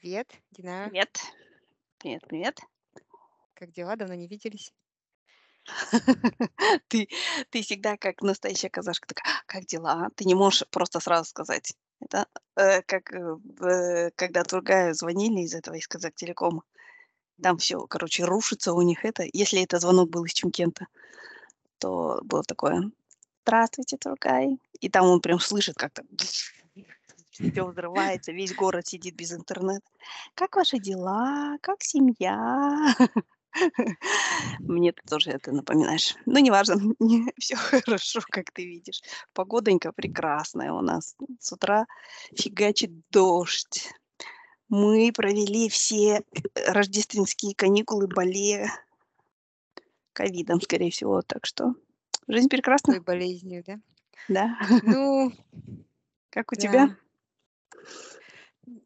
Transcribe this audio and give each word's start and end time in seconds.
Привет, 0.00 0.30
Динара. 0.50 0.90
Привет. 0.90 1.20
Привет, 1.98 2.22
привет. 2.28 2.60
Как 3.54 3.72
дела? 3.72 3.96
Давно 3.96 4.14
не 4.14 4.28
виделись. 4.28 4.72
Ты 6.88 7.08
ты 7.50 7.62
всегда 7.62 7.96
как 7.96 8.22
настоящая 8.22 8.68
казашка 8.70 9.08
такая: 9.08 9.34
"А, 9.34 9.42
как 9.46 9.64
дела?" 9.66 10.08
Ты 10.14 10.24
не 10.24 10.34
можешь 10.34 10.64
просто 10.70 11.00
сразу 11.00 11.24
сказать. 11.30 11.74
Это, 12.00 12.26
э, 12.56 12.82
как, 12.82 13.12
э, 13.12 13.36
э, 13.62 14.10
когда 14.16 14.42
Тургаю 14.44 14.94
звонили 14.94 15.40
из 15.40 15.54
этого, 15.54 15.74
из 15.76 15.88
Казахтелекома. 15.88 16.62
Там 17.42 17.58
всё, 17.58 17.86
короче, 17.86 18.24
рушится 18.24 18.72
у 18.74 18.82
них 18.82 19.04
это. 19.04 19.24
Если 19.32 19.62
это 19.62 19.78
звонок 19.80 20.10
был 20.10 20.24
из 20.24 20.32
Чимкента, 20.34 20.86
то 21.78 22.20
было 22.24 22.42
такое: 22.44 22.90
"Здравствуйте, 23.44 23.96
Тургай". 23.98 24.58
И 24.80 24.88
там 24.90 25.06
он 25.06 25.20
прям 25.20 25.40
слышит, 25.40 25.76
как 25.76 25.92
всё 27.40 27.66
взрывается, 27.66 28.32
весь 28.32 28.54
город 28.54 28.86
сидит 28.86 29.14
без 29.16 29.32
интернета. 29.32 29.86
"Как 30.34 30.56
ваши 30.56 30.78
дела? 30.78 31.56
Как 31.62 31.82
семья?" 31.82 32.94
Мне 34.60 34.92
ты 34.92 35.02
тоже 35.08 35.30
это 35.30 35.52
напоминаешь. 35.52 36.14
Но 36.26 36.38
неважно, 36.40 36.76
всё 37.38 37.56
хорошо, 37.56 38.20
как 38.30 38.50
ты 38.52 38.64
видишь. 38.66 39.00
Погодонька 39.34 39.92
прекрасная 39.92 40.72
у 40.72 40.80
нас. 40.82 41.16
С 41.40 41.52
утра 41.52 41.86
фигачит 42.34 42.90
дождь. 43.10 43.90
Мы 44.68 45.12
провели 45.14 45.68
все, 45.68 46.22
рождественские 46.66 47.54
каникулы, 47.54 48.08
болея 48.08 48.70
ковидом, 50.12 50.60
скорее 50.60 50.90
всего. 50.90 51.22
Так 51.22 51.46
что 51.46 51.74
жизнь 52.28 52.48
прекрасна. 52.48 52.94
Той 52.94 53.00
болезнью, 53.02 53.62
да? 53.66 53.78
Да. 54.28 54.58
Ну 54.82 55.32
Как 56.30 56.52
у 56.52 56.56
тебя? 56.56 56.96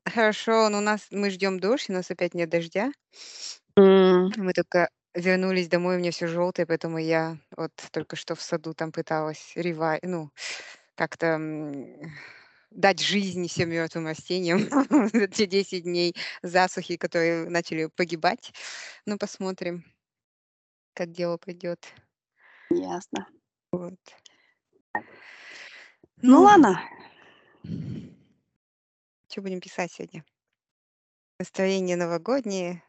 Хорошо, 0.06 0.68
но 0.70 0.78
у 0.78 0.80
нас 0.80 1.06
мы 1.10 1.30
ждём 1.30 1.60
дождь, 1.60 1.90
у 1.90 1.92
нас 1.92 2.10
опять 2.10 2.34
нет 2.34 2.48
дождя. 2.50 2.90
М. 3.76 4.30
Мы 4.36 4.52
только 4.52 4.88
вернулись 5.14 5.68
домой, 5.68 5.96
у 5.96 5.98
меня 5.98 6.10
всё 6.12 6.26
жёлтое, 6.28 6.66
поэтому 6.66 6.98
я 6.98 7.38
вот 7.56 7.72
только 7.92 8.16
что 8.16 8.34
в 8.36 8.42
саду 8.42 8.74
там 8.74 8.92
пыталась 8.92 9.52
рева 9.56 9.98
ну, 10.02 10.30
как-то, 10.96 11.26
м, 11.26 12.12
дать 12.70 13.00
жизнь 13.00 13.48
всем 13.48 13.70
мёртвым 13.70 14.06
растениям 14.06 14.60
за 15.14 15.28
те 15.28 15.46
10 15.46 15.84
дней 15.84 16.14
засухи, 16.42 16.96
которые 16.96 17.50
начали 17.50 17.86
погибать. 17.96 18.52
Ну, 19.06 19.18
посмотрим 19.18 19.84
как 20.96 21.10
дело 21.12 21.36
пойдёт. 21.38 21.78
Ясно. 22.78 23.26
Вот. 23.72 23.94
Ну 26.22 26.40
Ну 26.40 26.42
ладно. 26.42 26.80
Чё 29.30 29.42
будем 29.42 29.60
писать 29.60 29.92
сегодня? 29.92 30.24
Настроение 31.40 31.96
новогоднее. 31.96 32.82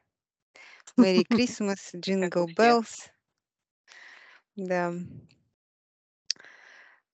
Merry 0.98 1.24
Christmas, 1.30 1.92
Jingle 1.94 2.48
bells. 2.54 3.12
Да. 4.58 4.94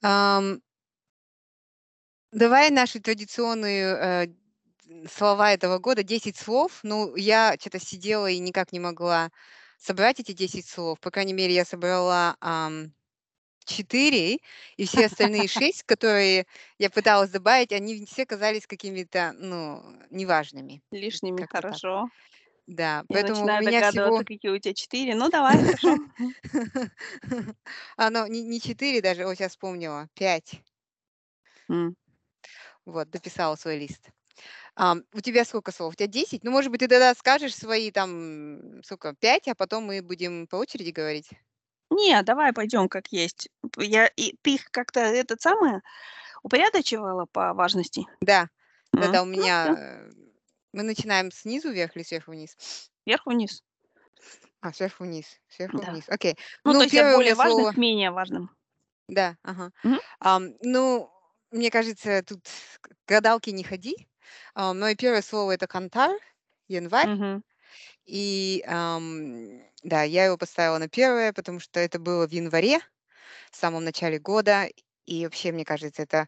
Ам 0.03 0.61
Давай 2.33 2.69
нашу 2.71 3.01
традиционную, 3.01 3.95
э, 3.95 4.27
д 4.27 5.07
слова 5.09 5.51
этого 5.53 5.79
года, 5.79 6.03
10 6.03 6.37
слов. 6.37 6.79
Ну, 6.83 7.15
я 7.15 7.55
чё-то 7.57 7.79
сидела 7.79 8.27
и 8.29 8.39
никак 8.39 8.71
не 8.73 8.79
могла 8.79 9.29
собрать 9.77 10.19
эти 10.19 10.33
10 10.33 10.67
слов. 10.67 10.99
По 10.99 11.09
крайней 11.11 11.33
мере, 11.33 11.53
я 11.53 11.63
собрала, 11.65 12.35
ам, 12.41 12.91
4, 13.67 14.39
и 14.77 14.85
все 14.87 15.05
остальные 15.07 15.47
6, 15.49 15.83
которые 15.83 16.47
я 16.79 16.89
пыталась 16.89 17.29
добавить, 17.31 17.71
они 17.73 18.05
все 18.05 18.25
казались 18.25 18.67
какими-то, 18.67 19.33
ну, 19.37 19.83
неважными. 20.11 20.83
Лишними, 20.91 21.43
Как-то 21.43 21.63
так. 21.69 21.81
хорошо. 21.83 22.09
Да, 22.67 23.05
Я 23.09 23.19
поэтому 23.21 23.51
у 23.53 23.57
меня 23.57 23.81
всего 23.83 24.23
какие 24.23 24.51
у 24.51 24.57
тя 24.59 24.73
4. 24.73 25.15
Ну, 25.15 25.29
давай, 25.29 25.59
хорошо. 25.59 25.97
Оно 27.97 28.27
не 28.27 28.41
не 28.43 28.59
4 28.61 29.01
даже, 29.01 29.25
о, 29.25 29.35
щас 29.35 29.51
вспомнила, 29.51 30.07
5. 30.13 30.61
М. 31.69 31.95
Вот, 32.85 33.09
дописала 33.09 33.55
свой 33.55 33.77
лист. 33.79 34.09
Ам, 34.75 35.03
у 35.13 35.21
тебя 35.21 35.45
сколько 35.45 35.71
слов? 35.71 35.93
У 35.93 35.97
тя 35.97 36.07
10? 36.07 36.43
Ну, 36.43 36.51
может 36.51 36.71
быть, 36.71 36.79
ты 36.81 36.87
тогда 36.87 37.13
скажешь 37.15 37.55
свои 37.55 37.91
там, 37.91 38.81
сколько, 38.83 39.15
5, 39.15 39.47
а 39.49 39.55
потом 39.55 39.85
мы 39.85 40.01
будем 40.01 40.47
по 40.47 40.57
очереди 40.57 40.91
говорить? 40.91 41.29
Не, 41.91 42.21
давай 42.23 42.51
пойдём 42.53 42.89
как 42.89 43.07
есть. 43.11 43.49
Я 43.77 44.07
и 44.07 44.35
ты 44.41 44.55
их 44.55 44.69
как-то, 44.71 44.99
этот 44.99 45.41
самое, 45.41 45.81
упорядочивала 46.43 47.25
по 47.31 47.53
важности? 47.53 48.07
Да. 48.21 48.49
М. 48.95 48.99
Да-да, 48.99 49.21
у 49.21 49.25
Ну 49.35 49.45
меня, 49.45 49.71
э, 49.75 50.11
мы 50.73 50.83
начинаем 50.83 51.31
снизу 51.31 51.71
вверх 51.71 51.95
или 51.95 52.03
сверху 52.03 52.31
вниз? 52.31 52.57
Вверху 53.05 53.29
вниз. 53.31 53.61
А, 54.61 54.73
сверху 54.73 55.03
вниз, 55.03 55.39
сверху 55.49 55.81
Да. 55.81 55.87
вниз. 55.87 56.05
Окей. 56.09 56.35
Ну, 56.65 56.75
то 56.75 56.83
Ну, 56.83 56.85
есть 56.85 56.97
от 56.97 57.07
1 57.07 57.15
у 57.15 57.17
более 57.17 57.35
меня 57.35 57.35
важных 57.35 57.69
слово 57.69 57.73
к 57.73 57.77
менее 57.77 58.11
важным. 58.11 58.49
Да, 59.09 59.37
ага. 59.43 59.71
Мгм. 59.83 59.99
Ам, 60.19 60.49
ну, 60.61 61.09
мне 61.51 61.71
кажется, 61.71 62.23
тут 62.23 62.41
к 62.81 62.89
гадалки 63.07 63.49
не 63.51 63.63
ходи. 63.63 63.95
А, 64.53 64.73
моё 64.73 64.95
1 64.95 65.21
слово- 65.21 65.51
это 65.53 65.67
кантар, 65.67 66.17
январь. 66.67 67.09
Мгм. 67.09 67.43
И, 68.05 68.63
ам, 68.67 69.61
да, 69.87 70.03
я 70.03 70.25
его 70.25 70.37
поставила 70.37 70.77
на 70.77 70.87
1, 70.89 71.33
потому 71.33 71.59
что 71.61 71.79
это 71.79 71.97
было 71.99 72.27
в 72.27 72.31
январе, 72.31 72.79
в 73.51 73.55
самом 73.57 73.85
начале 73.85 74.19
года. 74.19 74.67
И 75.05 75.25
вообще, 75.25 75.51
мне 75.53 75.65
кажется, 75.65 76.03
это 76.03 76.27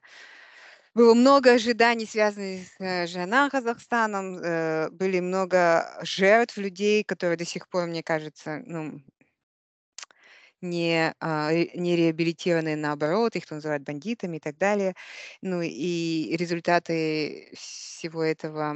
было 0.96 1.14
много 1.14 1.54
ожиданий, 1.54 2.06
связанных 2.08 2.68
с, 2.68 2.76
э, 2.80 3.08
жена 3.08 3.50
Казахстаном. 3.50 4.38
Э, 4.40 4.90
были 4.92 5.20
много 5.20 6.00
жертв 6.04 6.58
людей, 6.58 7.04
которые 7.04 7.38
до 7.38 7.46
сих 7.46 7.70
пор, 7.70 7.88
мне 7.88 8.04
кажется, 8.04 8.62
ну 8.66 9.02
не, 10.62 11.14
а, 11.20 11.52
не 11.54 11.96
реабилитированы, 11.96 12.76
наоборот, 12.76 13.36
их 13.36 13.50
называют 13.50 13.84
бандитами 13.84 14.38
и 14.38 14.40
так 14.40 14.58
далее. 14.58 14.94
Ну 15.42 15.62
и 15.62 16.36
результаты 16.38 17.50
всего 17.56 18.24
этого, 18.24 18.76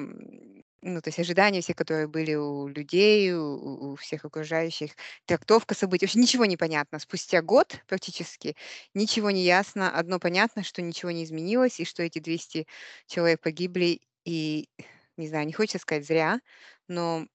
ну, 0.83 1.01
то 1.01 1.09
есть 1.09 1.19
ожидания 1.19 1.61
все, 1.61 1.73
которые 1.73 2.07
были 2.07 2.35
у 2.35 2.67
людей, 2.67 3.33
у 3.33 3.94
у 3.94 3.95
всех 3.95 4.25
окружающих, 4.25 4.91
трактовка 5.25 5.75
событий. 5.75 6.05
Вообще 6.05 6.19
ничего 6.19 6.45
не 6.45 6.57
понятно. 6.57 6.99
Спустя 6.99 7.41
год 7.41 7.79
практически 7.88 8.55
ничего 8.94 9.31
не 9.31 9.44
ясно. 9.44 9.89
Одно 9.97 10.19
понятно, 10.19 10.63
что 10.63 10.81
ничего 10.81 11.11
не 11.11 11.23
изменилось 11.23 11.79
и 11.79 11.85
что 11.85 12.03
эти 12.03 12.19
200 12.19 12.67
человек 13.07 13.39
погибли. 13.41 14.01
И, 14.25 14.69
не 15.17 15.27
знаю, 15.27 15.45
не 15.47 15.53
хочется 15.53 15.79
сказать 15.79 16.05
зря, 16.05 16.39
но 16.88 17.27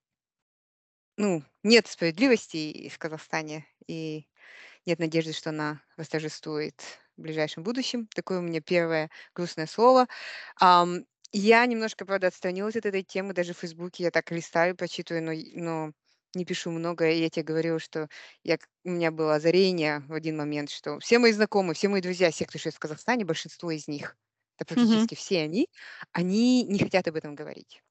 ну, 1.17 1.43
нет 1.63 1.87
справедливости 1.87 2.89
в 2.89 2.99
Казахстане, 2.99 3.67
и 3.87 4.27
нет 4.87 4.99
надежды, 4.99 5.33
что 5.33 5.51
она 5.51 5.83
восторжествует 5.97 6.81
в 7.17 7.23
ближайшем 7.23 7.63
будущем. 7.63 8.07
Такое 8.15 8.39
у 8.39 8.43
меня 8.43 8.61
1 8.65 9.09
грустное 9.35 9.67
слово. 9.67 10.07
Ам, 10.61 11.05
я 11.33 11.65
немножко, 11.67 12.05
правда, 12.07 12.29
отстранилась 12.29 12.77
от 12.77 12.87
этой 12.87 13.03
темы. 13.03 13.35
Даже 13.35 13.55
в 13.55 13.59
"Фейсбуке" 13.59 14.05
я 14.05 14.11
так 14.11 14.31
листаю, 14.31 14.77
прочитываю, 14.77 15.23
но 15.25 15.33
но 15.87 15.93
не 16.35 16.45
пишу 16.45 16.71
много. 16.71 17.11
И 17.11 17.21
я 17.21 17.31
те 17.31 17.43
говорила, 17.43 17.79
что 17.79 18.09
я 18.45 18.59
у 18.85 18.91
меня 18.91 19.11
было 19.11 19.35
озарение 19.37 20.01
в 20.09 20.13
один 20.13 20.37
момент, 20.37 20.71
что 20.71 20.99
все 21.01 21.19
мои 21.19 21.33
знакомые, 21.33 21.75
все 21.75 21.89
мои 21.89 22.01
друзья, 22.03 22.31
все, 22.31 22.47
кто 22.47 22.59
живет 22.59 22.75
в 22.75 22.79
Казахстане, 22.81 23.25
большинство 23.25 23.71
из 23.71 23.89
них, 23.89 24.17
да 24.59 24.65
практически 24.67 25.15
все 25.15 25.41
они, 25.43 25.69
они 26.13 26.65
не 26.65 26.79
хотят 26.79 27.09
об 27.09 27.17
этом 27.17 27.35
говорить. 27.35 27.83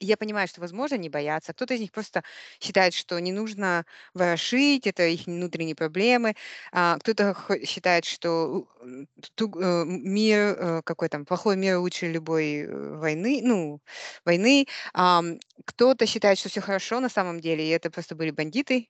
Я 0.00 0.16
понимаю, 0.18 0.46
что, 0.46 0.60
возможно, 0.60 0.96
они 0.96 1.08
боятся. 1.08 1.52
Кто-то 1.54 1.74
из 1.74 1.80
них 1.80 1.90
просто 1.90 2.22
считает, 2.60 2.92
что 2.92 3.18
не 3.18 3.32
нужно 3.32 3.84
ворошить, 4.12 4.86
это 4.86 5.06
их 5.06 5.26
внутренние 5.26 5.74
проблемы. 5.74 6.34
А 6.70 6.98
кто-то 6.98 7.34
считает, 7.64 8.04
что 8.04 8.68
э, 8.84 9.84
мир, 9.86 10.38
э, 10.58 10.82
какой 10.84 11.08
там, 11.08 11.24
плохой 11.24 11.56
мир 11.56 11.78
лучше 11.78 12.08
любой, 12.12 12.64
э, 12.66 12.96
войны, 12.96 13.40
ну, 13.42 13.80
войны. 14.26 14.66
Ам, 14.92 15.38
кто-то 15.64 16.06
считает, 16.06 16.38
что 16.38 16.50
всё 16.50 16.60
хорошо 16.60 17.00
на 17.00 17.08
самом 17.08 17.40
деле, 17.40 17.64
и 17.66 17.70
это 17.70 17.90
просто 17.90 18.14
были 18.14 18.30
бандиты. 18.30 18.88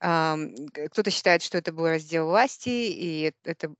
Г 0.00 0.88
кто-то 0.90 1.10
считает, 1.10 1.42
что 1.42 1.58
это 1.58 1.72
был 1.72 1.86
раздел 1.86 2.26
власти, 2.28 2.68
и 2.70 3.32
это, 3.44 3.74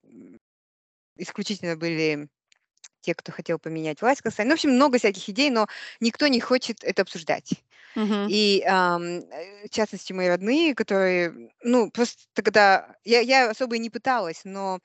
исключительно 1.18 1.76
были 1.76 2.28
те, 3.06 3.14
кто 3.14 3.30
хотел 3.30 3.58
поменять 3.60 4.02
власть 4.02 4.20
Казахстане. 4.20 4.48
Ну, 4.48 4.54
в 4.54 4.58
общем, 4.58 4.70
много 4.72 4.98
всяких 4.98 5.28
идей, 5.28 5.50
но 5.50 5.68
никто 6.00 6.26
не 6.26 6.40
хочет 6.40 6.82
это 6.82 7.02
обсуждать. 7.02 7.52
Мгм. 7.94 8.26
И, 8.28 8.62
ам, 8.66 9.20
э, 9.20 9.66
в 9.66 9.70
частности, 9.70 10.12
мои 10.12 10.26
родные, 10.28 10.74
которые, 10.74 11.52
ну, 11.62 11.90
просто 11.90 12.24
когда 12.42 12.96
я 13.04 13.20
я 13.20 13.50
особо 13.50 13.76
и 13.76 13.78
не 13.78 13.90
пыталась, 13.90 14.42
но 14.44 14.80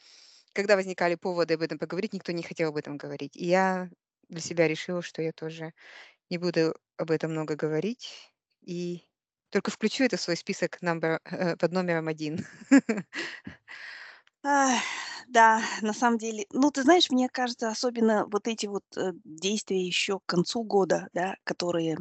когда 0.53 0.75
возникали 0.75 1.15
поводы 1.15 1.55
об 1.55 1.61
этом 1.63 1.79
поговорить, 1.79 2.13
никто 2.13 2.31
не 2.31 2.43
хотел 2.43 2.69
об 2.69 2.77
этом 2.77 2.97
говорить. 2.97 3.35
И 3.35 3.45
я 3.45 3.89
для 4.29 4.41
себя 4.41 4.67
решила, 4.67 5.01
что 5.01 5.21
я 5.21 5.31
тоже 5.31 5.73
не 6.29 6.37
буду 6.37 6.75
об 6.97 7.11
этом 7.11 7.31
много 7.31 7.55
говорить 7.55 8.31
и 8.61 9.03
только 9.49 9.71
включу 9.71 10.03
это 10.03 10.17
в 10.17 10.21
свой 10.21 10.37
список 10.37 10.77
number 10.83 11.19
э, 11.25 11.57
под 11.57 11.71
номером 11.71 12.07
1. 12.07 12.45
Да, 15.31 15.61
на 15.81 15.93
самом 15.93 16.17
деле, 16.17 16.45
ну, 16.51 16.71
ты 16.71 16.83
знаешь, 16.83 17.09
мне 17.09 17.29
кажется, 17.29 17.69
особенно 17.69 18.25
вот 18.29 18.47
эти 18.49 18.65
вот, 18.65 18.83
э, 18.97 19.13
действия 19.23 19.81
еще 19.81 20.19
к 20.19 20.25
концу 20.25 20.63
года, 20.63 21.07
да, 21.13 21.35
которые 21.45 21.97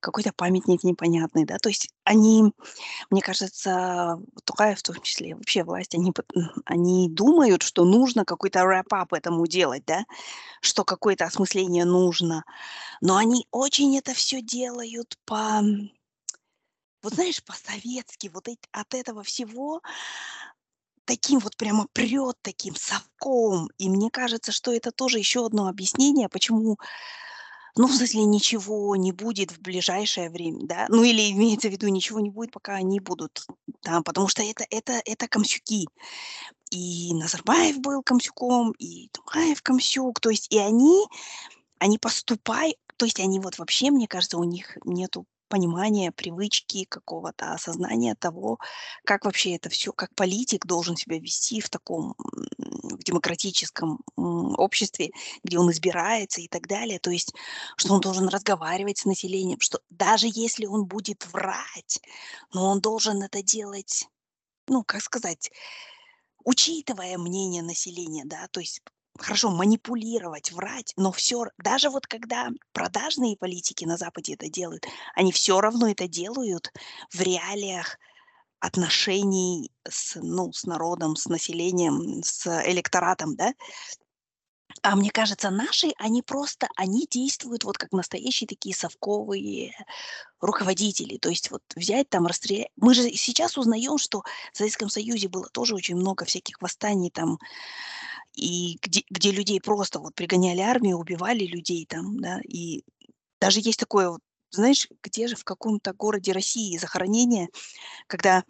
какой-то 0.00 0.32
памятник 0.34 0.82
непонятный, 0.82 1.44
да, 1.44 1.58
то 1.58 1.68
есть 1.68 1.90
они, 2.04 2.54
мне 3.10 3.22
кажется, 3.22 4.18
Токаев 4.44 4.78
в 4.80 4.82
том 4.84 5.02
числе, 5.02 5.34
вообще 5.34 5.64
власть, 5.64 5.94
они 5.94 6.12
они 6.66 7.10
думают, 7.10 7.62
что 7.62 7.84
нужно 7.84 8.24
какой-то 8.24 8.60
up 8.60 9.08
этому 9.16 9.46
делать, 9.48 9.84
да, 9.86 10.04
что 10.62 10.84
какое-то 10.84 11.26
осмысление 11.26 11.84
нужно, 11.86 12.44
но 13.02 13.16
они 13.16 13.46
очень 13.52 13.98
это 13.98 14.14
все 14.14 14.42
делают 14.42 15.18
по 15.26 15.62
вот 17.02 17.14
знаешь, 17.14 17.42
по-советски, 17.42 18.28
вот 18.32 18.48
от 18.72 18.94
этого 18.94 19.22
всего 19.22 19.80
таким 21.10 21.40
вот 21.40 21.56
прямо 21.56 21.88
прет 21.92 22.36
таким 22.40 22.76
совком. 22.76 23.68
И 23.78 23.88
мне 23.88 24.10
кажется, 24.10 24.52
что 24.52 24.72
это 24.72 24.92
тоже 24.92 25.18
еще 25.18 25.44
одно 25.44 25.66
объяснение, 25.66 26.28
почему, 26.28 26.78
ну, 27.76 27.88
в 27.88 27.92
смысле, 27.92 28.24
ничего 28.26 28.94
не 28.94 29.10
будет 29.10 29.50
в 29.50 29.60
ближайшее 29.60 30.30
время, 30.30 30.60
да. 30.66 30.86
Ну, 30.88 31.02
или 31.02 31.32
имеется 31.32 31.68
в 31.68 31.72
виду, 31.72 31.88
ничего 31.88 32.20
не 32.20 32.30
будет, 32.30 32.52
пока 32.52 32.74
они 32.74 33.00
будут 33.00 33.44
там, 33.82 34.04
потому 34.04 34.28
что 34.28 34.44
это 34.44 34.64
это 34.70 35.02
это 35.04 35.26
комсюки. 35.26 35.88
И 36.70 37.12
Назарбаев 37.14 37.80
был 37.80 38.04
комсюком, 38.04 38.70
и 38.78 39.08
Токаев 39.08 39.62
комсюк. 39.62 40.20
То 40.20 40.30
есть 40.30 40.46
и 40.52 40.58
они 40.58 41.06
они 41.80 41.98
поступай 41.98 42.76
то 42.96 43.06
есть 43.06 43.18
они 43.18 43.40
вот 43.40 43.58
вообще, 43.58 43.90
мне 43.90 44.06
кажется, 44.06 44.36
у 44.36 44.44
них 44.44 44.76
нету 44.84 45.24
понимания, 45.50 46.12
привычки, 46.12 46.84
какого-то 46.84 47.52
осознания 47.52 48.14
того, 48.14 48.58
как 49.04 49.24
вообще 49.26 49.56
это 49.56 49.68
все, 49.68 49.92
как 49.92 50.14
политик 50.14 50.64
должен 50.64 50.96
себя 50.96 51.18
вести 51.18 51.60
в 51.60 51.68
таком, 51.68 52.14
в 52.56 53.02
демократическом, 53.04 54.00
обществе, 54.16 55.10
где 55.44 55.58
он 55.58 55.70
избирается 55.70 56.40
и 56.40 56.48
так 56.48 56.66
далее. 56.66 56.98
То 57.00 57.10
есть, 57.10 57.34
что 57.76 57.94
он 57.94 58.00
должен 58.00 58.28
разговаривать 58.28 58.98
с 58.98 59.04
населением, 59.04 59.60
что 59.60 59.80
даже 59.90 60.28
если 60.32 60.66
он 60.66 60.86
будет 60.86 61.26
врать, 61.32 62.00
но 62.54 62.70
он 62.70 62.80
должен 62.80 63.22
это 63.22 63.42
делать, 63.42 64.08
ну, 64.68 64.84
как 64.84 65.02
сказать, 65.02 65.50
учитывая 66.44 67.18
мнение 67.18 67.62
населения, 67.62 68.24
да, 68.24 68.46
то 68.50 68.60
есть 68.60 68.80
Хорошо, 69.20 69.50
манипулировать, 69.50 70.50
врать, 70.50 70.94
но 70.96 71.12
все, 71.12 71.44
даже 71.58 71.90
вот 71.90 72.06
когда 72.06 72.48
продажные 72.72 73.36
политики 73.36 73.84
на 73.84 73.98
Западе 73.98 74.32
это 74.32 74.48
делают, 74.48 74.86
они 75.14 75.30
все 75.30 75.60
равно 75.60 75.90
это 75.90 76.08
делают 76.08 76.72
в 77.12 77.20
реалиях 77.20 77.98
отношений 78.60 79.72
с, 79.88 80.16
ну, 80.22 80.52
с 80.52 80.64
народом, 80.64 81.16
с 81.16 81.26
населением, 81.26 82.22
с 82.24 82.46
электоратом, 82.66 83.36
да. 83.36 83.52
А 84.82 84.96
мне 84.96 85.10
кажется, 85.10 85.50
наши, 85.50 85.90
они 85.98 86.22
просто, 86.22 86.68
они 86.76 87.06
действуют 87.10 87.64
вот 87.64 87.76
как 87.76 87.92
настоящие 87.92 88.48
такие 88.48 88.74
совковые 88.74 89.72
руководители. 90.40 91.18
То 91.18 91.28
есть 91.28 91.50
вот 91.50 91.62
взять 91.76 92.08
там, 92.08 92.26
расстрелять. 92.26 92.68
Мы 92.76 92.94
же 92.94 93.10
сейчас 93.12 93.58
узнаем, 93.58 93.98
что 93.98 94.22
в 94.52 94.56
Советском 94.56 94.88
Союзе 94.88 95.28
было 95.28 95.48
тоже 95.50 95.74
очень 95.74 95.96
много 95.96 96.24
всяких 96.24 96.62
восстаний 96.62 97.10
там, 97.10 97.38
и 98.34 98.78
где 98.82 99.04
где 99.10 99.30
людей 99.32 99.60
просто 99.60 99.98
вот 99.98 100.14
пригоняли 100.14 100.60
армию, 100.60 100.98
убивали 100.98 101.44
людей 101.44 101.86
там, 101.86 102.18
да. 102.20 102.40
И 102.48 102.84
даже 103.40 103.60
есть 103.60 103.80
такое 103.80 104.10
вот, 104.10 104.20
знаешь, 104.50 104.88
где 105.02 105.28
же, 105.28 105.36
в 105.36 105.44
каком-то 105.44 105.92
городе 105.92 106.32
России 106.32 106.76
захоронение, 106.78 107.48
когда 108.06 108.44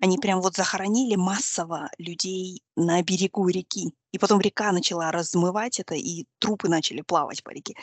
они 0.00 0.18
прям 0.18 0.40
вот 0.40 0.56
захоронили 0.56 1.16
массово 1.16 1.90
людей 1.98 2.62
на 2.76 3.02
берегу 3.02 3.48
реки, 3.48 3.92
и 4.12 4.18
потом 4.18 4.40
река 4.40 4.72
начала 4.72 5.10
размывать 5.10 5.80
это, 5.80 5.94
и 5.94 6.26
трупы 6.38 6.68
начали 6.68 7.02
плавать 7.02 7.42
по 7.42 7.50
реке. 7.50 7.74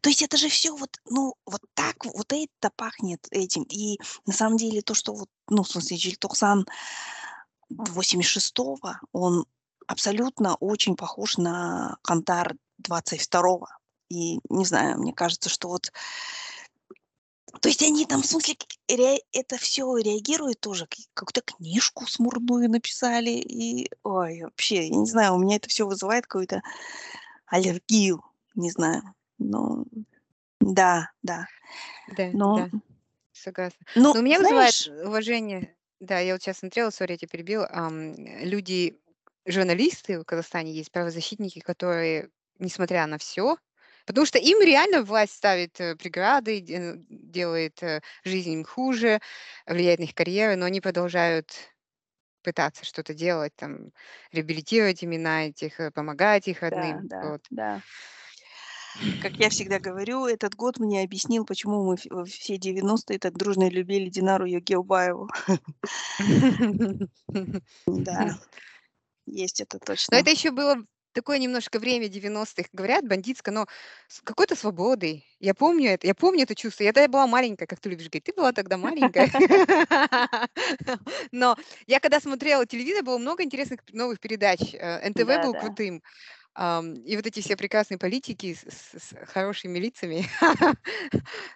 То 0.00 0.08
есть 0.08 0.22
это 0.22 0.36
же 0.36 0.48
все 0.48 0.74
вот, 0.74 0.98
ну, 1.08 1.34
вот 1.46 1.62
так, 1.74 2.04
вот 2.04 2.32
это 2.32 2.70
пахнет 2.76 3.26
этим. 3.30 3.62
И 3.64 3.98
на 4.26 4.32
самом 4.32 4.56
деле 4.56 4.82
то, 4.82 4.94
что 4.94 5.14
вот, 5.14 5.28
ну, 5.48 5.62
в 5.62 5.68
смысле, 5.68 5.96
Желтоқсан 5.96 6.64
86-го, 7.72 8.94
он 9.12 9.46
абсолютно 9.86 10.56
очень 10.56 10.96
похож 10.96 11.38
на 11.38 11.96
"Кантар" 12.02 12.54
22. 12.78 13.68
И 14.10 14.38
не 14.50 14.64
знаю, 14.64 14.98
мне 14.98 15.12
кажется, 15.12 15.48
что 15.48 15.68
вот 15.68 15.90
то 17.60 17.68
есть 17.68 17.82
они 17.82 18.04
там, 18.06 18.22
в 18.22 18.26
смысле, 18.26 18.56
ре 18.88 19.18
это 19.32 19.56
все 19.56 19.96
реагирует 19.96 20.60
тоже, 20.60 20.86
к 20.86 20.94
какую-то 21.14 21.40
книжку 21.42 22.06
смурную 22.06 22.68
написали, 22.70 23.30
и, 23.30 23.88
ой, 24.02 24.42
вообще, 24.42 24.88
я 24.88 24.94
не 24.96 25.06
знаю, 25.06 25.34
у 25.34 25.38
меня 25.38 25.56
это 25.56 25.68
все 25.68 25.86
вызывает 25.86 26.26
какую-то 26.26 26.60
аллергию, 27.46 28.22
не 28.54 28.70
знаю. 28.70 29.02
Ну 29.38 29.86
да, 30.60 31.10
да. 31.22 31.46
Да, 32.06 32.32
Но 32.32 32.52
да, 32.54 32.70
согласна. 33.32 33.86
ну, 33.94 34.14
Но 34.14 34.20
у 34.20 34.22
меня 34.22 34.38
вызывает 34.38 34.76
знаешь 34.78 34.90
уважение 35.04 35.76
да, 36.00 36.20
я 36.20 36.34
вот 36.34 36.42
сейчас 36.42 36.58
смотрела, 36.58 36.90
сори, 36.90 37.12
я 37.12 37.18
тебя 37.18 37.28
перебила, 37.28 37.68
ам, 37.72 38.14
люди 38.44 39.00
журналисты 39.46 40.20
в 40.20 40.24
Казахстане 40.24 40.72
есть, 40.72 40.90
правозащитники, 40.92 41.60
которые, 41.60 42.30
несмотря 42.58 43.06
на 43.06 43.18
все, 43.18 43.56
потому 44.06 44.26
что 44.26 44.38
им 44.38 44.60
реально 44.62 45.02
власть 45.02 45.34
ставит 45.34 45.80
э, 45.80 45.96
преграды, 45.96 46.60
де- 46.60 46.96
делает 47.08 47.82
э, 47.82 48.00
жизнь 48.24 48.52
им 48.52 48.64
хуже, 48.64 49.20
влияет 49.66 50.00
на 50.00 50.04
их 50.04 50.14
карьеры, 50.14 50.56
но 50.56 50.66
они 50.66 50.80
продолжают 50.80 51.52
пытаться 52.42 52.84
что-то 52.84 53.12
делать, 53.12 53.52
там, 53.56 53.90
реабилитировать 54.30 55.02
имена 55.02 55.48
этих, 55.48 55.80
э, 55.80 55.90
помогать 55.90 56.46
их 56.48 56.60
да, 56.60 56.70
родным. 56.70 57.08
да, 57.08 57.32
Вот. 57.32 57.42
да. 57.50 57.80
Как 59.20 59.32
я 59.38 59.48
всегда 59.50 59.80
говорю, 59.80 60.26
этот 60.26 60.54
год 60.54 60.78
мне 60.78 61.02
объяснил, 61.02 61.44
почему 61.44 61.84
мы 61.84 61.96
все 62.26 62.56
девяностые 62.56 63.18
так 63.18 63.36
дружно 63.36 63.68
любили 63.68 64.08
Динару 64.08 64.46
Егеубаеву. 64.46 65.28
Да, 67.86 68.38
есть 69.26 69.60
это 69.60 69.78
Но 69.78 69.84
точно. 69.86 70.16
это 70.16 70.30
еще 70.30 70.50
было 70.50 70.76
такое 71.12 71.38
немножко 71.38 71.78
время 71.78 72.08
девяностых, 72.08 72.66
говорят, 72.72 73.08
бандитское, 73.08 73.54
но 73.54 73.66
с 74.06 74.20
какой-то 74.20 74.54
свободой. 74.54 75.24
Я 75.40 75.54
помню 75.54 75.90
это, 75.92 76.06
я 76.06 76.14
помню 76.14 76.42
это 76.42 76.54
чувство. 76.54 76.84
Я 76.84 76.92
тогда 76.92 77.08
была 77.08 77.26
маленькая, 77.26 77.66
как 77.66 77.80
ты 77.80 77.88
любишь 77.88 78.06
говорить. 78.06 78.24
Ты 78.24 78.32
была 78.34 78.52
тогда 78.52 78.76
маленькая. 78.76 79.30
Но 81.32 81.56
я 81.86 82.00
когда 82.00 82.20
смотрела 82.20 82.66
телевизор, 82.66 83.02
было 83.02 83.16
много 83.18 83.42
интересных 83.42 83.80
новых 83.92 84.20
передач. 84.20 84.60
Э, 84.74 85.08
НТВ 85.08 85.42
был 85.42 85.54
крутым. 85.54 86.02
Ам, 86.54 86.94
И 86.94 87.16
вот 87.16 87.26
эти 87.26 87.40
все 87.40 87.56
прекрасные 87.56 87.98
политики 87.98 88.54
с, 88.54 88.62
с- 88.62 88.98
с 89.08 89.26
хорошими 89.26 89.78
лицами. 89.78 90.26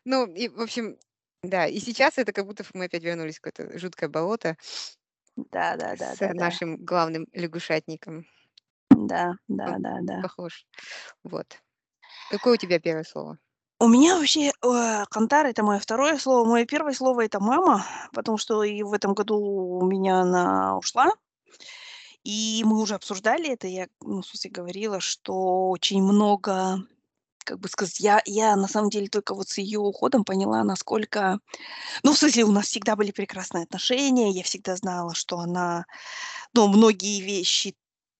Ну, 0.04 0.26
и, 0.26 0.48
в 0.48 0.60
общем, 0.60 0.96
да, 1.42 1.66
и 1.66 1.78
сейчас 1.80 2.18
это 2.18 2.32
как 2.32 2.46
будто 2.46 2.64
мы 2.74 2.86
опять 2.86 3.02
вернулись 3.02 3.38
в 3.38 3.40
какое-то 3.40 3.78
жуткое 3.78 4.08
болото 4.08 4.56
с 5.44 5.50
Да-да-да-да-да. 5.50 6.34
нашим 6.34 6.76
главным 6.84 7.26
лягушатником. 7.32 8.26
Да, 8.90 9.34
Он 9.48 9.56
да-да-да. 9.56 10.20
похож. 10.22 10.66
Вот. 11.24 11.46
Какое 12.30 12.54
у 12.54 12.56
тебя 12.56 12.78
первое 12.78 13.04
слово? 13.04 13.38
У 13.78 13.88
меня 13.88 14.18
вообще, 14.18 14.48
э, 14.50 15.04
кантар- 15.10 15.46
это 15.46 15.62
мое 15.62 15.78
второе 15.78 16.18
слово. 16.18 16.46
Мое 16.46 16.66
первое 16.66 16.92
слово- 16.92 17.24
это 17.24 17.40
мама, 17.40 17.84
потому 18.12 18.36
что 18.36 18.62
и 18.62 18.82
в 18.82 18.92
этом 18.92 19.14
году 19.14 19.38
у 19.38 19.86
меня 19.86 20.20
она 20.20 20.76
ушла. 20.76 21.10
И 22.22 22.62
мы 22.66 22.78
уже 22.82 22.94
обсуждали 22.94 23.48
это. 23.50 23.66
Я, 23.66 23.88
ну, 24.02 24.20
в 24.20 24.26
смысле, 24.26 24.50
говорила, 24.50 25.00
что 25.00 25.70
очень 25.70 26.02
много, 26.02 26.76
как 27.44 27.60
бы 27.60 27.68
сказать, 27.68 28.00
я 28.00 28.22
я 28.26 28.56
на 28.56 28.68
самом 28.68 28.90
деле 28.90 29.08
только 29.08 29.34
вот 29.34 29.48
с 29.48 29.58
ее 29.58 29.78
уходом 29.80 30.24
поняла, 30.24 30.64
насколько 30.64 31.40
ну, 32.04 32.12
в 32.14 32.18
смысле, 32.18 32.44
у 32.44 32.52
нас 32.52 32.66
всегда 32.66 32.96
были 32.96 33.10
прекрасные 33.12 33.64
отношения. 33.64 34.30
Я 34.32 34.42
всегда 34.44 34.76
знала, 34.76 35.14
что 35.14 35.38
она, 35.40 35.86
ну, 36.54 36.68
многие 36.68 37.20
вещи, 37.22 37.74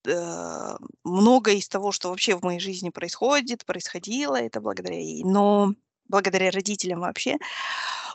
э, 0.07 0.77
многое 1.05 1.57
из 1.57 1.69
того, 1.69 1.93
что 1.93 2.11
вообще 2.11 2.37
в 2.37 2.43
моей 2.45 2.61
жизни 2.61 2.91
происходит, 2.91 3.65
происходило, 3.67 4.37
это 4.37 4.61
благодаря 4.61 4.99
ей, 5.01 5.25
но 5.25 5.75
благодаря 6.09 6.51
родителям 6.51 7.01
вообще. 7.01 7.39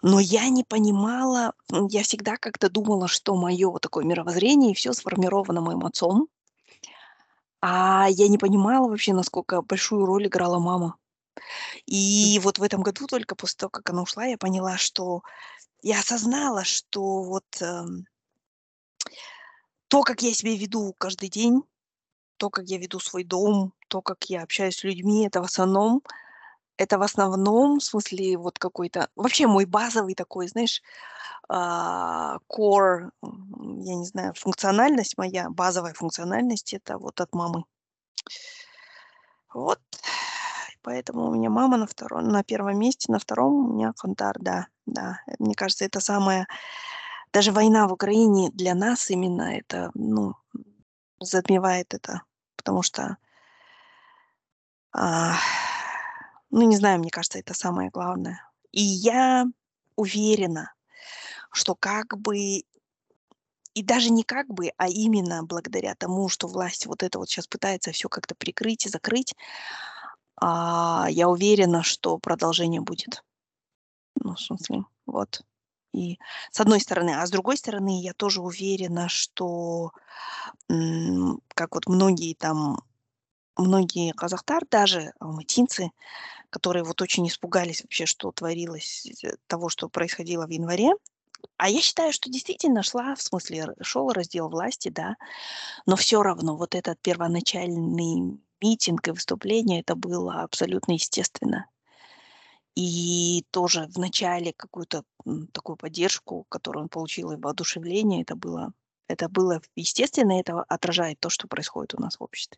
Но 0.03 0.19
я 0.19 0.49
не 0.49 0.63
понимала, 0.63 1.53
я 1.89 2.03
всегда 2.03 2.37
как-то 2.37 2.69
думала, 2.69 3.07
что 3.07 3.35
мое 3.35 3.77
такое 3.79 4.05
мировоззрение 4.05 4.71
и 4.71 4.75
всё 4.75 4.93
сформировано 4.93 5.61
моим 5.61 5.85
отцом. 5.85 6.27
А 7.67 8.07
я 8.09 8.27
не 8.27 8.37
понимала 8.37 8.87
вообще, 8.87 9.11
насколько 9.11 9.63
большую 9.63 10.05
роль 10.05 10.27
играла 10.27 10.59
мама. 10.59 10.97
И 11.87 12.39
вот 12.43 12.59
в 12.59 12.63
этом 12.63 12.83
году 12.83 13.07
только 13.07 13.35
после 13.35 13.57
того, 13.57 13.71
как 13.71 13.89
она 13.89 14.03
ушла, 14.03 14.25
я 14.25 14.37
поняла, 14.37 14.77
что 14.77 15.23
я 15.81 15.99
осознала, 15.99 16.63
что 16.63 17.23
вот, 17.23 17.45
эм, 17.61 18.05
то, 19.87 20.03
как 20.03 20.21
я 20.21 20.31
себя 20.35 20.55
веду 20.55 20.93
каждый 20.99 21.29
день, 21.29 21.63
то, 22.37 22.51
как 22.51 22.65
я 22.65 22.77
веду 22.77 22.99
свой 22.99 23.23
дом, 23.23 23.73
то, 23.87 24.03
как 24.03 24.25
я 24.25 24.43
общаюсь 24.43 24.77
с 24.77 24.83
людьми, 24.83 25.25
это 25.25 25.41
в 25.41 25.45
основном 25.45 26.03
Это 26.79 26.97
в 26.97 27.03
основном, 27.03 27.79
в 27.79 27.83
смысле, 27.83 28.37
вот 28.37 28.59
какой-то 28.59 29.09
вообще 29.15 29.47
мой 29.47 29.65
базовый 29.65 30.13
такой, 30.13 30.47
знаешь, 30.47 30.81
а, 31.49 32.37
core, 32.49 33.11
я 33.23 33.95
не 33.95 34.05
знаю, 34.05 34.33
функциональность 34.35 35.17
моя, 35.17 35.49
базовая 35.49 35.93
функциональность- 35.93 36.73
это 36.73 36.97
вот 36.97 37.21
от 37.21 37.33
мамы. 37.33 37.65
Вот. 39.53 39.79
Поэтому 40.83 41.27
у 41.29 41.33
меня 41.33 41.49
мама 41.49 41.77
на 41.77 41.87
втором 41.87 42.27
на 42.27 42.43
первом 42.43 42.77
месте, 42.79 43.11
на 43.11 43.19
втором 43.19 43.53
у 43.71 43.73
меня 43.73 43.93
Кантар, 43.97 44.35
да, 44.39 44.67
да. 44.85 45.19
Мне 45.39 45.55
кажется, 45.55 45.85
это 45.85 45.99
самое 45.99 46.47
даже 47.33 47.51
война 47.51 47.87
в 47.87 47.93
Украине 47.93 48.51
для 48.53 48.75
нас 48.75 49.09
именно 49.11 49.55
это, 49.57 49.91
ну, 49.95 50.35
затмевает 51.21 51.93
это, 51.93 52.23
потому 52.57 52.83
что 52.83 53.17
а, 54.93 55.35
ну, 56.55 56.61
не 56.63 56.77
знаю, 56.77 56.99
мне 56.99 57.09
кажется, 57.11 57.37
это 57.39 57.53
самое 57.53 57.89
главное. 57.89 58.39
И 58.71 58.81
я 58.81 59.45
уверена, 59.97 60.73
что 61.51 61.75
как 61.75 62.17
бы 62.19 62.63
и 63.75 63.83
даже 63.83 64.09
не 64.09 64.23
как 64.23 64.47
бы, 64.47 64.71
а 64.77 64.87
именно 64.87 65.43
благодаря 65.43 65.95
тому, 65.95 66.29
что 66.29 66.47
власть 66.47 66.85
вот 66.87 67.03
это 67.03 67.19
вот 67.19 67.29
щас 67.29 67.45
пытается 67.45 67.91
всё 67.91 68.07
как-то 68.09 68.33
прикрыть 68.35 68.85
и 68.85 68.89
закрыть, 68.89 69.35
а, 70.41 71.07
я 71.09 71.29
уверена, 71.29 71.83
что 71.83 72.17
продолжение 72.17 72.81
будет. 72.81 73.23
Ну, 74.23 74.35
в 74.35 74.39
смысле, 74.41 74.85
вот. 75.07 75.41
И 75.93 76.19
с 76.51 76.59
одной 76.61 76.81
стороны. 76.81 77.11
А 77.21 77.25
с 77.27 77.31
другой 77.31 77.57
стороны, 77.57 78.01
я 78.01 78.13
тоже 78.13 78.41
уверена, 78.41 79.09
что, 79.09 79.91
как 81.55 81.75
вот 81.75 81.87
многие 81.87 82.35
там, 82.35 82.79
многие 83.57 84.11
казахтар, 84.13 84.63
даже 84.71 85.13
алматинцы, 85.19 85.91
которые 86.51 86.83
вот 86.85 87.01
очень 87.01 87.27
испугались 87.27 87.83
вообще, 87.83 88.05
что 88.07 88.31
творилось, 88.31 89.03
з 89.21 89.37
того, 89.47 89.69
что 89.69 89.89
происходило 89.89 90.47
в 90.47 90.51
январе. 90.51 90.93
А 91.57 91.69
я 91.69 91.81
считаю, 91.81 92.13
что 92.13 92.29
действительно 92.31 92.83
шла, 92.83 93.15
в 93.15 93.21
смысле, 93.23 93.75
шел 93.81 94.09
раздел 94.11 94.49
власти, 94.49 94.89
да, 94.89 95.15
но 95.87 95.95
всё 95.97 96.23
равно 96.23 96.57
вот 96.57 96.75
этот 96.75 96.99
первоначальный 97.01 98.39
митинг 98.61 99.07
и 99.09 99.11
выступление- 99.11 99.81
это 99.81 99.95
было 99.95 100.43
абсолютно 100.43 100.93
естественно. 100.93 101.67
И 102.77 103.45
тоже 103.51 103.87
в 103.87 103.97
начале 103.97 104.51
какую-то, 104.53 105.03
такую 105.53 105.77
поддержку, 105.77 106.45
которую 106.49 106.83
он 106.83 106.89
получил, 106.89 107.31
и 107.31 107.37
воодушевление, 107.37 108.21
это 108.23 108.35
было 108.35 108.73
это 109.07 109.29
было 109.29 109.61
естественно, 109.75 110.39
это 110.39 110.63
отражает 110.63 111.19
то, 111.19 111.29
что 111.29 111.47
происходит 111.47 111.93
у 111.93 112.01
нас 112.01 112.17
в 112.19 112.23
обществе. 112.23 112.57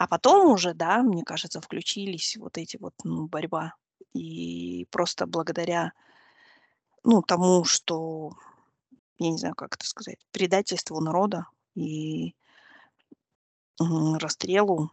А 0.00 0.06
потом 0.06 0.50
уже, 0.50 0.72
да, 0.72 1.02
мне 1.02 1.24
кажется, 1.24 1.60
включились 1.60 2.38
вот 2.38 2.56
эти 2.56 2.78
вот, 2.78 2.94
ну, 3.04 3.26
борьба. 3.26 3.74
И 4.14 4.86
просто 4.90 5.26
благодаря 5.26 5.92
ну, 7.04 7.20
тому, 7.20 7.66
что, 7.66 8.32
я 9.18 9.30
не 9.30 9.36
знаю, 9.36 9.54
как 9.54 9.74
это 9.74 9.84
сказать, 9.86 10.16
предательству 10.30 10.98
народа 11.02 11.48
и 11.74 12.34
расстрелу 13.78 14.90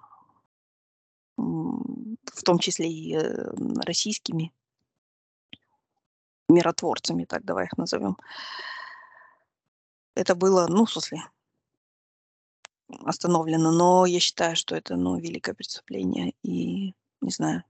в 1.37 2.43
том 2.43 2.59
числе 2.59 2.91
и, 2.91 3.15
э, 3.15 3.51
российскими 3.85 4.51
миротворцами, 6.49 7.23
так 7.23 7.45
давай 7.45 7.67
их 7.67 7.77
назовем. 7.77 8.17
Это 10.15 10.35
было, 10.35 10.67
ну, 10.67 10.83
в 10.83 10.91
смысле 10.91 11.23
остановлено, 13.05 13.71
но 13.71 14.05
я 14.05 14.19
считаю, 14.19 14.55
что 14.55 14.75
это, 14.75 14.95
ну, 14.95 15.17
великое 15.19 15.53
преступление 15.55 16.33
и 16.43 16.93
не 17.21 17.31
знаю. 17.31 17.63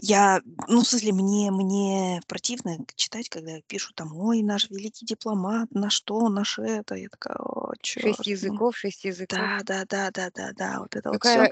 Я, 0.00 0.40
ну, 0.68 0.82
в 0.82 0.86
смысле, 0.86 1.12
мне 1.12 1.50
мне 1.50 2.20
противно 2.28 2.78
читать, 2.94 3.28
когда 3.28 3.60
пишут 3.66 3.96
там: 3.96 4.12
"Ой, 4.16 4.42
наш 4.42 4.70
великий 4.70 5.04
дипломат, 5.06 5.68
наш 5.72 6.00
то, 6.02 6.28
наш 6.28 6.58
это". 6.58 6.94
Я 6.94 7.08
такая: 7.08 7.36
"О, 7.38 7.72
6 7.94 8.26
чёрт, 8.26 8.28
ну". 8.42 8.62
языков, 8.66 8.76
6 8.76 9.04
языков. 9.04 9.52
Да 9.52 9.60
да 9.64 9.84
да 9.86 10.10
да 10.12 10.30
да 10.34 10.52
да, 10.54 10.80
вот 10.80 10.96
это 10.96 11.10
вот. 11.10 11.22
Какая 11.22 11.50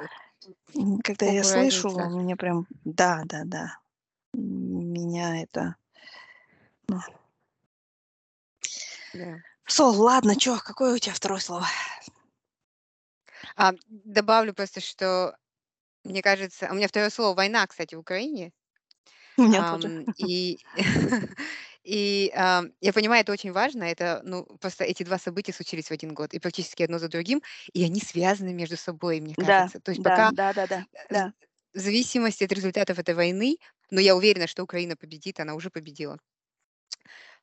М, 0.76 0.98
когда 1.00 1.26
я 1.26 1.44
слышу, 1.44 1.92
разница? 1.92 2.10
мне 2.10 2.36
прям 2.36 2.66
да 2.84 3.22
да 3.26 3.42
да, 3.44 3.78
меня 4.34 5.42
это 5.42 5.76
ну. 6.88 7.00
Сол, 9.68 9.94
ладно, 10.00 10.36
чё, 10.36 10.58
какое 10.64 10.94
у 10.94 10.98
тя 10.98 11.12
второе 11.12 11.40
слово? 11.40 11.66
А, 13.56 13.72
добавлю 13.88 14.52
просто, 14.54 14.80
что 14.80 15.36
мне 16.04 16.22
кажется, 16.22 16.68
у 16.70 16.74
меня 16.74 16.88
второе 16.88 17.10
слово- 17.10 17.34
война, 17.36 17.66
кстати, 17.66 17.94
в 17.96 18.00
Украине. 18.00 18.52
У 19.38 19.42
меня 19.44 19.62
тоже. 19.64 19.92
Ам, 19.92 20.06
и 20.16 20.60
и, 21.84 22.32
ам, 22.34 22.72
я 22.80 22.92
понимаю, 22.92 23.22
это 23.22 23.32
очень 23.32 23.52
важно. 23.52 23.84
Это, 23.84 24.22
ну, 24.24 24.44
просто 24.60 24.84
эти 24.84 25.02
2 25.04 25.18
события 25.18 25.52
случились 25.52 25.88
в 25.88 25.92
1 25.92 26.14
год, 26.14 26.34
и 26.34 26.38
практически 26.40 26.82
одно 26.84 26.98
за 26.98 27.08
другим, 27.08 27.42
и 27.72 27.84
они 27.84 28.00
связаны 28.00 28.52
между 28.54 28.76
собой, 28.76 29.20
мне 29.20 29.36
Да, 29.38 29.70
кажется. 29.74 29.80
То 29.80 29.90
есть 29.92 30.02
да, 30.06 30.24
пока, 30.26 30.32
да-да-да, 30.32 30.86
э, 30.94 31.14
з 31.16 31.22
да. 31.22 31.32
в 31.74 31.80
зависимости 31.80 32.44
от 32.44 32.52
результатов 32.52 32.98
этой 33.00 33.14
войны, 33.14 33.58
но 33.90 34.00
я 34.00 34.16
уверена, 34.16 34.46
что 34.48 34.64
Украина 34.64 34.96
победит, 34.96 35.40
она 35.40 35.54
уже 35.54 35.70
победила. 35.70 36.18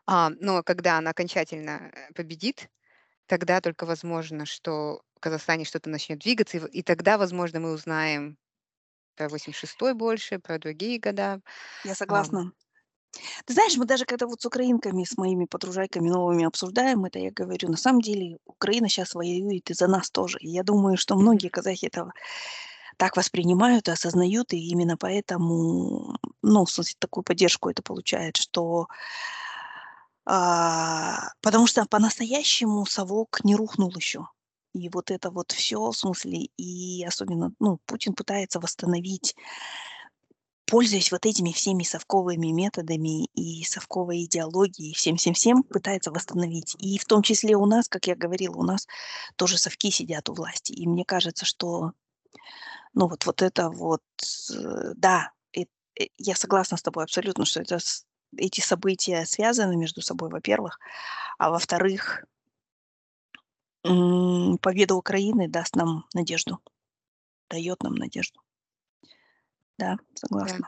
А, 0.08 0.30
но 0.40 0.64
когда 0.64 0.98
она 0.98 1.12
окончательно, 1.12 1.92
э, 1.94 2.14
победит, 2.14 2.70
тогда 3.28 3.62
только 3.62 3.86
возможно, 3.86 4.46
что 4.46 5.04
в 5.16 5.22
Казахстане 5.22 5.66
что-то 5.66 5.90
начнет 5.90 6.20
двигаться, 6.20 6.58
и 6.60 6.80
и 6.80 6.84
тогда, 6.84 7.18
возможно, 7.18 7.60
мы 7.62 7.74
узнаем 7.74 8.38
про 9.16 9.30
86 9.30 9.96
больше, 9.96 10.40
про 10.40 10.60
другие 10.60 11.00
года. 11.00 11.42
Я 11.84 11.96
Ам. 12.08 12.36
согласна. 12.36 12.54
Ты 13.46 13.54
знаешь, 13.54 13.78
мы 13.78 13.86
даже 13.86 14.06
когда 14.06 14.28
вот 14.28 14.42
с 14.42 14.46
украинками, 14.46 15.04
с 15.04 15.18
моими 15.18 15.46
подружайками 15.46 16.10
новыми 16.10 16.46
обсуждаем 16.46 17.06
это, 17.06 17.20
я 17.20 17.32
говорю: 17.32 17.70
"На 17.70 17.78
самом 17.78 18.02
деле 18.02 18.38
Украина 18.46 18.90
щас 18.90 19.14
воюет 19.16 19.70
из-за 19.72 19.88
нас 19.88 20.10
тоже". 20.12 20.38
И 20.40 20.50
я 20.50 20.64
думаю, 20.64 20.98
что 20.98 21.16
многие 21.16 21.50
казахи 21.50 21.88
это 21.88 22.12
так 22.98 23.18
воспринимают 23.18 23.88
и 23.90 23.92
осознают, 23.92 24.54
и 24.54 24.58
именно 24.70 24.98
поэтому, 24.98 26.18
ну, 26.44 26.66
в 26.66 26.72
смысле, 26.72 26.96
такую 27.00 27.24
поддержку 27.24 27.70
это 27.70 27.84
получает, 27.84 28.38
что 28.38 28.88
а, 30.26 31.30
потому 31.42 31.68
что 31.68 31.86
по-настоящему 31.86 32.86
совок 32.86 33.42
не 33.44 33.56
рухнул 33.56 33.92
ещё. 33.96 34.28
И 34.74 34.90
вот 34.90 35.12
это 35.12 35.32
вот 35.32 35.52
всё, 35.52 35.92
в 35.92 35.98
смысле, 35.98 36.48
и 36.58 37.06
особенно, 37.06 37.52
ну, 37.60 37.80
Путин 37.86 38.14
пытается 38.14 38.60
восстановить, 38.60 39.36
пользуясь 40.68 41.12
вот 41.12 41.26
этими 41.28 41.52
всеми 41.54 41.84
совковыми 41.84 42.48
методами 42.50 43.26
и 43.36 43.64
совковой 43.66 44.26
идеологией, 44.26 44.94
всем 44.96 45.18
всем 45.18 45.34
всем 45.36 45.64
пытается 45.64 46.12
восстановить. 46.12 46.76
И 46.80 46.98
в 47.00 47.06
том 47.06 47.24
числе 47.24 47.56
у 47.58 47.66
нас, 47.68 47.90
как 47.90 48.08
я 48.08 48.16
говорила, 48.16 48.56
у 48.58 48.64
нас 48.64 48.88
тоже 49.38 49.58
совки 49.60 49.92
сидят 49.92 50.30
у 50.30 50.36
власти. 50.36 50.74
И 50.74 50.88
мне 50.88 51.06
кажется, 51.06 51.46
что, 51.46 51.94
ну, 52.94 53.08
вот 53.10 53.26
вот 53.28 53.42
это 53.44 53.70
вот, 53.72 54.02
э, 54.54 54.94
да, 54.98 55.32
эт 55.54 55.70
э, 56.00 56.06
я 56.18 56.36
согласна 56.36 56.78
с 56.78 56.84
тобой 56.84 57.04
абсолютно, 57.06 57.46
что 57.46 57.62
это 57.62 57.80
эти 58.38 58.62
события 58.62 59.26
связаны 59.26 59.76
между 59.78 60.02
собой, 60.02 60.30
во-первых. 60.30 60.80
А 61.40 61.50
во-вторых 61.52 62.26
победа 64.62 64.94
Украины 64.96 65.48
даст 65.50 65.76
нам 65.76 66.06
надежду, 66.14 66.60
даёт 67.50 67.84
нам 67.84 67.96
надежду. 67.96 68.42
Да, 69.80 69.98
Да. 70.44 70.60
согласна. 70.60 70.68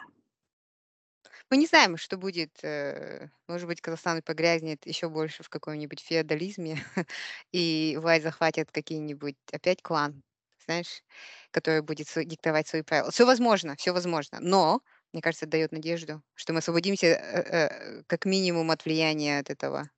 Мы 1.52 1.58
не 1.58 1.68
знаем, 1.68 1.96
что 1.98 2.18
будет. 2.18 2.50
Э, 2.64 3.28
может 3.48 3.68
быть, 3.68 3.80
Казахстан 3.82 4.22
погрязнет 4.24 4.86
ещё 4.88 5.10
больше 5.10 5.44
в 5.44 5.50
каком-нибудь 5.50 6.00
феодализме, 6.00 6.76
и 7.52 7.98
власть 8.02 8.24
захватит 8.24 8.72
какие-нибудь 8.72 9.36
опять 9.52 9.82
клан, 9.84 10.24
знаешь, 10.66 11.04
который 11.52 11.82
будет 11.84 12.08
диктовать 12.26 12.68
свои 12.68 12.82
правила. 12.82 13.12
Всё 13.12 13.26
возможно, 13.28 13.76
всё 13.78 13.94
возможно. 13.94 14.40
Но, 14.42 14.82
мне 15.16 15.22
кажется, 15.24 15.48
даёт 15.48 15.72
надежду, 15.74 16.22
что 16.36 16.54
мы 16.54 16.60
освободимся, 16.60 17.08
э 17.08 17.70
э, 17.70 18.04
как 18.08 18.26
минимум 18.26 18.72
от 18.72 18.86
влияния 18.86 19.40
от 19.40 19.50
этого 19.50 19.90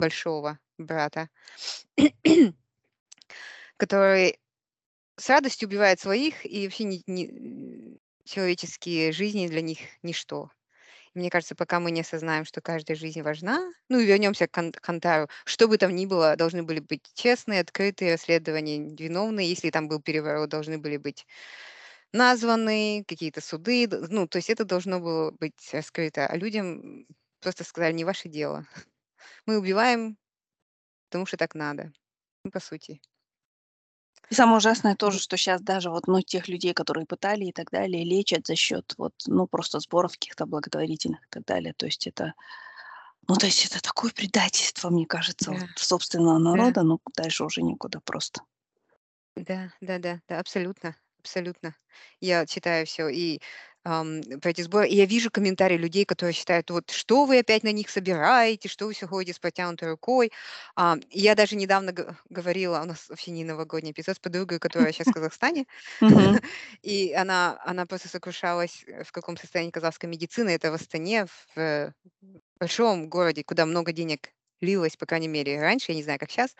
большого 0.00 0.58
брата, 0.78 1.28
который 3.78 4.38
с 5.18 5.28
радостью 5.30 5.68
убивает 5.68 6.00
своих, 6.00 6.46
и 6.46 6.64
вообще 6.66 6.84
не 6.84 7.02
не 7.06 7.98
человеческие 8.24 9.12
жизни 9.12 9.48
для 9.48 9.62
них- 9.62 9.80
ничто. 10.02 10.50
Мне 11.14 11.30
кажется, 11.30 11.54
пока 11.56 11.80
мы 11.80 11.90
не 11.92 12.02
осознаем, 12.02 12.44
что 12.46 12.60
каждая 12.62 12.96
жизнь 12.96 13.22
важна, 13.22 13.72
ну, 13.90 14.00
и 14.00 14.06
вернёмся 14.06 14.46
к 14.48 14.52
Кан 14.52 14.72
Кантару, 14.72 15.28
что 15.46 15.68
бы 15.68 15.78
там 15.78 15.94
ни 15.96 16.06
было, 16.06 16.36
должны 16.36 16.62
были 16.64 16.80
быть 16.80 17.02
честные, 17.14 17.60
открытые 17.62 18.12
расследования, 18.14 18.78
виновные. 18.96 19.48
Если 19.50 19.70
там 19.70 19.88
был 19.88 20.00
переворот, 20.02 20.50
должны 20.50 20.78
были 20.78 20.96
быть 20.98 21.26
названы 22.12 23.04
какие-то 23.06 23.40
суды. 23.40 23.86
Д 23.86 24.06
ну, 24.10 24.26
то 24.28 24.38
есть 24.38 24.50
это 24.50 24.64
должно 24.64 25.00
было 25.00 25.30
быть 25.32 25.54
раскрыто, 25.72 26.26
а 26.26 26.36
людям 26.36 27.06
просто 27.40 27.64
сказали: 27.64 27.92
"Не 27.94 28.04
ваше 28.04 28.28
дело". 28.28 28.66
Мы 29.46 29.58
убиваем, 29.58 30.18
потому 31.10 31.26
что 31.26 31.36
так 31.38 31.54
надо. 31.56 31.92
Ну, 32.44 32.52
по 32.52 32.60
сути. 32.60 33.00
И 34.30 34.34
самое 34.34 34.58
ужасное 34.58 34.94
тоже, 34.94 35.18
что 35.18 35.36
сейчас 35.38 35.62
даже 35.62 35.90
вот, 35.90 36.06
ну, 36.06 36.20
тех 36.20 36.48
людей, 36.48 36.74
которые 36.74 37.06
пытали 37.06 37.46
и 37.46 37.52
так 37.52 37.70
далее, 37.70 38.04
лечат 38.04 38.46
за 38.46 38.56
счет 38.56 38.94
вот, 38.98 39.14
ну, 39.26 39.46
просто 39.46 39.80
сборов 39.80 40.12
каких-то 40.12 40.44
благотворительных 40.46 41.20
и 41.24 41.28
так 41.30 41.44
далее. 41.46 41.72
То 41.76 41.86
есть 41.86 42.06
это, 42.06 42.34
ну, 43.28 43.36
то 43.36 43.46
есть 43.46 43.66
это 43.66 43.82
такое 43.82 44.12
предательство, 44.12 44.90
мне 44.90 45.06
кажется, 45.06 45.52
вот 45.54 45.66
Да. 45.66 45.78
собственного 45.78 46.38
Да. 46.52 46.68
народа, 46.68 46.82
ну, 46.82 47.00
дальше 47.16 47.44
уже 47.44 47.62
некуда 47.62 48.00
просто. 48.04 48.42
Да, 49.36 49.72
да-да, 49.80 50.20
да, 50.28 50.38
абсолютно, 50.40 50.96
абсолютно. 51.20 51.74
Я 52.20 52.46
читаю 52.46 52.86
всё 52.86 53.08
и, 53.08 53.40
ам, 53.84 54.20
про 54.42 54.50
эти 54.50 54.62
сборы, 54.62 54.88
и 54.88 54.96
я 54.96 55.06
вижу 55.06 55.30
комментарии 55.30 55.76
людей, 55.76 56.04
которые 56.04 56.32
считают: 56.34 56.70
"Вот 56.70 56.90
что 56.90 57.24
вы 57.26 57.38
опять 57.40 57.62
на 57.64 57.72
них 57.72 57.88
собираете, 57.90 58.68
что 58.68 58.86
вы 58.86 58.92
всё 58.94 59.06
ходите 59.08 59.32
с 59.34 59.38
протянутой 59.38 59.88
рукой?" 59.90 60.30
Ам, 60.76 61.00
и 61.10 61.20
я 61.20 61.34
даже 61.34 61.56
недавно 61.56 61.92
г 61.92 62.16
говорила, 62.30 62.80
у 62.82 62.84
нас 62.84 63.08
вообще 63.08 63.30
не 63.32 63.44
новогодний 63.44 63.92
эпизод, 63.92 64.16
с 64.16 64.20
подругой, 64.20 64.58
которая 64.58 64.92
щас 64.92 65.08
в 65.08 65.10
Казахстане, 65.12 65.66
Мгм. 66.00 66.38
и 66.82 67.12
она 67.12 67.58
она 67.64 67.86
просто 67.86 68.08
сокрушалась, 68.08 68.84
э, 68.86 69.04
в 69.04 69.12
каком 69.12 69.36
состоянии 69.36 69.70
казахская 69.70 70.10
медицина. 70.10 70.50
Это 70.50 70.70
в 70.70 70.74
Астане, 70.74 71.26
в, 71.26 71.58
э, 71.58 71.92
большом 72.60 73.08
городе, 73.10 73.42
куда 73.44 73.66
много 73.66 73.92
денег 73.92 74.30
лилось, 74.60 74.96
по 74.96 75.06
крайней 75.06 75.28
мере, 75.28 75.60
раньше, 75.60 75.92
я 75.92 75.96
не 75.96 76.02
знаю, 76.04 76.18
как 76.18 76.30
щас. 76.30 76.54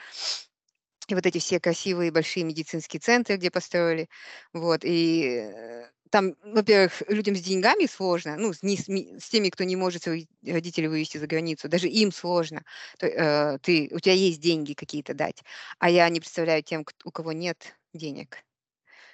И 1.08 1.14
вот 1.14 1.26
эти 1.26 1.38
все 1.38 1.58
красивые 1.60 2.10
большие 2.12 2.44
медицинские 2.44 3.00
центры, 3.00 3.36
где 3.36 3.50
построили. 3.50 4.08
Вот, 4.52 4.80
и, 4.84 5.24
э, 5.52 5.90
там, 6.10 6.34
во-первых, 6.42 7.02
людям 7.08 7.34
с 7.36 7.40
деньгами 7.40 7.86
сложно, 7.86 8.36
ну, 8.36 8.52
с 8.52 8.62
не 8.62 8.76
с 8.76 8.88
ми 8.88 9.18
с 9.18 9.28
теми, 9.30 9.48
кто 9.50 9.64
не 9.64 9.76
может 9.76 10.02
своих 10.04 10.26
родителей 10.46 10.88
вывезти 10.88 11.18
за 11.18 11.26
границу, 11.26 11.68
даже 11.68 11.88
им 11.88 12.12
сложно. 12.12 12.62
То 12.98 13.06
э, 13.06 13.58
ты 13.62 13.88
у 13.92 14.00
тебя 14.00 14.14
есть 14.14 14.40
деньги 14.40 14.74
какие-то 14.74 15.14
дать, 15.14 15.42
а 15.78 15.90
я 15.90 16.08
не 16.08 16.20
представляю 16.20 16.62
тем, 16.62 16.84
у 17.04 17.10
кого 17.10 17.32
нет 17.32 17.76
денег, 17.94 18.38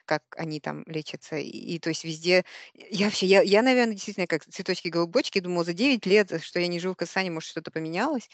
как 0.07 0.23
они 0.37 0.61
там 0.61 0.85
лечатся. 0.87 1.37
И, 1.37 1.49
и 1.49 1.79
то 1.79 1.91
есть 1.91 2.05
везде 2.05 2.45
я 2.75 3.07
вообще, 3.07 3.27
я 3.27 3.43
я, 3.43 3.63
наверно, 3.63 3.95
действительно 3.95 4.27
как 4.27 4.45
цветочки-голубочки, 4.45 5.41
думала, 5.41 5.65
за 5.65 5.73
9 5.75 6.07
лет, 6.07 6.43
что 6.43 6.61
я 6.61 6.69
не 6.69 6.81
живу 6.81 6.95
в 6.95 6.97
Казахстане, 6.97 7.31
может, 7.31 7.49
что-то 7.51 7.71
поменялось, 7.71 8.29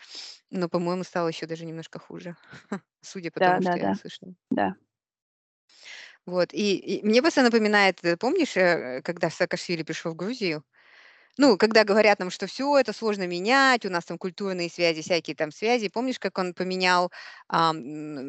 но, 0.50 0.68
по-моему, 0.68 1.04
стало 1.04 1.28
еще 1.28 1.46
даже 1.46 1.64
немножко 1.66 1.98
хуже, 1.98 2.36
судя 3.02 3.30
по 3.32 3.40
тому, 3.40 3.62
что 3.62 3.78
я 3.80 3.86
Да-да-да, 3.86 3.94
слышала. 3.94 4.34
да. 4.50 4.76
Вот, 6.26 6.52
и 6.52 6.76
и 6.76 7.02
мне 7.04 7.22
просто 7.22 7.42
напоминает, 7.42 7.98
э, 8.04 8.16
помнишь, 8.16 8.56
э, 8.56 9.00
когда 9.04 9.30
Саакашвили 9.30 9.82
пришел 9.82 10.12
в 10.12 10.16
Грузию? 10.16 10.64
Ну, 11.38 11.58
когда 11.58 11.84
говорят 11.84 12.20
нам, 12.20 12.30
что 12.30 12.46
всё 12.46 12.78
это 12.78 12.92
сложно 12.92 13.26
менять, 13.26 13.86
у 13.86 13.90
нас 13.90 14.04
там 14.06 14.18
культурные 14.18 14.70
связи, 14.70 15.02
всякие 15.02 15.36
там 15.36 15.52
связи. 15.52 15.88
Помнишь, 15.88 16.18
как 16.20 16.38
он 16.38 16.54
поменял, 16.54 17.12
м, 17.52 17.78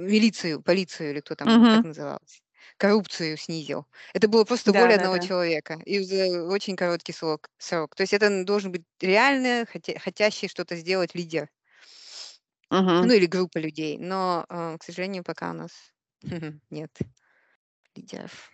милицию, 0.08 0.62
полицию 0.64 1.12
или 1.12 1.22
кто 1.22 1.36
там, 1.36 1.52
Мгм. 1.52 1.70
как 1.70 1.84
называлось, 1.84 2.44
коррупцию 2.78 3.38
снизил? 3.38 3.88
Это 4.14 4.28
было 4.28 4.44
просто 4.46 4.74
воля 4.74 4.96
одного 4.96 5.18
Да-да-да. 5.18 5.20
человека 5.20 5.80
и 5.86 6.00
за 6.00 6.44
очень 6.46 6.76
короткий 6.76 7.14
срок 7.14 7.50
срок. 7.58 7.96
То 7.96 8.02
есть 8.04 8.14
это, 8.14 8.44
должен 8.46 8.72
быть 8.72 8.84
реально 9.02 9.66
хотящий 10.00 10.48
что-то 10.48 10.76
сделать 10.76 11.16
лидер. 11.16 11.50
Мгм. 12.72 13.04
Ну, 13.04 13.14
или 13.14 13.26
группа 13.26 13.58
людей, 13.58 13.98
но, 13.98 14.46
э, 14.48 14.78
к 14.80 14.84
сожалению, 14.84 15.24
пока 15.24 15.50
у 15.52 15.54
нас 15.54 15.72
нет 16.70 16.92
лидеров. 17.96 18.52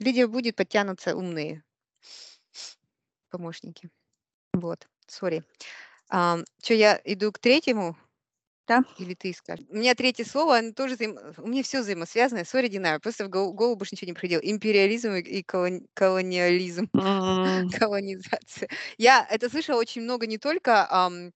Лидер 0.00 0.28
будет, 0.28 0.56
подтянутся 0.56 1.16
умные 1.16 1.64
помощники. 3.30 3.90
Вот, 4.54 4.88
сорри. 5.08 5.42
Ам, 6.10 6.44
чё, 6.62 6.74
я 6.74 7.00
иду 7.04 7.32
к 7.32 7.38
3? 7.40 7.96
Да. 8.68 8.82
Или 8.96 9.14
ты 9.14 9.32
скажешь? 9.32 9.64
У 9.70 9.76
меня 9.76 9.94
3 9.94 10.24
слово, 10.24 10.58
оно 10.58 10.72
тоже 10.72 10.94
взаимо 10.94 11.32
у 11.38 11.48
меня 11.48 11.62
всё 11.62 11.80
взаимосвязано. 11.80 12.44
Сорри, 12.44 12.68
Динара, 12.68 12.98
просто 13.00 13.24
в 13.24 13.28
го 13.30 13.52
голову 13.52 13.76
больше 13.76 13.94
ничего 13.94 14.06
не 14.08 14.12
приходило. 14.12 14.40
Империализм 14.40 15.12
и 15.12 15.20
и 15.22 15.42
колон 15.42 15.86
колониализм, 15.94 16.88
М. 16.94 17.74
колонизация. 17.80 18.68
Я 18.98 19.26
это 19.30 19.48
слышала 19.50 19.78
очень 19.80 20.02
много 20.02 20.26
не 20.26 20.38
только, 20.38 20.86
ам, 20.90 21.32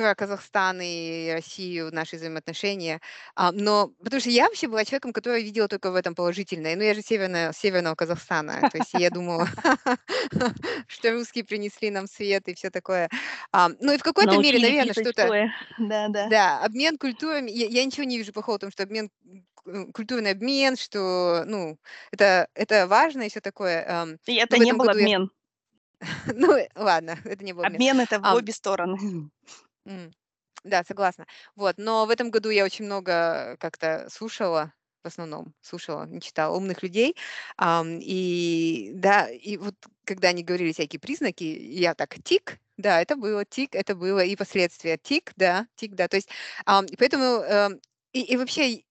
про 0.00 0.14
Казахстан 0.14 0.80
и 0.82 1.30
Россию, 1.30 1.90
наши 1.92 2.16
взаимоотношения, 2.16 3.00
а, 3.36 3.52
но 3.52 3.88
потому 4.02 4.20
что 4.20 4.30
я 4.30 4.44
вообще 4.48 4.66
была 4.66 4.82
человеком, 4.86 5.12
который 5.12 5.42
видела 5.42 5.68
только 5.68 5.90
в 5.90 5.94
этом 5.94 6.14
положительное. 6.14 6.74
Ну, 6.74 6.82
я 6.82 6.94
же 6.94 7.02
северная 7.02 7.52
северного 7.52 7.94
Казахстана. 7.96 8.66
То 8.70 8.78
есть 8.78 8.94
я 8.94 9.10
думала, 9.10 9.46
что 10.88 11.12
русские 11.12 11.44
принесли 11.44 11.90
нам 11.90 12.06
свет 12.06 12.48
и 12.48 12.54
всё 12.54 12.70
такое. 12.70 13.10
Ам, 13.52 13.76
ну 13.80 13.92
и 13.92 13.98
в 13.98 14.02
какой-то 14.02 14.38
мере, 14.38 14.58
Научили 14.58 14.58
наверно, 14.58 14.94
писать 14.94 15.08
что-то 15.12 15.32
стоя. 15.32 15.52
Да-да. 15.78 16.30
Да, 16.30 16.64
обмен 16.64 16.98
культурами. 16.98 17.50
Я 17.52 17.84
ничего 17.84 18.04
не 18.04 18.18
вижу 18.18 18.32
плохого 18.32 18.56
в 18.58 18.60
том, 18.60 18.70
что 18.72 18.84
обмен 18.84 19.10
к 19.54 19.92
культурный 19.94 20.32
обмен, 20.32 20.76
что, 20.76 21.44
ну, 21.46 21.78
это 22.12 22.48
это 22.54 22.86
важно 22.88 23.22
и 23.24 23.28
всё 23.30 23.40
такое. 23.40 24.08
И 24.26 24.34
это 24.36 24.58
не 24.58 24.72
был 24.72 24.88
обмен. 24.88 25.30
Ну, 26.36 26.56
ладно, 26.76 27.18
это 27.24 27.44
не 27.44 27.52
был 27.54 27.62
обмен. 27.64 27.80
Обмен- 27.80 28.00
это 28.00 28.18
в 28.20 28.32
обе 28.32 28.52
стороны. 28.52 28.98
М, 29.90 30.12
да, 30.64 30.84
согласна. 30.84 31.26
Вот, 31.56 31.76
но 31.78 32.06
в 32.06 32.10
этом 32.10 32.30
году 32.30 32.50
я 32.50 32.64
очень 32.64 32.84
много 32.86 33.56
как-то 33.60 34.08
слушала, 34.10 34.72
в 35.04 35.06
основном 35.08 35.54
слушала, 35.62 36.04
не 36.06 36.20
читала, 36.20 36.56
умных 36.56 36.82
людей. 36.82 37.16
Ам, 37.56 37.98
и 38.02 38.92
да, 38.94 39.28
и 39.30 39.56
вот 39.56 39.74
когда 40.04 40.28
они 40.28 40.44
говорили 40.44 40.72
всякие 40.72 41.00
признаки, 41.00 41.44
я 41.44 41.94
так: 41.94 42.16
"Тик, 42.24 42.58
да, 42.76 43.00
это 43.02 43.16
было, 43.16 43.44
тик, 43.46 43.74
это 43.74 43.94
было". 43.96 44.20
И 44.24 44.36
последствия: 44.36 44.98
тик, 44.98 45.32
да, 45.36 45.66
тик, 45.76 45.94
да. 45.94 46.08
То 46.08 46.16
есть, 46.16 46.28
ам, 46.66 46.86
поэтому, 46.98 47.24
эм, 47.42 47.80
и 48.12 48.20
и 48.22 48.36
вообще, 48.36 48.82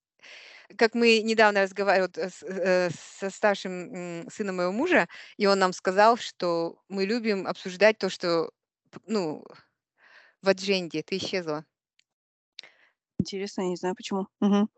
как 0.77 0.95
мы 0.95 1.21
недавно 1.21 1.63
разговаривали 1.63 2.07
вот 2.15 2.17
с 2.33 2.43
э, 2.43 2.89
со 3.19 3.29
старшим, 3.29 4.21
м, 4.23 4.29
сыном 4.31 4.57
моего 4.57 4.71
мужа, 4.73 5.07
и 5.37 5.47
он 5.47 5.59
нам 5.59 5.73
сказал, 5.73 6.17
что 6.17 6.79
мы 6.89 7.05
любим 7.05 7.47
обсуждать 7.47 7.97
то, 7.99 8.09
что, 8.09 8.51
ну, 9.07 9.45
в 10.41 10.49
адженде. 10.49 11.03
Ты 11.03 11.17
исчезла. 11.17 11.65
Интересно, 13.19 13.61
я 13.63 13.69
не 13.69 13.75
знаю 13.75 13.95
почему. 13.95 14.27
Мгм. 14.39 14.69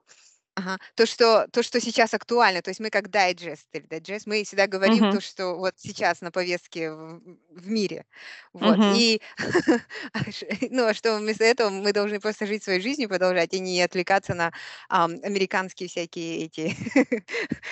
Ага. 0.61 0.77
То, 0.95 1.05
что 1.05 1.47
то, 1.51 1.63
что 1.63 1.79
сейчас 1.81 2.13
актуально. 2.13 2.61
То 2.61 2.69
есть 2.69 2.79
мы 2.79 2.89
как 2.89 3.09
дайджест 3.09 3.67
или 3.73 3.83
дайджест, 3.87 4.27
мы 4.27 4.43
всегда 4.43 4.67
говорим 4.67 5.07
Мгм. 5.07 5.09
то, 5.09 5.21
что 5.21 5.55
вот 5.55 5.73
сейчас 5.77 6.21
на 6.21 6.31
повестке 6.31 6.91
в 6.91 7.21
в 7.49 7.69
мире. 7.69 8.05
Вот. 8.53 8.79
Мгм. 8.79 8.87
И 8.87 9.21
а 10.13 10.19
ну, 10.69 10.85
а 10.87 10.93
что 10.93 11.17
вместо 11.17 11.43
этого 11.43 11.69
мы 11.69 11.93
должны 11.93 12.19
просто 12.19 12.45
жить 12.47 12.63
своей 12.63 12.81
жизнью, 12.81 13.09
продолжать 13.09 13.53
и 13.53 13.59
не 13.59 13.81
отвлекаться 13.81 14.33
на, 14.33 14.51
ам, 14.89 15.15
американские 15.23 15.89
всякие 15.89 16.45
эти, 16.45 16.75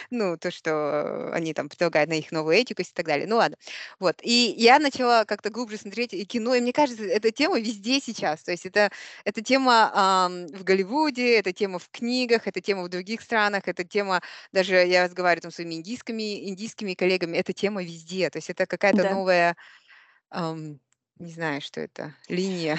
ну, 0.09 0.37
то, 0.37 0.51
что 0.51 1.31
они 1.33 1.53
там 1.53 1.69
предлагают 1.69 2.09
на 2.09 2.13
их 2.15 2.31
новую 2.31 2.55
этику 2.57 2.81
и 2.81 2.85
так 2.93 3.05
далее. 3.05 3.27
Ну 3.27 3.37
ладно. 3.37 3.57
Вот. 3.99 4.17
И 4.21 4.53
я 4.57 4.79
начала 4.79 5.25
как-то 5.25 5.49
глубже 5.49 5.77
смотреть 5.77 6.13
и 6.13 6.25
кино, 6.25 6.55
и 6.55 6.61
мне 6.61 6.73
кажется, 6.73 7.03
эта 7.03 7.31
тема 7.31 7.59
везде 7.59 7.99
сейчас. 7.99 8.43
То 8.43 8.51
есть 8.51 8.65
это 8.65 8.89
эта 9.25 9.41
тема, 9.41 9.91
ам, 9.93 10.47
в 10.47 10.63
Голливуде, 10.63 11.37
эта 11.37 11.53
тема 11.53 11.79
в 11.79 11.89
книгах, 11.89 12.47
эта 12.47 12.61
тема 12.61 12.78
в 12.85 12.89
других 12.89 13.21
странах, 13.21 13.67
эта 13.67 13.83
тема 13.83 14.21
даже 14.51 14.75
я 14.75 15.03
разговариваю 15.05 15.43
там 15.43 15.51
с 15.51 15.55
своими 15.55 15.75
индийскими 15.75 16.49
индийскими 16.49 16.93
коллегами, 16.95 17.37
эта 17.37 17.53
тема 17.53 17.83
везде. 17.83 18.29
То 18.29 18.37
есть 18.39 18.49
это 18.49 18.65
какая-то 18.67 19.03
Да. 19.03 19.05
новая, 19.05 19.55
ам, 20.31 20.79
не 21.19 21.31
знаю, 21.33 21.61
что 21.61 21.81
это, 21.81 22.15
линия. 22.29 22.77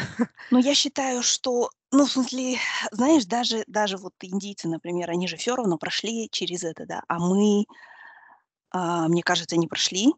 Ну, 0.53 0.59
я 0.59 0.75
считаю, 0.75 1.23
что, 1.23 1.71
ну, 1.93 2.07
в 2.07 2.11
смысле, 2.11 2.57
знаешь, 2.91 3.25
даже 3.25 3.63
даже 3.69 3.97
вот 3.99 4.15
индийцы, 4.21 4.67
например, 4.69 5.09
они 5.11 5.29
же 5.29 5.37
всё 5.37 5.55
равно 5.55 5.79
прошли 5.79 6.29
через 6.31 6.65
это, 6.65 6.87
да, 6.87 7.03
а 7.09 7.21
мы 7.21 7.65
а, 8.73 9.09
мне 9.09 9.23
кажется, 9.23 9.57
не 9.57 9.67
прошли. 9.67 10.13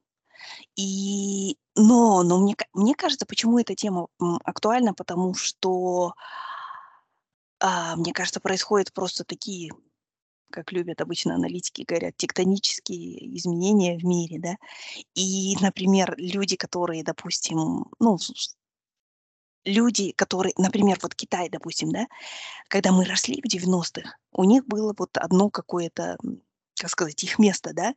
И 0.77 1.57
но 1.77 2.23
но 2.25 2.39
мне 2.41 2.57
мне 2.75 2.95
кажется, 2.95 3.27
почему 3.27 3.59
эта 3.61 3.75
тема, 3.77 4.09
актуальна, 4.45 4.95
потому 4.95 5.35
что 5.35 6.15
а, 7.63 7.97
мне 7.97 8.13
кажется, 8.13 8.41
происходят 8.41 8.93
просто 8.93 9.25
такие, 9.25 9.71
как 10.51 10.73
любят 10.73 11.01
обычно 11.01 11.37
аналитики 11.37 11.85
говорят, 11.87 12.17
тектонические 12.17 13.37
изменения 13.39 13.97
в 13.97 14.05
мире, 14.05 14.39
да. 14.41 14.57
И, 15.15 15.57
например, 15.61 16.15
люди, 16.19 16.57
которые, 16.57 17.05
допустим, 17.05 17.87
ну, 18.01 18.19
люди, 19.65 20.13
которые, 20.13 20.53
например, 20.59 20.99
вот 21.03 21.15
Китай, 21.15 21.49
допустим, 21.49 21.93
да, 21.93 22.07
когда 22.69 22.93
мы 22.93 23.05
росли 23.05 23.41
в 23.41 23.47
90-х, 23.47 24.17
у 24.33 24.45
них 24.45 24.67
было 24.67 24.95
вот 24.99 25.17
одно 25.17 25.51
какое-то, 25.51 26.19
как 26.83 26.91
сказать, 26.91 27.25
их 27.25 27.39
место, 27.41 27.73
да, 27.75 27.95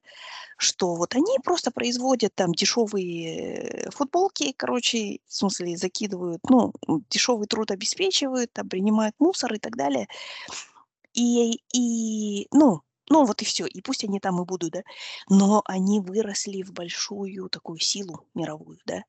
что 0.57 0.95
вот 0.95 1.15
они 1.15 1.37
просто 1.43 1.71
производят 1.71 2.35
там 2.35 2.53
дешевые 2.53 3.89
футболки, 3.91 4.53
короче, 4.57 5.19
в 5.27 5.33
смысле, 5.35 5.77
закидывают, 5.77 6.41
ну, 6.49 6.73
дешевый 7.11 7.47
труд 7.47 7.71
обеспечивают, 7.71 8.53
там 8.53 8.69
принимают 8.69 9.15
мусор 9.19 9.53
и 9.55 9.59
так 9.59 9.75
далее. 9.77 10.07
И 11.15 11.61
и, 11.73 12.47
ну 12.51 12.81
ну 13.09 13.25
вот 13.25 13.41
и 13.41 13.45
всё, 13.45 13.65
и 13.67 13.81
пусть 13.81 14.03
они 14.03 14.19
там 14.19 14.41
и 14.41 14.45
будут, 14.45 14.71
да. 14.73 14.81
Но 15.29 15.61
они 15.65 15.99
выросли 16.01 16.63
в 16.63 16.71
большую 16.73 17.49
такую 17.49 17.79
силу 17.79 18.25
мировую, 18.35 18.79
да. 18.85 19.03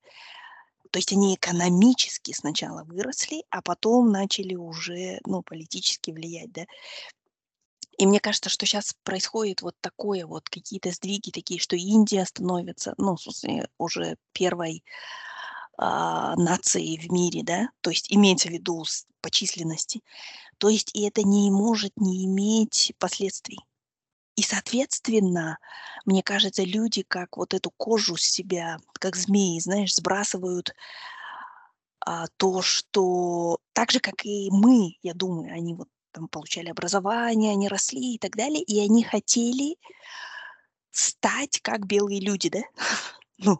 То 0.92 0.98
есть 0.98 1.12
они 1.12 1.34
экономически 1.36 2.32
сначала 2.32 2.84
выросли, 2.84 3.44
а 3.50 3.62
потом 3.62 4.10
начали 4.12 4.54
уже, 4.56 5.20
ну, 5.26 5.42
политически 5.42 6.10
влиять, 6.12 6.52
да. 6.52 6.64
И 7.98 8.06
мне 8.06 8.20
кажется, 8.20 8.50
что 8.50 8.66
сейчас 8.66 8.94
происходит 9.04 9.62
вот 9.62 9.74
такое 9.80 10.26
вот, 10.26 10.48
какие-то 10.48 10.90
сдвиги 10.90 11.30
такие, 11.30 11.58
что 11.58 11.76
Индия 11.76 12.24
становится, 12.26 12.94
ну, 12.98 13.16
смысле, 13.16 13.68
уже 13.78 14.16
первой 14.32 14.84
а, 15.78 16.36
нацией 16.36 16.98
в 16.98 17.10
мире, 17.10 17.42
да, 17.42 17.70
то 17.80 17.90
есть 17.90 18.12
имеется 18.12 18.48
в 18.48 18.52
виду 18.52 18.84
по 19.20 19.30
численности. 19.30 20.02
То 20.58 20.68
есть 20.68 20.94
и 20.94 21.06
это 21.06 21.22
не 21.22 21.50
может 21.50 21.92
не 21.96 22.26
иметь 22.26 22.92
последствий. 22.98 23.58
И, 24.36 24.42
соответственно, 24.42 25.58
мне 26.04 26.22
кажется, 26.22 26.62
люди 26.62 27.02
как 27.02 27.38
вот 27.38 27.54
эту 27.54 27.70
кожу 27.70 28.16
с 28.16 28.22
себя, 28.22 28.78
как 28.94 29.16
змеи, 29.16 29.58
знаешь, 29.60 29.94
сбрасывают 29.94 30.74
а, 32.00 32.26
то, 32.36 32.62
что 32.62 33.58
так 33.72 33.90
же, 33.90 34.00
как 34.00 34.24
и 34.24 34.50
мы, 34.50 34.96
я 35.02 35.14
думаю, 35.14 35.52
они 35.54 35.74
вот 35.74 35.88
там 36.16 36.28
получали 36.28 36.70
образование, 36.70 37.52
они 37.52 37.68
росли 37.68 38.14
и 38.14 38.18
так 38.18 38.36
далее, 38.36 38.62
и 38.62 38.80
они 38.80 39.04
хотели 39.04 39.76
стать 40.90 41.60
как 41.60 41.86
белые 41.86 42.20
люди, 42.20 42.48
да? 42.48 42.62
Ну, 43.38 43.58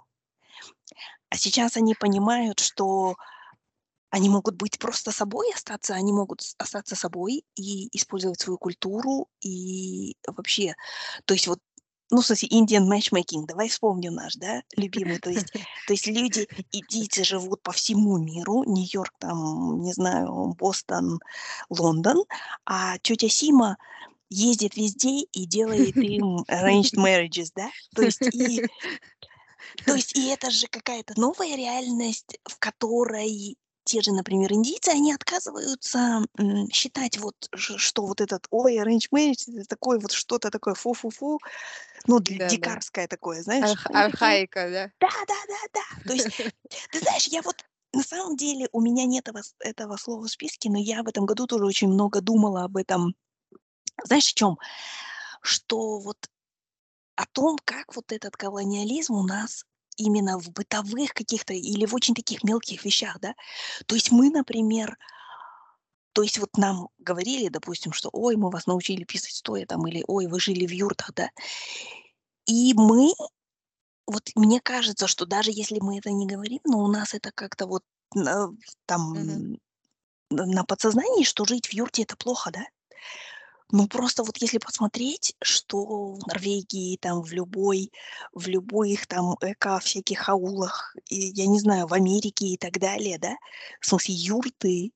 а 1.29 1.37
сейчас 1.37 1.77
они 1.77 1.95
понимают, 1.95 2.61
что 2.61 3.17
они 4.09 4.31
могут 4.31 4.55
быть 4.55 4.79
просто 4.79 5.13
собой, 5.13 5.53
остаться, 5.55 5.93
они 5.93 6.15
могут 6.15 6.41
остаться 6.57 6.97
собой 6.97 7.45
и 7.57 7.95
использовать 7.95 8.41
свою 8.41 8.57
культуру, 8.57 9.29
и 9.43 10.17
вообще, 10.27 10.75
то 11.27 11.35
есть 11.35 11.47
вот, 11.47 11.59
ну, 12.11 12.21
в 12.21 12.27
смысле, 12.27 12.49
Indian 12.49 12.89
matchmaking, 12.89 13.47
давай 13.47 13.69
вспомним 13.69 14.15
наш, 14.15 14.35
да, 14.35 14.63
любимый, 14.77 15.19
то 15.19 15.31
есть, 15.31 15.53
то 15.87 15.93
есть 15.93 16.07
люди 16.07 16.49
и 16.73 16.83
дети 16.89 17.23
живут 17.23 17.63
по 17.63 17.73
всему 17.73 18.19
миру, 18.19 18.65
Нью-Йорк, 18.65 19.13
там, 19.19 19.81
не 19.81 19.93
знаю, 19.93 20.55
Бостон, 20.59 21.21
Лондон, 21.69 22.25
а 22.65 22.99
тетя 22.99 23.29
Сима 23.29 23.77
ездит 24.29 24.77
везде 24.77 25.21
и 25.21 25.47
делает 25.47 25.97
им 25.97 26.43
arranged 26.49 26.95
marriages, 26.97 27.51
да, 27.55 27.71
то 27.95 28.03
есть 28.03 28.23
и 28.23 28.65
то 29.85 29.95
есть 29.95 30.17
и 30.17 30.29
это 30.29 30.51
же 30.51 30.69
какая-то 30.69 31.19
новая 31.21 31.57
реальность, 31.57 32.39
в 32.45 32.59
которой 32.59 33.57
те 33.87 34.03
же, 34.03 34.13
например, 34.13 34.53
индийцы, 34.53 34.91
они 34.91 35.15
отказываются, 35.15 36.23
считать 36.73 37.19
вот, 37.19 37.37
что 37.57 38.07
вот 38.07 38.21
этот: 38.23 38.47
"Ой, 38.51 38.77
arranged 38.79 39.11
marriage- 39.15 39.49
это 39.57 39.67
такое 39.69 40.01
вот 40.01 40.13
что-то 40.13 40.51
такое 40.51 40.75
фу-фу-фу". 40.75 41.41
Ну, 42.09 42.21
Да-да. 42.29 42.83
дикарское 42.83 43.09
такое, 43.09 43.43
знаешь. 43.43 43.75
Арх 43.75 43.91
архаика, 43.93 44.71
да? 44.71 44.93
"Да 45.01 45.09
да 45.29 45.35
да 45.49 45.57
да". 45.75 45.83
То 46.07 46.15
есть, 46.15 46.31
ты 46.93 47.01
знаешь, 47.01 47.27
я 47.29 47.43
вот 47.43 47.57
на 47.95 48.03
самом 48.05 48.37
деле 48.37 48.69
у 48.73 48.81
меня 48.83 49.07
нет 49.07 49.29
этого 49.29 49.43
этого 49.61 49.97
слова 49.99 50.25
в 50.27 50.31
списке, 50.31 50.71
но 50.71 50.79
я 50.79 51.03
в 51.05 51.09
этом 51.09 51.27
году 51.27 51.47
тоже 51.47 51.67
очень 51.67 51.89
много 51.89 52.21
думала 52.23 52.65
об 52.65 52.77
этом. 52.79 53.15
Знаешь, 54.05 54.31
о 54.33 54.35
чём? 54.35 54.59
Что 55.43 55.99
вот 56.01 56.19
о 57.17 57.27
том, 57.27 57.59
как 57.65 57.97
вот 57.97 58.13
этот 58.13 58.37
колониализм 58.37 59.15
у 59.15 59.25
нас 59.25 59.65
именно 59.97 60.39
в 60.39 60.51
бытовых 60.53 61.13
каких-то 61.15 61.55
или 61.55 61.87
в 61.87 61.95
очень 61.95 62.15
таких 62.15 62.45
мелких 62.45 62.85
вещах, 62.85 63.19
да. 63.21 63.35
То 63.87 63.97
есть 63.97 64.13
мы, 64.13 64.31
например 64.31 64.97
то 66.17 66.23
есть 66.23 66.39
вот 66.39 66.57
нам 66.57 66.89
говорили, 66.99 67.49
допустим, 67.49 67.93
что: 67.93 68.09
"Ой, 68.11 68.37
мы 68.37 68.49
вас 68.51 68.67
научили 68.67 69.05
писать 69.05 69.33
стоя", 69.35 69.67
там, 69.67 69.87
или: 69.87 70.03
"Ой, 70.09 70.27
вы 70.29 70.41
жили 70.41 70.67
в 70.67 70.71
юртах", 70.73 71.13
да. 71.15 71.29
И 72.49 72.75
мы, 72.75 73.13
вот 74.07 74.31
мне 74.37 74.61
кажется, 74.61 75.07
что 75.09 75.27
даже 75.27 75.51
если 75.53 75.81
мы 75.81 75.99
это 75.99 76.11
не 76.13 76.27
говорим, 76.27 76.61
но 76.65 76.81
у 76.85 76.89
нас 76.89 77.15
это 77.15 77.33
как-то 77.35 77.67
вот 77.67 77.83
Мгм. 78.15 78.77
там 78.87 79.53
на 80.31 80.47
на 80.47 80.65
подсознании, 80.65 81.25
что 81.25 81.45
жить 81.47 81.69
в 81.69 81.75
юрте- 81.75 82.03
это 82.05 82.17
плохо, 82.17 82.51
да. 82.53 82.65
Ну, 83.73 83.89
просто 83.89 84.23
вот 84.23 84.37
если 84.39 84.59
посмотреть, 84.59 85.35
что 85.43 85.85
в 86.15 86.27
Норвегии, 86.29 86.97
там, 86.99 87.23
в 87.23 87.33
любой 87.33 87.91
в 88.33 88.47
любых 88.47 89.07
там 89.09 89.35
эко 89.41 89.81
всяких 89.81 90.29
аулах, 90.29 90.95
и 91.11 91.33
я 91.35 91.47
не 91.47 91.59
знаю, 91.59 91.89
в 91.89 91.93
Америке 91.95 92.47
и 92.47 92.57
так 92.57 92.79
далее, 92.79 93.19
да, 93.19 93.35
в 93.81 93.87
смысле 93.87 94.15
юрты 94.15 94.93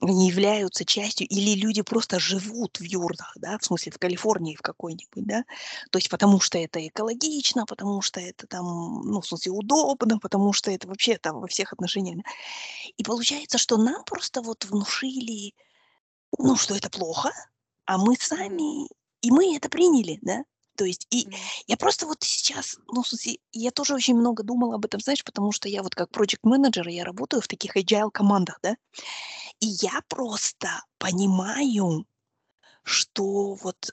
они 0.00 0.28
являются 0.28 0.84
частью 0.84 1.26
или 1.28 1.54
люди 1.58 1.82
просто 1.82 2.20
живут 2.20 2.78
в 2.78 2.82
юртах, 2.84 3.32
да, 3.36 3.58
в 3.58 3.64
смысле 3.64 3.92
в 3.92 3.98
Калифорнии 3.98 4.54
в 4.54 4.62
какой-нибудь, 4.62 5.26
да. 5.26 5.44
То 5.90 5.98
есть 5.98 6.08
потому 6.08 6.40
что 6.40 6.58
это 6.58 6.86
экологично, 6.86 7.66
потому 7.66 8.00
что 8.02 8.20
это 8.20 8.46
там, 8.46 8.64
ну, 9.04 9.20
в 9.20 9.26
смысле 9.26 9.52
удобно, 9.52 10.18
потому 10.18 10.52
что 10.52 10.70
это 10.70 10.86
вообще 10.88 11.18
там 11.18 11.40
во 11.40 11.48
всех 11.48 11.72
отношениях. 11.72 12.24
И 12.96 13.02
получается, 13.04 13.58
что 13.58 13.76
нам 13.76 14.04
просто 14.04 14.42
вот 14.42 14.64
внушили, 14.66 15.54
ну, 16.38 16.56
что 16.56 16.76
это 16.76 16.90
плохо, 16.90 17.32
а 17.88 17.98
мы 17.98 18.16
сами 18.20 18.88
и 19.22 19.32
мы 19.32 19.56
это 19.56 19.70
приняли, 19.70 20.20
да. 20.22 20.44
То 20.76 20.86
есть 20.86 21.08
и 21.10 21.28
я 21.68 21.76
просто 21.78 22.06
вот 22.06 22.18
сейчас, 22.22 22.78
ну, 22.88 23.02
в 23.02 23.08
смысле, 23.08 23.38
я 23.52 23.72
тоже 23.72 23.94
очень 23.94 24.16
много 24.16 24.44
думала 24.44 24.76
об 24.76 24.86
этом, 24.86 25.00
знаешь, 25.00 25.24
потому 25.24 25.52
что 25.52 25.68
я 25.68 25.82
вот 25.84 25.94
как 25.96 26.10
проджект-менеджер, 26.12 26.88
я 26.88 27.04
работаю 27.04 27.42
в 27.42 27.48
таких 27.48 27.76
agile 27.76 28.10
командах, 28.12 28.60
да. 28.62 28.76
И 29.60 29.66
я 29.82 30.02
просто 30.08 30.68
понимаю, 30.98 32.06
что 32.84 33.54
вот 33.54 33.92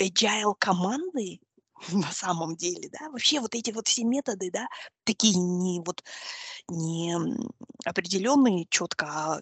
agile 0.00 0.54
команды 0.58 1.40
на 1.92 2.10
самом 2.12 2.56
деле, 2.56 2.88
да, 2.90 3.10
вообще 3.10 3.40
вот 3.40 3.54
эти 3.54 3.70
вот 3.70 3.86
все 3.88 4.04
методы, 4.04 4.50
да, 4.52 4.66
такие 5.04 5.36
не 5.36 5.80
вот 5.80 6.02
не, 6.68 7.12
м, 7.14 7.36
определённые 7.84 8.66
чётко, 8.70 9.06
а 9.06 9.40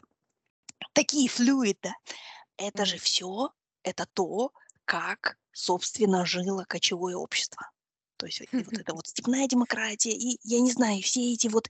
такие 0.94 1.28
fluid, 1.28 1.78
да. 1.82 1.92
Это 2.58 2.84
же 2.86 2.96
всё, 2.98 3.50
это 3.82 4.06
то, 4.14 4.50
как, 4.84 5.36
собственно, 5.52 6.24
жило 6.24 6.64
кочевое 6.66 7.16
общество. 7.16 7.70
То 8.18 8.24
есть 8.26 8.40
и 8.56 8.62
вот 8.64 8.78
эта 8.78 8.94
вот 8.94 9.06
степная 9.06 9.46
демократия, 9.46 10.10
и 10.12 10.38
я 10.42 10.60
не 10.60 10.70
знаю, 10.72 11.02
все 11.02 11.34
эти 11.34 11.48
вот 11.48 11.68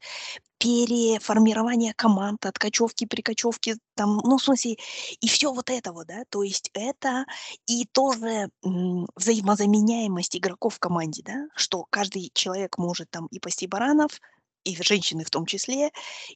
переформирования 0.58 1.94
команд 1.96 2.46
от 2.46 2.58
кочевки-прикочевки, 2.58 3.76
там, 3.96 4.18
ну, 4.24 4.38
в 4.38 4.44
смысле, 4.44 4.76
и 5.20 5.28
всё 5.28 5.52
вот 5.54 5.70
это 5.70 5.92
вот, 5.92 6.08
да. 6.08 6.24
То 6.30 6.42
есть 6.44 6.70
это 6.74 7.26
и 7.66 7.86
тоже, 7.86 8.50
м, 8.64 9.08
взаимозаменяемость 9.16 10.36
игроков 10.36 10.76
в 10.76 10.80
команде, 10.80 11.22
да, 11.24 11.48
что 11.56 11.86
каждый 11.90 12.30
человек 12.34 12.78
может 12.78 13.10
там 13.10 13.26
и 13.28 13.40
пасти 13.40 13.66
баранов, 13.68 14.20
и 14.66 14.76
женщины 14.82 15.24
в 15.24 15.30
том 15.30 15.46
числе, 15.46 15.90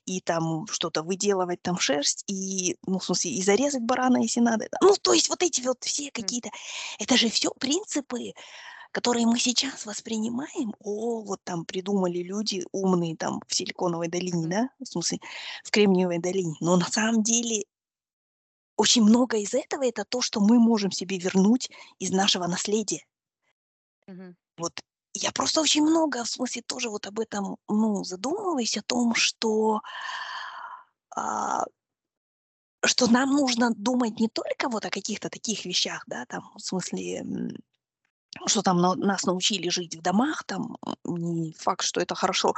и 0.07 0.21
там 0.23 0.67
что-то 0.69 1.03
выделывать 1.03 1.63
там 1.63 1.79
шерсть, 1.79 2.25
и, 2.29 2.77
ну, 2.87 2.99
в 3.01 3.05
смысле, 3.05 3.33
и 3.33 3.43
зарезать 3.43 3.83
барана, 3.85 4.19
если 4.23 4.41
надо. 4.41 4.69
Ну, 4.83 4.95
то 5.03 5.13
есть 5.15 5.29
вот 5.31 5.43
эти 5.43 5.63
вот 5.63 5.85
все 5.85 6.11
какие-то 6.13 6.51
это 7.01 7.17
же 7.19 7.29
всё 7.31 7.51
принципы, 7.61 8.33
которые 8.93 9.27
мы 9.27 9.39
сейчас 9.41 9.87
воспринимаем: 9.87 10.75
"О, 10.81 11.23
вот 11.23 11.41
там 11.45 11.65
придумали 11.67 12.19
люди 12.23 12.65
умные 12.73 13.17
там 13.17 13.41
в 13.49 13.55
Силиконовой 13.55 14.09
долине", 14.09 14.49
да, 14.49 14.71
в 14.81 14.87
смысле, 14.87 15.21
в 15.65 15.71
Кремниевой 15.73 16.19
долине. 16.21 16.55
Но 16.61 16.77
на 16.77 16.89
самом 16.91 17.23
деле 17.25 17.65
очень 18.79 19.03
много 19.03 19.37
из 19.39 19.55
этого- 19.55 19.85
это 19.87 20.05
то, 20.05 20.21
что 20.23 20.41
мы 20.41 20.59
можем 20.59 20.91
себе 20.91 21.19
вернуть 21.19 21.71
из 21.99 22.11
нашего 22.11 22.47
наследия. 22.47 23.03
Мгм. 24.09 24.35
Вот 24.59 24.73
я 25.15 25.33
просто 25.33 25.61
очень 25.61 25.83
много, 25.83 26.25
в 26.25 26.29
смысле, 26.29 26.63
тоже 26.63 26.89
вот 26.91 27.07
об 27.07 27.21
этом, 27.21 27.57
ну, 27.69 28.05
задумываюсь, 28.05 28.77
о 28.77 28.83
том, 28.83 29.15
что 29.15 29.81
а 31.17 31.65
что 32.85 33.11
нам 33.11 33.31
нужно 33.31 33.71
думать 33.75 34.21
не 34.21 34.29
только 34.29 34.69
вот 34.69 34.87
о 34.87 34.91
каких-то 34.91 35.29
таких 35.29 35.65
вещах, 35.67 36.05
да, 36.07 36.25
там, 36.27 36.51
в 36.57 36.61
смысле, 36.61 37.25
что 38.47 38.63
там 38.63 38.81
на 38.81 38.95
нас 38.95 39.25
научили 39.25 39.69
жить 39.69 39.97
в 39.97 40.03
домах, 40.03 40.45
там, 40.45 40.77
не 41.05 41.53
факт, 41.53 41.85
что 41.85 42.01
это 42.01 42.15
хорошо, 42.15 42.55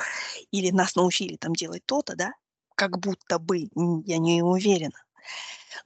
или 0.53 0.71
нас 0.71 0.95
научили 0.95 1.37
там 1.37 1.55
делать 1.55 1.85
то-то, 1.87 2.15
да, 2.15 2.33
как 2.77 2.99
будто 2.99 3.39
бы, 3.39 3.69
я 4.07 4.19
не 4.19 4.43
уверена. 4.43 5.03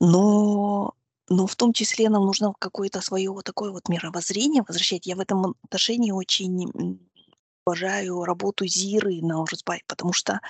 Но 0.01 0.95
но 1.29 1.47
в 1.47 1.57
том 1.57 1.73
числе 1.73 2.09
нам 2.11 2.25
нужно 2.27 2.53
какое-то 2.59 3.01
своё 3.01 3.33
вот 3.35 3.45
такое 3.45 3.71
вот 3.73 3.89
мировоззрение 3.89 4.63
возвращать. 4.67 5.07
Я 5.07 5.17
в 5.17 5.21
этом 5.21 5.55
отношении 5.65 6.13
очень, 6.13 7.01
уважаю 7.67 8.25
работу 8.25 8.67
Зиры 8.67 9.21
Наурзбай, 9.23 9.83
потому 9.89 10.13
что 10.15 10.41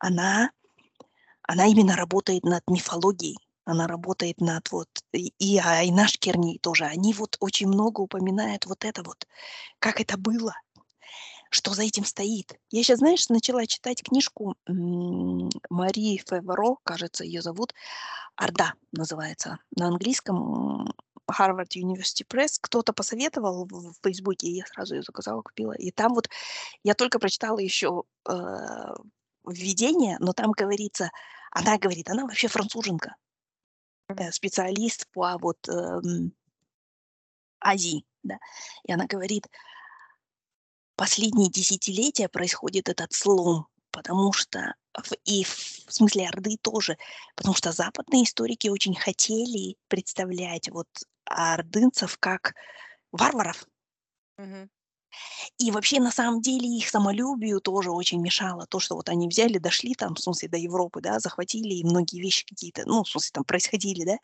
она 0.00 0.50
она 1.48 1.66
именно 1.66 1.96
работает 1.96 2.44
над 2.44 2.62
мифологией, 2.68 3.38
она 3.66 3.86
работает 3.88 4.40
над 4.40 4.70
вот 4.72 4.88
и 5.14 5.32
и 5.40 5.58
Айнаш 5.58 6.18
Керни 6.18 6.58
тоже. 6.60 6.84
Они 6.86 7.14
вот 7.14 7.36
очень 7.40 7.68
много 7.68 8.00
упоминают 8.02 8.66
вот 8.66 8.84
это 8.86 9.02
вот, 9.04 9.26
как 9.80 10.00
это 10.00 10.18
было, 10.18 10.54
что 11.52 11.74
за 11.74 11.82
этим 11.84 12.04
стоит. 12.06 12.54
Я 12.70 12.82
щас, 12.84 12.98
знаешь, 13.00 13.28
начала 13.30 13.66
читать 13.66 14.02
книжку, 14.02 14.56
м, 14.68 15.50
Мари 15.70 16.18
Фэвро, 16.26 16.76
кажется, 16.84 17.24
её 17.24 17.42
зовут, 17.42 17.74
"Орда" 18.36 18.74
называется 18.92 19.58
на 19.76 19.88
английском, 19.88 20.88
Harvard 21.30 21.70
University 21.76 22.26
Press. 22.28 22.58
Кто-то 22.60 22.92
посоветовал 22.94 23.66
в 23.70 23.94
"Фейсбуке", 24.04 24.48
и 24.48 24.56
я 24.58 24.66
сразу 24.66 24.94
её 24.96 25.02
заказала, 25.04 25.42
купила. 25.42 25.72
И 25.74 25.90
там 25.92 26.14
вот 26.14 26.28
я 26.84 26.94
только 26.94 27.18
прочитала 27.20 27.58
ещё, 27.60 28.04
э, 28.28 28.32
введение, 29.48 30.18
но 30.20 30.32
там 30.34 30.52
говорится 30.52 31.10
она 31.52 31.78
говорит, 31.78 32.10
она 32.10 32.24
вообще 32.24 32.48
француженка. 32.48 33.16
э, 34.10 34.32
специалист 34.32 35.06
по 35.12 35.38
вот, 35.40 35.58
эм 35.68 36.32
Азии, 37.64 38.04
да. 38.22 38.38
И 38.84 38.92
она 38.92 39.06
говорит 39.06 39.46
последние 41.02 41.50
десятилетия 41.50 42.28
происходит 42.28 42.88
этот 42.88 43.12
слом, 43.12 43.66
потому 43.90 44.32
что 44.32 44.76
в 44.96 45.12
и 45.24 45.42
в 45.42 45.92
смысле 45.92 46.28
Орды 46.28 46.56
тоже, 46.62 46.96
потому 47.34 47.56
что 47.56 47.72
западные 47.72 48.22
историки 48.22 48.68
очень 48.68 48.94
хотели 48.94 49.74
представлять 49.88 50.70
вот 50.70 50.86
ордынцев 51.24 52.18
как 52.20 52.54
варваров. 53.10 53.66
Мгм. 54.38 54.70
И 55.58 55.72
вообще, 55.72 55.98
на 55.98 56.12
самом 56.12 56.40
деле, 56.40 56.68
их 56.68 56.88
самолюбию 56.88 57.60
тоже 57.60 57.90
очень 57.90 58.20
мешало 58.20 58.66
то, 58.66 58.78
что 58.78 58.94
вот 58.94 59.08
они 59.08 59.26
взяли, 59.26 59.58
дошли 59.58 59.94
там, 59.94 60.14
в 60.14 60.20
смысле, 60.20 60.50
до 60.50 60.56
Европы, 60.56 61.00
да, 61.00 61.18
захватили, 61.18 61.74
и 61.74 61.84
многие 61.84 62.20
вещи 62.20 62.46
какие-то, 62.46 62.84
ну, 62.86 63.02
в 63.02 63.08
смысле, 63.08 63.30
там 63.32 63.44
происходили, 63.44 64.04
да. 64.04 64.18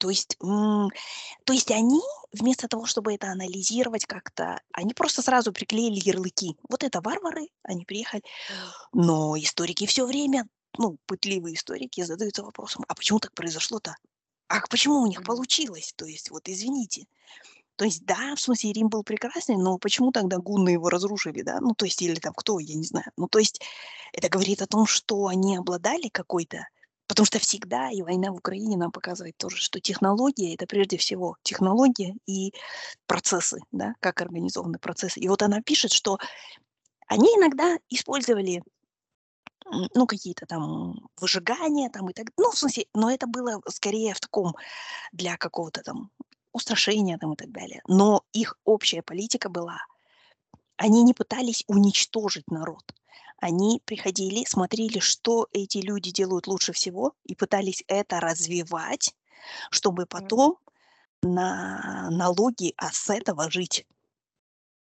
То 0.00 0.08
есть, 0.08 0.38
то 0.38 1.52
есть 1.52 1.70
они 1.70 2.00
вместо 2.32 2.68
того, 2.68 2.86
чтобы 2.86 3.14
это 3.14 3.28
анализировать 3.30 4.06
как-то, 4.06 4.60
они 4.72 4.94
просто 4.94 5.20
сразу 5.22 5.52
приклеили 5.52 6.00
ярлыки. 6.02 6.56
Вот 6.70 6.82
это 6.82 7.02
варвары, 7.02 7.48
они 7.62 7.84
приехали. 7.84 8.22
Но 8.94 9.36
историки 9.38 9.86
все 9.86 10.06
время, 10.06 10.46
ну, 10.78 10.98
пытливые 11.06 11.54
историки 11.54 12.02
задаются 12.02 12.42
вопросом: 12.42 12.84
"А 12.88 12.94
почему 12.94 13.20
так 13.20 13.34
произошло-то? 13.34 13.94
А 14.48 14.60
почему 14.70 15.02
у 15.02 15.06
них 15.06 15.22
получилось? 15.22 15.92
То 15.96 16.06
есть 16.06 16.30
вот 16.30 16.48
извините". 16.48 17.06
То 17.76 17.84
есть 17.86 18.04
да, 18.04 18.34
в 18.36 18.40
смысле 18.40 18.72
Рим 18.72 18.88
был 18.88 19.04
прекрасный, 19.04 19.56
но 19.56 19.78
почему 19.78 20.12
тогда 20.12 20.38
гунны 20.38 20.70
его 20.70 20.90
разрушили, 20.90 21.42
да? 21.42 21.60
Ну, 21.60 21.74
то 21.74 21.86
есть 21.86 22.02
или 22.02 22.16
там 22.16 22.34
кто, 22.34 22.58
я 22.58 22.74
не 22.74 22.84
знаю. 22.84 23.06
Ну, 23.16 23.28
то 23.28 23.38
есть 23.38 23.60
это 24.12 24.28
говорит 24.28 24.62
о 24.62 24.66
том, 24.66 24.86
что 24.86 25.26
они 25.28 25.56
обладали 25.56 26.08
какой-то 26.08 26.66
потому 27.10 27.26
что 27.26 27.40
всегда, 27.40 27.90
и 27.90 28.02
война 28.02 28.30
в 28.30 28.36
Украине 28.36 28.76
нам 28.76 28.92
показывает 28.92 29.36
тоже, 29.36 29.56
что 29.56 29.80
технология- 29.80 30.54
это 30.54 30.66
прежде 30.68 30.96
всего 30.96 31.36
технология 31.42 32.14
и 32.26 32.52
процессы, 33.08 33.58
да, 33.72 33.94
как 33.98 34.20
организованы 34.22 34.78
процессы. 34.78 35.18
И 35.18 35.28
вот 35.28 35.42
она 35.42 35.60
пишет, 35.60 35.90
что 35.92 36.18
они 37.08 37.26
иногда 37.36 37.78
использовали, 37.88 38.62
ну, 39.94 40.06
какие-то 40.06 40.46
там 40.46 41.08
выжигания 41.20 41.90
там 41.90 42.08
и 42.10 42.12
так 42.12 42.28
ну, 42.36 42.52
в 42.52 42.58
смысле, 42.58 42.86
но 42.94 43.10
это 43.10 43.26
было 43.26 43.60
скорее 43.68 44.14
в 44.14 44.20
таком 44.20 44.54
для 45.12 45.36
какого-то 45.36 45.82
там 45.82 46.10
устрашения 46.52 47.18
там 47.18 47.32
и 47.34 47.36
так 47.36 47.52
далее. 47.52 47.82
Но 47.88 48.22
их 48.32 48.56
общая 48.64 49.02
политика 49.02 49.48
была: 49.48 49.78
они 50.76 51.02
не 51.02 51.14
пытались 51.14 51.64
уничтожить 51.68 52.50
народ. 52.50 52.82
Они 53.40 53.80
приходили, 53.86 54.44
смотрели, 54.46 54.98
что 54.98 55.48
эти 55.52 55.78
люди 55.78 56.10
делают 56.10 56.46
лучше 56.46 56.72
всего, 56.72 57.14
и 57.24 57.34
пытались 57.34 57.82
это 57.88 58.20
развивать, 58.20 59.14
чтобы 59.70 60.06
потом 60.06 60.58
на 61.22 62.08
налоги, 62.10 62.74
а 62.76 62.92
с 62.92 63.10
этого 63.10 63.50
жить. 63.50 63.86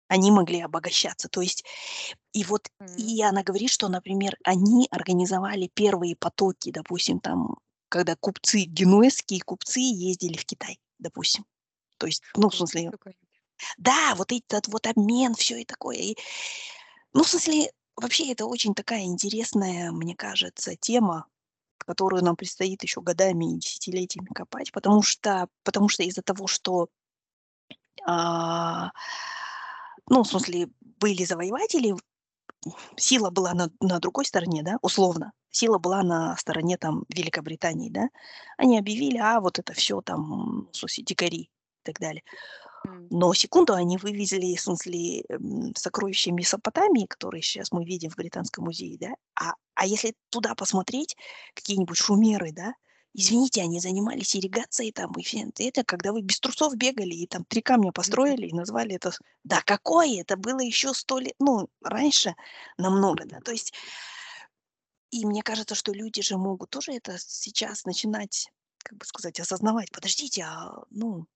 Они 0.08 0.30
могли 0.30 0.60
обогащаться. 0.60 1.28
То 1.28 1.40
есть 1.40 1.64
и 2.32 2.44
вот 2.44 2.68
и 2.96 3.22
она 3.22 3.42
говорит, 3.42 3.70
что, 3.70 3.88
например, 3.88 4.36
они 4.44 4.88
организовали 4.90 5.70
первые 5.72 6.16
потоки, 6.16 6.70
допустим, 6.70 7.20
там, 7.20 7.56
когда 7.88 8.16
купцы, 8.16 8.64
генуэзские 8.64 9.40
купцы 9.42 9.80
ездили 9.80 10.36
в 10.36 10.44
Китай, 10.44 10.78
допустим. 10.98 11.44
То 11.98 12.06
есть, 12.06 12.22
ну, 12.36 12.50
в 12.50 12.56
смысле 12.56 12.92
да, 13.78 14.14
вот 14.16 14.32
этот 14.32 14.68
вот 14.68 14.86
обмен, 14.86 15.34
всё 15.34 15.56
и 15.56 15.64
такое. 15.64 15.96
И, 15.96 16.16
ну, 17.14 17.24
в 17.24 17.28
смысле, 17.28 17.70
вообще 17.96 18.32
это 18.32 18.46
очень 18.46 18.74
такая 18.74 19.02
интересная, 19.04 19.92
мне 19.92 20.14
кажется, 20.16 20.76
тема, 20.76 21.26
которую 21.78 22.24
нам 22.24 22.36
предстоит 22.36 22.82
еще 22.84 23.00
годами 23.02 23.54
и 23.54 23.58
десятилетиями 23.58 24.28
копать, 24.34 24.72
потому 24.72 25.02
что 25.02 25.48
потому 25.64 25.88
что 25.90 26.02
из-за 26.04 26.22
того, 26.22 26.46
что 26.48 26.88
а, 28.06 28.90
ну, 30.08 30.22
в 30.22 30.28
смысле, 30.28 30.68
были 31.00 31.24
завоеватели, 31.24 31.94
сила 32.96 33.30
была 33.30 33.54
на 33.54 33.70
на 33.80 34.00
другой 34.00 34.26
стороне, 34.26 34.62
да, 34.64 34.78
условно. 34.82 35.32
Сила 35.50 35.78
была 35.78 36.02
на 36.04 36.36
стороне 36.38 36.78
там 36.78 37.04
Великобритании, 37.10 37.90
да. 37.90 38.08
Они 38.58 38.78
объявили: 38.78 39.18
"А, 39.18 39.40
вот 39.40 39.58
это 39.60 39.74
всё 39.74 40.02
там, 40.02 40.68
в 40.72 40.76
смысле, 40.76 41.04
дикари" 41.04 41.42
и 41.44 41.50
так 41.84 41.98
далее. 42.00 42.22
Но 43.10 43.34
секунду 43.34 43.74
они 43.74 43.96
вывезли, 43.98 44.56
в 44.56 44.60
смысле, 44.60 45.24
сокровища 45.76 46.32
Месопотамии, 46.32 47.06
которые 47.06 47.42
сейчас 47.42 47.72
мы 47.72 47.84
видим 47.84 48.10
в 48.10 48.16
Британском 48.16 48.64
музее, 48.64 48.96
да. 48.98 49.10
А 49.34 49.54
а 49.74 49.86
если 49.86 50.14
туда 50.30 50.54
посмотреть, 50.54 51.16
какие-нибудь 51.54 51.96
шумеры, 51.96 52.52
да, 52.52 52.74
извините, 53.14 53.62
они 53.62 53.80
занимались 53.80 54.36
ирригацией 54.36 54.92
там, 54.92 55.12
и 55.18 55.22
все 55.22 55.48
это, 55.58 55.84
когда 55.84 56.12
вы 56.12 56.22
без 56.22 56.40
трусов 56.40 56.76
бегали 56.76 57.14
и 57.14 57.26
там 57.26 57.44
3 57.48 57.62
камня 57.62 57.92
построили 57.92 58.46
и 58.48 58.54
назвали 58.54 58.94
это 58.96 59.12
Да 59.44 59.60
какое! 59.64 60.20
Это 60.20 60.36
было 60.36 60.60
еще 60.60 60.94
100 60.94 61.18
ле 61.20 61.34
ну, 61.38 61.68
раньше 61.82 62.34
намного, 62.78 63.24
да. 63.26 63.40
То 63.40 63.52
есть 63.52 63.72
и 65.12 65.26
мне 65.26 65.42
кажется, 65.42 65.74
что 65.74 65.92
люди 65.92 66.22
же 66.22 66.38
могут 66.38 66.70
тоже 66.70 66.92
это 66.92 67.16
сейчас 67.18 67.84
начинать, 67.84 68.50
как 68.78 68.96
бы 68.98 69.04
сказать, 69.04 69.38
осознавать. 69.40 69.92
Подождите, 69.92 70.42
а, 70.42 70.84
ну 70.90 71.26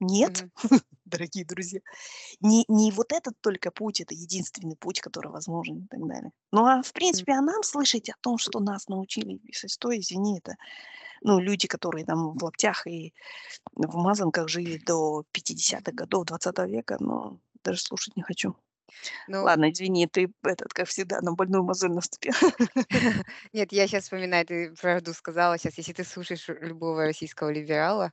нет, 0.00 0.44
Мгм. 0.44 0.50
дорогие 1.04 1.44
друзья. 1.44 1.80
Не 2.40 2.64
не 2.68 2.92
вот 2.92 3.12
этот 3.12 3.34
только 3.40 3.70
путь- 3.72 4.00
это 4.00 4.14
единственный 4.14 4.76
путь, 4.76 5.00
который 5.00 5.32
возможен 5.32 5.84
и 5.84 5.88
так 5.88 6.00
далее. 6.06 6.32
Ну, 6.52 6.66
а 6.66 6.82
в 6.82 6.92
принципе, 6.92 7.32
а 7.32 7.42
нам 7.42 7.62
слышать 7.64 8.08
о 8.10 8.14
том, 8.20 8.38
что 8.38 8.60
нас 8.60 8.88
научили 8.88 9.40
с 9.52 9.64
истории, 9.66 10.00
извини, 10.00 10.38
это, 10.38 10.56
ну, 11.22 11.40
люди, 11.40 11.68
которые 11.68 12.06
там 12.06 12.36
в 12.38 12.44
лаптях 12.44 12.86
и 12.86 13.14
в 13.74 13.96
мазанках 13.96 14.48
жили 14.48 14.78
до 14.78 15.24
50-х 15.32 15.92
годов 15.96 16.26
20 16.26 16.66
века, 16.66 16.98
ну, 17.00 17.40
даже 17.64 17.80
слушать 17.80 18.16
не 18.16 18.22
хочу. 18.22 18.56
Ну 19.26 19.42
Ладно, 19.42 19.70
извини, 19.70 20.06
ты, 20.06 20.32
этот, 20.44 20.72
как 20.72 20.88
всегда, 20.88 21.20
на 21.20 21.32
больную 21.32 21.64
мозоль 21.64 21.92
наступила. 21.92 22.36
Нет, 23.52 23.72
я 23.72 23.86
щас 23.88 24.04
вспоминаю, 24.04 24.46
ты 24.46 24.72
про 24.74 24.96
Орду 24.96 25.12
сказала. 25.12 25.58
Щас, 25.58 25.78
если 25.78 25.92
ты 25.92 26.04
слушаешь 26.04 26.48
любого 26.48 27.04
российского 27.04 27.50
либерала, 27.50 28.12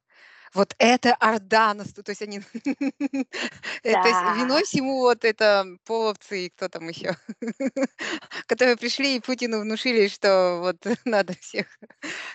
вот 0.54 0.76
это 0.80 1.14
Орда 1.16 1.74
то 1.76 2.10
есть 2.12 2.22
они 2.22 2.42
э, 3.84 3.98
то 3.98 4.08
есть 4.10 4.22
Да. 4.22 4.24
виной 4.24 4.64
всему 4.66 5.00
вот 5.02 5.26
это 5.26 5.66
половцы 5.86 6.48
и 6.48 6.50
кто 6.50 6.70
там 6.70 6.88
еще, 6.90 7.16
которые 8.48 8.78
пришли 8.78 9.16
и 9.18 9.20
Путину 9.20 9.62
внушили, 9.62 10.08
что 10.08 10.60
вот 10.62 10.78
надо 11.06 11.34
всех 11.36 11.68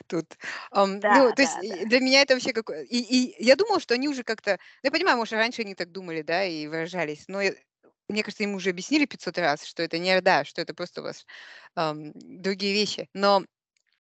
тут. 0.08 0.26
Ам, 0.72 1.02
ну, 1.08 1.32
Да, 1.32 1.34
то 1.34 1.42
есть 1.42 1.58
да, 1.58 1.62
да. 1.68 1.86
для 1.88 2.00
меня 2.00 2.22
это 2.22 2.34
вообще 2.34 2.52
какое 2.52 2.82
и 2.84 2.98
и 2.98 3.44
я 3.44 3.56
думала, 3.56 3.80
что 3.80 3.94
они 3.94 4.08
уже 4.08 4.24
как-то 4.24 4.52
ну, 4.82 4.88
я 4.88 4.90
понимаю, 4.92 5.18
может, 5.18 5.34
раньше 5.34 5.62
они 5.62 5.74
так 5.74 5.92
думали, 5.92 6.22
да, 6.22 6.44
и 6.44 6.66
выражались, 6.68 7.24
но 7.28 7.40
мне 8.08 8.22
кажется, 8.22 8.44
им 8.44 8.54
уже 8.54 8.70
объяснили 8.70 9.06
500 9.06 9.38
раз, 9.38 9.64
что 9.64 9.82
это 9.82 9.98
не 9.98 10.10
Орда, 10.12 10.44
что 10.44 10.62
это 10.62 10.74
просто 10.74 11.00
у 11.02 11.04
вас, 11.04 11.26
ам, 11.76 12.12
другие 12.14 12.74
вещи. 12.74 13.08
Но 13.14 13.44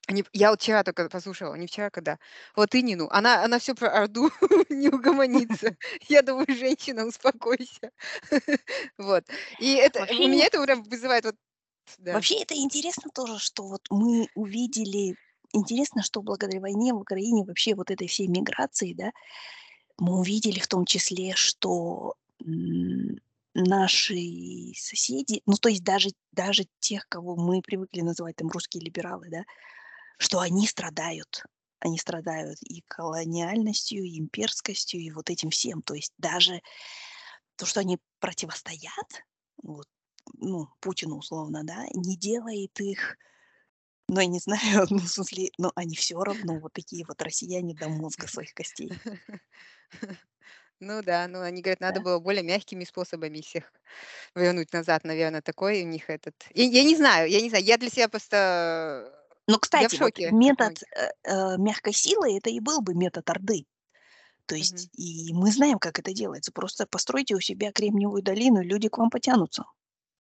они 0.07 0.25
я 0.33 0.51
вот 0.51 0.61
вчера 0.63 0.83
только 0.85 1.09
послушала, 1.09 1.55
не 1.57 1.67
вчера, 1.67 1.91
когда, 1.91 2.19
Латынину. 2.57 3.09
Она 3.11 3.45
она 3.45 3.59
всё 3.59 3.75
про 3.75 3.89
Орду, 3.91 4.31
не 4.71 4.89
угомонится. 4.89 5.77
Я 6.09 6.23
думаю: 6.23 6.47
"Женщина, 6.49 7.07
успокойся". 7.07 7.91
Вот. 8.99 9.25
И 9.59 9.75
это 9.75 10.07
у 10.19 10.29
Вообще 10.29 10.29
меня 10.29 10.47
это 10.47 10.63
прям 10.63 10.83
вызывает 10.85 11.25
вот 11.25 11.37
да. 11.99 12.23
вообще 12.23 12.41
это 12.43 12.55
интересно 12.55 13.11
тоже, 13.15 13.39
что 13.39 13.67
вот 13.67 13.83
мы 13.91 14.29
увидели 14.35 15.17
интересно, 15.53 16.03
что 16.03 16.23
благодаря 16.23 16.61
войне 16.61 16.93
в 16.93 16.99
Украине, 16.99 17.45
вообще 17.45 17.75
вот 17.75 17.91
этой 17.91 18.07
всей 18.09 18.29
миграции, 18.29 18.93
да, 18.95 19.11
мы 19.99 20.19
увидели 20.21 20.61
в 20.61 20.69
том 20.69 20.85
числе, 20.87 21.35
что, 21.37 22.15
м, 22.45 23.19
наши 23.55 24.73
соседи, 24.77 25.43
ну, 25.47 25.55
то 25.61 25.69
есть 25.71 25.85
даже 25.85 26.11
даже 26.33 26.67
тех, 26.81 27.09
кого 27.09 27.37
мы 27.37 27.63
привыкли 27.63 28.03
называть 28.03 28.37
там 28.37 28.49
русские 28.51 28.85
либералы, 28.85 29.29
да, 29.31 29.45
что 30.19 30.41
они 30.41 30.67
страдают. 30.67 31.45
Они 31.81 31.99
страдают 31.99 32.59
и 32.63 32.83
колониальностью, 32.89 34.03
и 34.05 34.19
имперскостью, 34.19 35.01
и 35.01 35.11
вот 35.11 35.31
этим 35.31 35.51
всем. 35.51 35.83
То 35.83 35.95
есть 35.95 36.13
даже 36.19 36.61
то, 37.57 37.67
что 37.67 37.81
они 37.81 37.99
противостоят, 38.21 39.25
вот, 39.63 39.87
ну, 40.35 40.69
Путину 40.81 41.19
условно, 41.19 41.65
да, 41.65 41.87
не 41.95 42.17
делает 42.17 42.81
их, 42.81 43.17
ну, 44.09 44.21
я 44.21 44.27
не 44.27 44.41
знаю, 44.41 44.87
ну, 44.91 44.99
в 45.01 45.09
смысле, 45.09 45.51
ну, 45.59 45.73
они 45.77 45.97
всё 45.97 46.21
равно 46.25 46.59
вот 46.61 46.73
такие 46.75 47.05
вот 47.09 47.23
россияне 47.23 47.75
до 47.75 47.89
мозга 47.91 48.29
своих 48.29 48.55
костей. 48.55 48.95
Ну 50.81 51.03
да, 51.03 51.27
ну, 51.27 51.41
они 51.41 51.63
говорят, 51.63 51.81
надо 51.81 52.01
Да. 52.01 52.03
было 52.03 52.19
более 52.19 52.43
мягкими 52.43 52.85
способами 52.85 53.41
всех 53.41 53.73
вернуть 54.35 54.73
назад. 54.75 55.05
Наверно, 55.05 55.43
такой 55.43 55.83
у 55.85 55.87
них 55.87 56.11
этот 56.11 56.35
я 56.55 56.65
я 56.65 56.85
не 56.85 56.97
знаю 56.97 57.31
я 57.31 57.41
не 57.41 57.49
знаю. 57.51 57.65
Я 57.65 57.79
для 57.79 57.91
себя 57.91 58.09
просто 58.09 59.16
Ну, 59.49 59.59
кстати, 59.59 59.97
вот 59.97 60.13
метод, 60.29 60.75
э, 60.97 61.11
э, 61.25 61.57
мягкой 61.59 61.93
силы- 61.93 62.37
это 62.37 62.51
и 62.51 62.59
был 62.61 62.81
бы 62.81 62.95
метод 62.95 63.29
Орды. 63.31 63.65
То 64.47 64.57
есть 64.57 64.89
и 64.95 65.33
мы 65.35 65.53
знаем, 65.53 65.79
как 65.79 65.99
это 66.01 66.13
делается. 66.13 66.53
Просто 66.53 66.87
постройте 66.87 67.35
у 67.37 67.41
себя 67.41 67.73
Кремниевую 67.73 68.23
долину, 68.23 68.63
и 68.63 68.67
люди 68.67 68.89
к 68.89 68.99
вам 68.99 69.11
потянутся. 69.11 69.65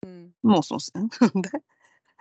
М. 0.03 0.33
Ну, 0.43 0.61
в 0.61 0.65
смысле, 0.65 1.03
да. 1.33 1.51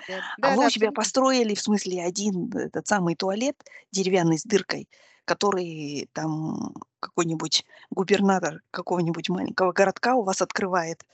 Нет. 0.08 0.24
А 0.40 0.50
вы 0.52 0.56
Да-да, 0.56 0.66
у 0.66 0.70
себя 0.70 0.88
абсолютно. 0.88 0.92
построили, 0.92 1.54
в 1.54 1.60
смысле, 1.62 2.04
один 2.04 2.50
этот 2.56 2.86
самый 2.86 3.16
туалет 3.16 3.56
деревянный 3.92 4.38
с 4.38 4.44
дыркой, 4.44 4.88
который 5.24 6.08
там 6.12 6.74
какой-нибудь 7.00 7.64
губернатор 7.90 8.62
какого-нибудь 8.70 9.28
маленького 9.28 9.72
городка 9.72 10.14
у 10.16 10.22
вас 10.24 10.42
открывает. 10.42 11.04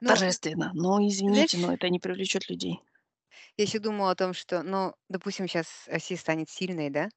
Ну, 0.00 0.08
Торжественно. 0.08 0.70
Но 0.74 1.00
извините, 1.06 1.56
знаешь 1.56 1.58
но 1.58 1.72
это 1.72 1.88
не 1.88 1.98
привлечет 2.00 2.48
людей. 2.50 2.80
Я 3.58 3.64
еще 3.64 3.78
думала 3.78 4.10
о 4.10 4.14
том, 4.16 4.32
что, 4.34 4.62
ну, 4.62 4.94
допустим, 5.08 5.46
сейчас 5.46 5.84
Россия 5.86 6.18
станет 6.18 6.48
сильной, 6.50 6.90
да? 6.90 7.08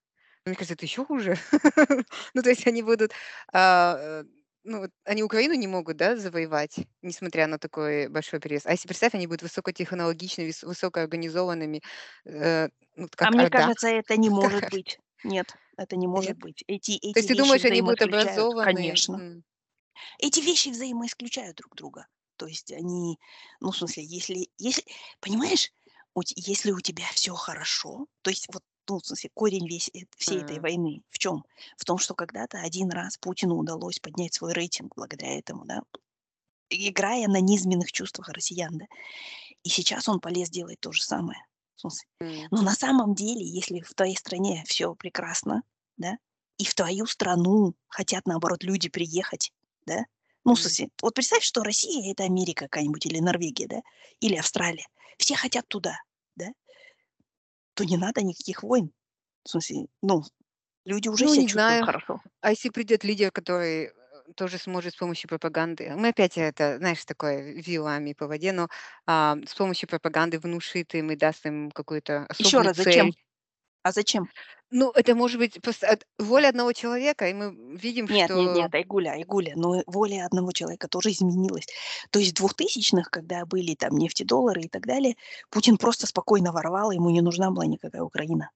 Мне 0.46 0.56
кажется, 0.56 0.76
это 0.76 0.86
еще 0.86 1.04
хуже. 1.06 1.36
Ну, 2.34 2.42
то 2.44 2.50
есть 2.50 2.68
они 2.68 2.84
будут, 2.84 3.12
а, 3.54 3.98
э, 4.00 4.24
ну, 4.64 4.80
вот 4.82 4.92
они 5.06 5.24
Украину 5.24 5.56
не 5.56 5.68
могут, 5.68 5.98
да, 5.98 6.16
завоевать, 6.18 6.78
несмотря 7.02 7.48
на 7.48 7.58
такой 7.60 8.08
большой 8.10 8.40
переезд. 8.40 8.68
А 8.68 8.72
если, 8.72 8.88
представь, 8.88 9.16
они 9.16 9.28
будут 9.28 9.42
высокотехнологичными, 9.44 10.48
выс 10.48 10.64
высокоорганизованными, 10.64 11.82
э, 12.26 12.70
ну, 12.96 13.04
вот 13.12 13.16
А 13.22 13.32
мне 13.32 13.48
Орда. 13.48 13.48
кажется, 13.48 13.88
это 13.88 14.18
не 14.18 14.30
может 14.30 14.66
быть. 14.68 15.00
Нет, 15.24 15.56
это 15.78 15.96
не 15.96 16.08
может 16.08 16.38
Нет? 16.38 16.38
быть. 16.38 16.64
Эти 16.68 17.00
То 17.14 17.20
есть 17.20 17.28
ты 17.30 17.36
вещи 17.36 17.36
думаешь, 17.36 17.66
они 17.66 17.82
будут 17.82 18.02
взаимоисключают. 18.02 18.04
образованы? 18.04 19.00
Конечно. 19.00 19.18
М. 19.18 19.44
Эти 20.20 20.40
вещи 20.42 20.70
взаимоисключают 20.70 21.58
друг 21.58 21.76
друга. 21.76 22.08
То 22.38 22.48
есть 22.48 22.72
они, 22.72 23.20
ну, 23.62 23.72
в 23.72 23.78
смысле, 23.78 24.04
если 24.06 24.50
если 24.58 24.86
понимаешь, 25.22 25.72
если 26.36 26.72
у 26.72 26.80
тебя 26.82 27.06
все 27.14 27.34
хорошо, 27.36 28.08
то 28.22 28.30
есть 28.30 28.48
вот, 28.54 28.64
ну, 28.90 29.00
в 29.00 29.06
смысле, 29.06 29.30
корень 29.34 29.68
весь 29.68 29.90
эт 29.94 30.10
всей 30.18 30.42
этой 30.44 30.60
М. 30.60 30.62
войны 30.62 31.04
в 31.10 31.20
чем? 31.20 31.44
В 31.78 31.86
том, 31.86 31.98
что 31.98 32.16
когда-то 32.16 32.60
один 32.60 32.90
раз 32.92 33.18
Путину 33.18 33.56
удалось 33.58 34.00
поднять 34.00 34.34
свой 34.34 34.54
рейтинг 34.54 34.94
благодаря 34.96 35.38
этому, 35.38 35.66
да, 35.66 35.82
играя 36.70 37.28
на 37.28 37.42
низменных 37.42 37.92
чувствах 37.92 38.30
россиян, 38.30 38.78
да. 38.78 38.86
И 39.64 39.70
сейчас 39.70 40.10
он 40.10 40.20
полез 40.22 40.50
делать 40.50 40.80
то 40.82 40.92
же 40.94 41.04
самое. 41.04 41.40
М. 42.22 42.50
Но 42.52 42.62
на 42.62 42.74
самом 42.74 43.16
деле, 43.16 43.46
если 43.46 43.82
в 43.82 43.94
твоей 43.94 44.16
стране 44.16 44.64
все 44.68 44.94
прекрасно, 44.96 45.64
да, 45.98 46.18
и 46.58 46.66
в 46.66 46.74
твою 46.74 47.06
страну 47.06 47.76
хотят, 47.88 48.26
наоборот, 48.28 48.64
люди 48.64 48.90
приехать, 48.90 49.52
да, 49.86 50.06
ну, 50.44 50.56
в 50.56 50.60
смысле, 50.62 50.90
вот 51.02 51.14
представь, 51.14 51.44
что 51.44 51.64
Россия- 51.64 52.12
это 52.12 52.24
Америка 52.24 52.66
какая-нибудь 52.66 53.06
или 53.06 53.20
Норвегия, 53.20 53.68
да, 53.68 53.82
или 54.20 54.36
Австралия. 54.36 54.86
Все 55.18 55.36
хотят 55.36 55.68
туда, 55.68 55.98
да, 56.38 56.48
то 57.76 57.86
не 57.86 57.98
надо 57.98 58.22
никаких 58.24 58.64
войн. 58.64 58.92
В 59.44 59.50
смысле, 59.50 59.88
ну, 60.02 60.24
люди 60.86 61.10
уже 61.10 61.28
Ну, 61.28 61.34
себя 61.34 61.44
не 61.44 61.48
чувствуют 61.48 61.82
знаю. 61.84 61.84
хорошо. 61.84 62.22
А 62.42 62.52
если 62.52 62.70
придет 62.70 63.04
лидер, 63.04 63.32
который, 63.32 63.86
э, 63.88 63.92
тоже 64.36 64.58
сможет 64.58 64.94
с 64.94 64.98
помощью 64.98 65.30
пропаганды 65.30 65.92
мы 65.96 66.10
опять 66.10 66.38
это, 66.38 66.78
знаешь, 66.78 67.04
такое 67.06 67.54
вилами 67.54 68.14
по 68.14 68.28
воде, 68.28 68.52
но, 68.52 68.68
а, 69.08 69.38
с 69.48 69.56
помощью 69.56 69.90
пропаганды 69.90 70.40
внушит 70.40 70.94
им 70.96 71.12
и 71.12 71.16
даст 71.16 71.46
им 71.46 71.72
какую-то 71.72 72.26
Еще 72.40 72.62
особую 72.62 72.64
раз, 72.64 72.78
зачем? 72.78 73.14
А 73.88 73.92
зачем? 73.94 74.28
Ну, 74.70 74.92
это 74.92 75.16
может 75.16 75.38
быть 75.40 75.62
просто 75.62 75.88
от 75.88 76.06
воля 76.20 76.50
одного 76.50 76.74
человека, 76.74 77.30
и 77.30 77.34
мы 77.34 77.56
видим, 77.78 78.08
Нет 78.10 78.32
нет 78.32 78.32
что 78.32 78.44
нет, 78.54 78.76
Айгуля, 78.76 79.12
Айгуля, 79.12 79.54
но 79.56 79.82
воля 79.88 80.26
одного 80.26 80.52
человека 80.52 80.90
тоже 80.90 81.12
изменилась. 81.12 81.68
То 82.12 82.20
есть 82.20 82.32
в 82.32 82.36
двухтысячных, 82.36 83.10
когда 83.10 83.46
были 83.46 83.76
там 83.76 83.98
нефтедоллары 83.98 84.64
и 84.64 84.68
так 84.68 84.86
далее, 84.86 85.16
Путин 85.50 85.78
просто 85.78 86.06
спокойно 86.06 86.52
воровал, 86.52 86.92
ему 86.92 87.10
не 87.12 87.22
нужна 87.22 87.50
была 87.50 87.66
никакая 87.66 88.02
Украина. 88.02 88.50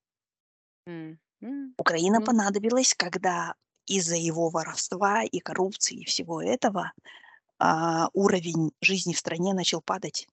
М, 1.41 1.75
Украина 1.77 2.19
ну 2.19 2.25
понадобилась, 2.25 2.93
когда 2.93 3.55
из-за 3.85 4.15
его 4.15 4.49
воровства 4.49 5.23
и 5.23 5.39
коррупции 5.39 6.01
и 6.01 6.05
всего 6.05 6.41
этого, 6.41 6.93
а, 7.59 8.09
уровень 8.13 8.71
жизни 8.81 9.13
в 9.13 9.19
стране 9.19 9.53
начал 9.53 9.81
падать. 9.81 10.27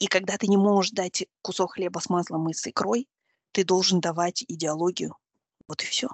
И 0.00 0.06
когда 0.08 0.36
ты 0.36 0.48
не 0.48 0.56
можешь 0.56 0.90
дать 0.90 1.26
кусок 1.42 1.74
хлеба 1.74 2.00
с 2.00 2.08
маслом 2.08 2.48
и 2.48 2.52
с 2.52 2.66
икрой, 2.66 3.06
ты 3.58 3.64
должен 3.64 4.00
давать 4.00 4.44
идеологию. 4.46 5.16
Вот 5.66 5.82
и 5.82 5.86
все. 5.86 6.06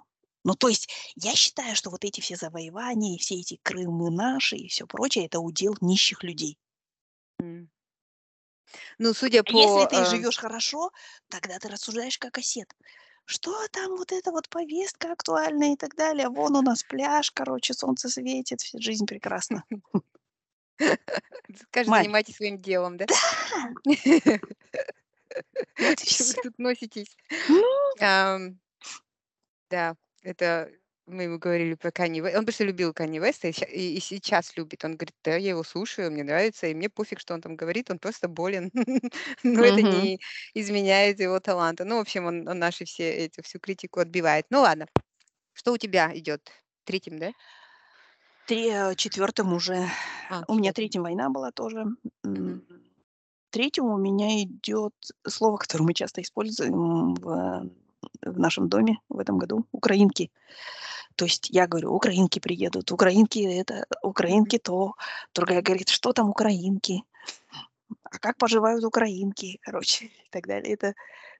Ну, 0.45 0.55
то 0.55 0.69
есть 0.71 0.89
я 1.15 1.35
считаю, 1.35 1.77
что 1.77 1.91
вот 1.91 2.03
эти 2.03 2.23
все 2.23 2.37
завоевания 2.37 3.17
и 3.17 3.19
все 3.19 3.35
эти 3.35 3.61
Крымы 3.63 4.11
наши 4.11 4.57
и 4.57 4.69
все 4.69 4.87
прочее- 4.87 5.27
это 5.27 5.41
удел 5.41 5.77
нищих 5.83 6.23
людей. 6.23 6.57
М. 7.41 7.69
Ну, 8.97 9.13
судя 9.13 9.43
А 9.47 9.53
если 9.53 9.81
по, 9.81 9.87
ты 9.87 9.97
э 9.97 10.05
живешь 10.07 10.39
хорошо, 10.39 10.91
тогда 11.29 11.59
ты 11.59 11.69
рассуждаешь 11.69 12.17
как 12.17 12.39
осет. 12.39 12.75
Что 13.27 13.69
там 13.69 13.95
вот 13.97 14.11
эта 14.11 14.31
вот 14.31 14.49
повестка 14.49 15.13
актуальная 15.13 15.75
и 15.75 15.77
так 15.77 15.95
далее? 15.97 16.31
Вон 16.31 16.57
у 16.57 16.63
нас 16.63 16.83
пляж, 16.83 17.31
короче, 17.31 17.75
солнце 17.75 18.09
светит, 18.09 18.63
вся 18.63 18.79
жизнь 18.79 19.05
прекрасна. 19.05 19.65
Мать, 20.79 21.05
занимайтесь 21.85 22.37
своим 22.37 22.59
делом, 22.63 22.97
да? 22.97 23.05
да, 23.05 23.85
Чего 26.05 26.29
вы 26.29 26.35
тут 26.35 26.59
носитесь? 26.59 27.16
Ну, 27.49 27.59
да, 29.70 29.97
это 30.23 30.70
мы 31.07 31.25
ему 31.25 31.38
говорили 31.38 31.75
про 31.75 31.90
Канье 31.90 32.23
Ве 32.23 32.38
он 32.38 32.44
просто 32.47 32.64
любил 32.64 32.94
Канье 32.94 33.20
Веста 33.20 33.49
и 33.49 33.53
ща 33.53 33.66
и 33.66 33.97
и 33.97 34.01
сейчас 34.01 34.57
любит. 34.57 34.85
Он 34.85 34.92
говорит: 34.97 35.14
"Да, 35.25 35.37
я 35.37 35.51
его 35.51 35.62
слушаю, 35.64 36.11
мне 36.11 36.25
нравится, 36.25 36.66
и 36.66 36.75
мне 36.75 36.88
пофиг, 36.90 37.20
что 37.20 37.35
он 37.35 37.40
там 37.42 37.57
говорит, 37.57 37.90
он 37.90 37.99
просто 37.99 38.29
болен". 38.29 38.70
Но 39.42 39.62
это 39.64 39.83
не 39.83 40.18
изменяет 40.55 41.20
его 41.20 41.40
таланта. 41.40 41.85
Ну, 41.85 41.97
в 41.99 42.01
общем, 42.01 42.25
он 42.27 42.49
он 42.49 42.59
наши 42.59 42.85
все 42.87 43.11
эти 43.12 43.42
всю 43.42 43.59
критику 43.61 44.01
отбивает. 44.01 44.47
Ну 44.51 44.61
ладно, 44.62 44.87
что 45.55 45.73
у 45.75 45.79
тебя 45.79 46.12
идет? 46.16 46.51
Третьим, 46.87 47.18
да? 47.20 47.33
Тре 48.47 48.68
э, 48.73 48.94
4 48.94 49.53
уже. 49.53 49.87
А, 50.31 50.44
У 50.49 50.55
меня 50.55 50.73
4. 50.73 50.73
третьим 50.73 51.03
война 51.03 51.29
была 51.31 51.51
тоже. 51.53 51.85
Мгм. 52.25 52.62
3 53.55 53.95
у 53.95 53.97
меня 53.97 54.43
идет 54.43 54.95
слово, 55.29 55.57
которое 55.59 55.85
мы 55.85 55.95
часто 55.95 56.21
используем 56.23 57.14
в 57.14 57.71
в 58.23 58.38
нашем 58.38 58.69
доме 58.69 58.99
в 59.09 59.19
этом 59.21 59.38
году- 59.38 59.64
украинки. 59.73 60.31
То 61.17 61.25
есть 61.27 61.51
я 61.51 61.67
говорю: 61.69 61.93
"Украинки 61.95 62.40
приедут, 62.40 62.93
украинки 62.93 63.38
это, 63.40 63.87
украинки 64.03 64.59
то". 64.59 64.95
Другая 65.35 65.62
говорит: 65.62 65.88
"Что 65.90 66.12
там 66.12 66.31
украинки? 66.31 67.03
А 68.05 68.19
как 68.19 68.38
поживают 68.38 68.85
украинки?" 68.85 69.59
Короче, 69.62 70.07
и 70.07 70.31
так 70.31 70.47
далее. 70.47 70.75
Это 70.75 70.95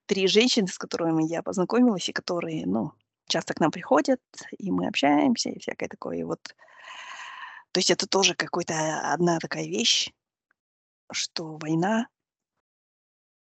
3 0.07 0.27
женщины, 0.29 0.68
с 0.68 0.79
которыми 0.79 1.24
я 1.24 1.42
познакомилась 1.42 2.09
и 2.09 2.12
которые, 2.12 2.66
ну, 2.66 2.92
часто 3.29 3.55
к 3.55 3.61
нам 3.61 3.70
приходят, 3.72 4.20
и 4.59 4.70
мы 4.70 4.88
общаемся, 4.88 5.50
и 5.50 5.59
всякое 5.61 5.88
такое. 5.88 6.18
И 6.18 6.24
вот, 6.24 6.40
то 7.72 7.81
есть 7.81 7.90
это 7.90 8.07
тоже 8.07 8.35
какой-то 8.35 8.74
одна 9.14 9.38
такая 9.40 9.66
вещь, 9.66 10.11
что 11.12 11.57
война, 11.59 12.09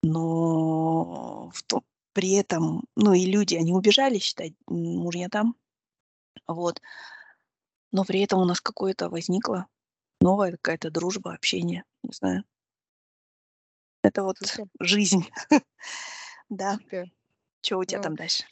но 0.03 1.51
в 1.55 1.63
том 1.63 1.83
при 2.13 2.33
этом, 2.35 2.85
ну, 2.95 3.13
и 3.13 3.27
люди, 3.27 3.57
они 3.57 3.73
убежали, 3.73 4.19
считай, 4.19 4.55
м, 4.71 4.77
мужья 4.99 5.29
там, 5.29 5.57
вот, 6.49 6.81
но 7.93 8.05
при 8.05 8.21
этом 8.21 8.41
у 8.41 8.45
нас 8.45 8.61
какое-то 8.61 9.09
возникло 9.09 9.67
новая 10.21 10.53
какая-то 10.53 10.91
дружба, 10.91 11.35
общение, 11.35 11.85
не 12.05 12.13
знаю. 12.15 12.45
Это 14.03 14.23
вот 14.23 14.37
Супер, 14.43 14.69
жизнь. 14.81 15.29
Да. 16.51 16.79
супер. 16.79 17.07
Чё 17.63 17.79
у 17.79 17.85
тебя 17.85 17.99
Ну, 17.99 18.01
там 18.01 18.17
дальше? 18.17 18.45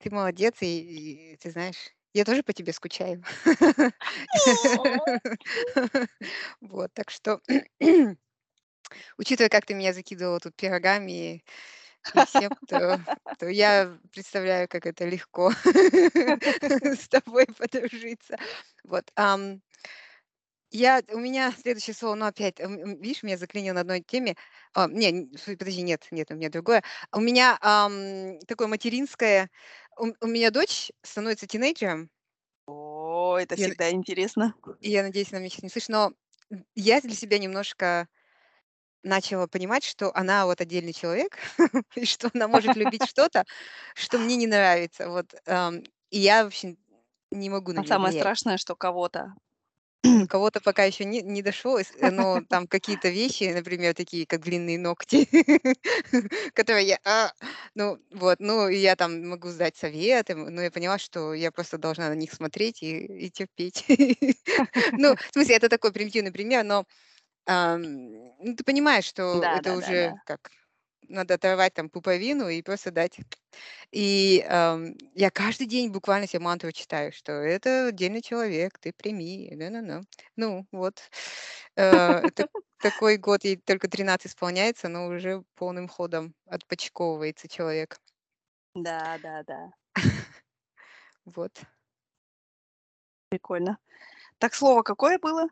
ты 0.00 0.10
молодец, 0.10 0.62
и 0.62 1.34
и 1.34 1.36
ты 1.38 1.50
знаешь, 1.52 1.90
я 2.14 2.24
тоже 2.24 2.42
по 2.44 2.52
тебе 2.54 2.72
скучаю. 2.74 3.24
Вот, 6.60 6.92
так 6.94 7.10
что, 7.10 7.40
учитывая, 9.18 9.48
как 9.50 9.66
ты 9.66 9.74
меня 9.74 9.92
закидывала 9.92 10.40
тут 10.40 10.56
пирогами 10.56 11.44
и 12.14 12.22
всем, 12.22 12.52
то 12.68 13.00
то 13.38 13.48
я 13.48 13.98
представляю, 14.12 14.68
как 14.68 14.86
это 14.86 15.06
легко 15.06 15.52
с 16.62 17.08
тобой 17.08 17.46
подружиться. 17.46 18.36
Вот, 18.84 19.10
я 20.72 21.02
у 21.12 21.18
меня 21.18 21.52
следующее 21.52 21.94
слово, 21.94 22.14
но 22.14 22.26
опять, 22.26 22.60
видишь, 22.60 23.22
меня 23.24 23.36
заклинило 23.36 23.74
на 23.74 23.80
одной 23.80 24.02
теме. 24.02 24.36
А, 24.72 24.86
не, 24.88 25.28
подожди, 25.58 25.82
нет, 25.82 26.06
нет, 26.12 26.30
у 26.30 26.34
меня 26.34 26.48
другое. 26.48 26.84
У 27.12 27.20
меня, 27.20 27.58
ам, 27.60 28.38
такое 28.46 28.68
материнское. 28.68 29.50
У 29.98 30.12
у 30.20 30.26
меня 30.26 30.50
дочь 30.50 30.92
становится 31.02 31.46
тинейджером. 31.48 32.08
О, 32.66 33.36
это 33.38 33.56
Я 33.56 33.66
всегда 33.66 33.90
интересно. 33.90 34.54
и 34.80 34.90
я 34.90 35.02
надеюсь, 35.02 35.32
она 35.32 35.40
меня 35.40 35.50
сейчас 35.50 35.62
не 35.62 35.68
слышит, 35.68 35.88
но, 35.90 36.12
я 36.74 37.00
для 37.00 37.14
себя 37.14 37.38
немножко 37.38 38.08
начала 39.02 39.46
понимать, 39.46 39.84
что 39.84 40.14
она 40.16 40.46
вот 40.46 40.60
отдельный 40.60 40.92
человек, 40.92 41.38
и 41.94 42.04
что 42.04 42.30
она 42.34 42.48
может 42.48 42.76
любить 42.76 43.04
что-то, 43.08 43.44
что 43.94 44.18
мне 44.18 44.36
не 44.36 44.46
нравится. 44.46 45.08
Вот, 45.10 45.34
и 46.10 46.18
я, 46.18 46.44
в 46.44 46.48
общем, 46.48 46.76
не 47.30 47.50
могу 47.50 47.72
на 47.72 47.84
самое 47.84 48.12
страшное, 48.12 48.56
что 48.56 48.74
кого-то 48.74 49.34
кого-то 50.28 50.60
пока 50.60 50.84
еще 50.84 51.04
не 51.04 51.20
не 51.22 51.42
дошло, 51.42 51.78
э, 51.78 52.10
но 52.10 52.40
там 52.48 52.66
какие-то 52.66 53.08
вещи, 53.10 53.52
например, 53.52 53.94
такие 53.94 54.26
как 54.26 54.40
длинные 54.40 54.78
ногти, 54.78 55.28
которые 56.54 56.86
я, 56.86 56.98
а, 57.04 57.32
ну 57.74 57.98
вот, 58.10 58.40
ну, 58.40 58.68
я 58.68 58.96
там 58.96 59.28
могу 59.28 59.48
сдать 59.48 59.76
советы, 59.76 60.34
но 60.34 60.62
я 60.62 60.70
поняла, 60.70 60.98
что 60.98 61.34
я 61.34 61.52
просто 61.52 61.76
должна 61.78 62.08
на 62.08 62.14
них 62.14 62.32
смотреть 62.32 62.82
и 62.82 63.26
и 63.26 63.30
терпеть. 63.30 63.84
Ну, 64.92 65.16
в 65.16 65.32
смысле, 65.32 65.56
это 65.56 65.68
такой 65.68 65.92
примитивный 65.92 66.32
пример, 66.32 66.64
но 66.64 66.84
Ам, 67.46 67.82
ну, 68.38 68.54
ты 68.56 68.64
понимаешь, 68.64 69.04
что 69.04 69.44
Да 69.44 69.50
это 69.50 69.72
да 69.72 69.76
да 69.76 69.96
да. 69.96 70.12
уже 70.12 70.16
как 70.24 70.50
надо 71.08 71.34
оторвать 71.34 71.74
там 71.74 71.90
пуповину 71.90 72.48
и 72.48 72.62
просто 72.62 72.90
дать. 72.90 73.18
И, 73.92 74.44
ам, 74.48 74.94
я 75.14 75.30
каждый 75.30 75.66
день 75.66 75.90
буквально 75.92 76.26
себе 76.28 76.40
мантру 76.40 76.72
читаю, 76.72 77.12
что 77.12 77.32
это 77.32 77.88
отдельный 77.88 78.22
человек, 78.22 78.78
ты 78.80 78.92
прими, 78.92 79.50
ну-ну-ну. 79.56 80.02
Ну, 80.36 80.66
вот, 80.72 81.02
э, 81.76 81.82
это 82.28 82.46
такой 82.80 83.18
год, 83.18 83.44
ей 83.44 83.56
только 83.58 83.88
13 83.88 84.32
исполняется, 84.32 84.88
но 84.88 85.08
уже 85.08 85.44
полным 85.56 85.88
ходом 85.88 86.34
отпочковывается 86.46 87.48
человек. 87.48 87.98
Да 88.76 89.18
да 89.18 89.42
да. 89.42 89.72
Вот. 91.24 91.62
Прикольно. 93.32 93.78
Так, 94.38 94.54
слово 94.54 94.82
какое 94.82 95.18
было? 95.18 95.48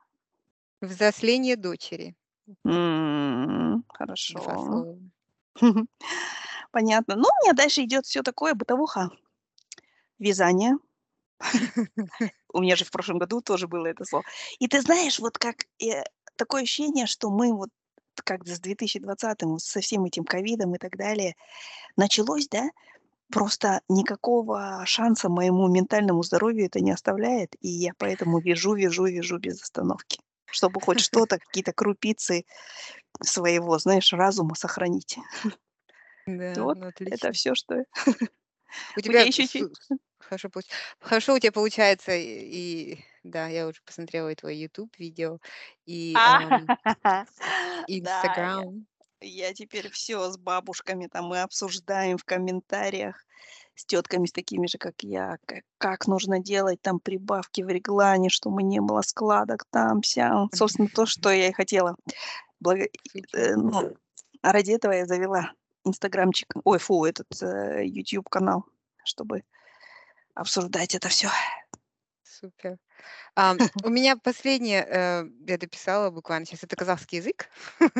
Взросление 0.83 1.57
дочери. 1.57 2.15
М, 2.65 3.85
2 4.29 4.57
хорошо. 4.59 4.87
Понятно. 6.73 7.17
Ну, 7.17 7.25
у 7.25 7.45
меня 7.45 7.55
дальше 7.55 7.83
идет 7.85 8.07
всё 8.07 8.23
такое, 8.23 8.55
бытовуха. 8.55 9.11
Вязание. 10.19 10.77
У 12.55 12.61
меня 12.61 12.77
же 12.77 12.85
в 12.85 12.91
прошлом 12.91 13.19
году 13.19 13.41
тоже 13.43 13.69
было 13.69 13.87
это 13.87 14.05
слово. 14.05 14.25
И 14.61 14.69
ты 14.69 14.81
знаешь, 14.83 15.19
вот 15.21 15.39
как, 15.39 15.57
э, 15.83 16.05
такое 16.37 16.63
ощущение, 16.63 17.07
что 17.07 17.31
мы 17.31 17.53
вот 17.55 17.71
как 18.25 18.47
с 18.49 18.61
2020 18.61 19.59
со 19.59 19.81
всем 19.81 20.05
этим 20.07 20.25
ковидом 20.25 20.75
и 20.75 20.79
так 20.79 20.97
далее 20.97 21.35
началось, 21.97 22.49
да, 22.49 22.71
просто 23.33 23.83
никакого 23.89 24.83
шанса 24.87 25.29
моему 25.31 25.69
ментальному 25.69 26.23
здоровью 26.25 26.67
это 26.67 26.81
не 26.81 26.93
оставляет, 26.93 27.57
и 27.61 27.69
я 27.69 27.93
поэтому 27.99 28.41
вяжу, 28.41 28.75
вяжу, 28.75 29.07
вяжу 29.07 29.39
без 29.39 29.63
остановки, 29.63 30.21
чтобы 30.51 30.81
хоть 30.81 31.01
что-то, 31.01 31.39
какие-то 31.39 31.73
крупицы 31.73 32.45
своего, 33.23 33.79
знаешь, 33.79 34.13
разума 34.15 34.55
сохранить. 34.57 35.19
Да, 36.27 36.65
Вот 36.65 36.77
ну 36.77 36.87
это 37.07 37.33
отлично. 37.33 37.33
всё, 37.33 37.55
что 37.55 37.85
У 38.97 39.01
тебя 39.01 39.23
еще 39.23 39.43
хорошо 40.19 40.49
получ 40.51 40.67
хорошо 41.01 41.35
у 41.35 41.39
тебя 41.39 41.53
получается, 41.53 42.13
и 42.17 42.99
да, 43.23 43.49
я 43.49 43.67
уже 43.69 43.81
посмотрела 43.85 44.35
твой 44.35 44.57
"Ютуб" 44.57 44.97
видео, 44.99 45.39
и, 45.87 46.23
А, 46.25 46.39
ам 46.41 46.73
да, 47.91 48.43
я 48.45 48.65
"Инстаграм". 48.67 48.87
я 49.23 49.55
теперь 49.55 49.91
всё 49.91 50.31
с 50.31 50.39
бабушками 50.39 51.09
там 51.09 51.27
мы 51.27 51.43
обсуждаем 51.43 52.19
в 52.19 52.25
комментариях, 52.25 53.27
с 53.79 53.87
тётками, 53.87 54.27
с 54.27 54.33
такими 54.33 54.67
же, 54.67 54.79
как 54.79 54.95
я, 55.03 55.39
как 55.79 56.07
нужно 56.09 56.41
делать 56.41 56.83
там 56.83 57.01
прибавки 57.01 57.63
в 57.63 57.69
реглане, 57.69 58.29
чтобы 58.31 58.63
не 58.63 58.81
было 58.81 59.03
складок 59.03 59.65
там-сям. 59.71 60.51
Собственно, 60.55 60.89
то, 60.89 61.07
что 61.07 61.31
я 61.31 61.49
и 61.49 61.53
хотела. 61.53 61.97
Благо 62.61 62.85
э, 63.35 63.57
ну, 63.57 63.97
ради 64.43 64.73
этого 64.73 64.93
я 64.93 65.07
завела 65.07 65.53
инстаграмчик, 65.85 66.49
ой, 66.65 66.79
фу, 66.79 67.05
этот, 67.05 67.29
э, 67.43 67.85
"Ютуб" 67.87 68.29
канал, 68.29 68.65
чтобы 69.05 69.43
обсуждать 70.35 70.95
это 70.95 71.09
всё. 71.09 71.29
Супер. 72.25 72.79
Ам, 73.37 73.59
у 73.85 73.91
меня 73.91 74.17
последнее, 74.17 74.85
э, 74.89 75.25
я 75.49 75.59
дописала 75.59 76.11
буквально 76.11 76.47
щас, 76.47 76.65
это 76.65 76.77
казахский 76.77 77.19
язык. 77.19 77.49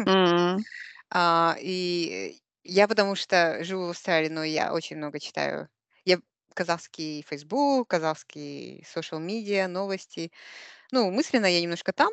М. 0.07 0.65
А, 1.11 1.57
и 1.61 2.41
я 2.69 2.89
потому 2.89 3.15
что 3.17 3.65
живу 3.65 3.87
в 3.87 3.91
Австралии, 3.91 4.29
но 4.29 4.45
я 4.45 4.73
очень 4.75 4.97
много 4.97 5.21
читаю. 5.21 5.69
Я 6.05 6.21
казахский 6.55 7.23
"Фейсбук", 7.29 7.89
казахский 7.91 8.83
social 8.85 9.21
media, 9.25 9.69
новости. 9.69 10.33
Ну, 10.93 11.11
мысленно 11.13 11.47
я 11.47 11.61
немножко 11.63 11.93
там. 11.93 12.11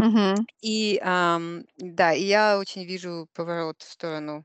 Мгм. 0.00 0.46
И, 0.62 0.98
ам, 1.02 1.64
да, 1.76 2.12
и 2.12 2.22
я 2.24 2.58
очень 2.58 2.84
вижу 2.84 3.28
поворот 3.34 3.82
в 3.82 3.90
сторону 3.90 4.44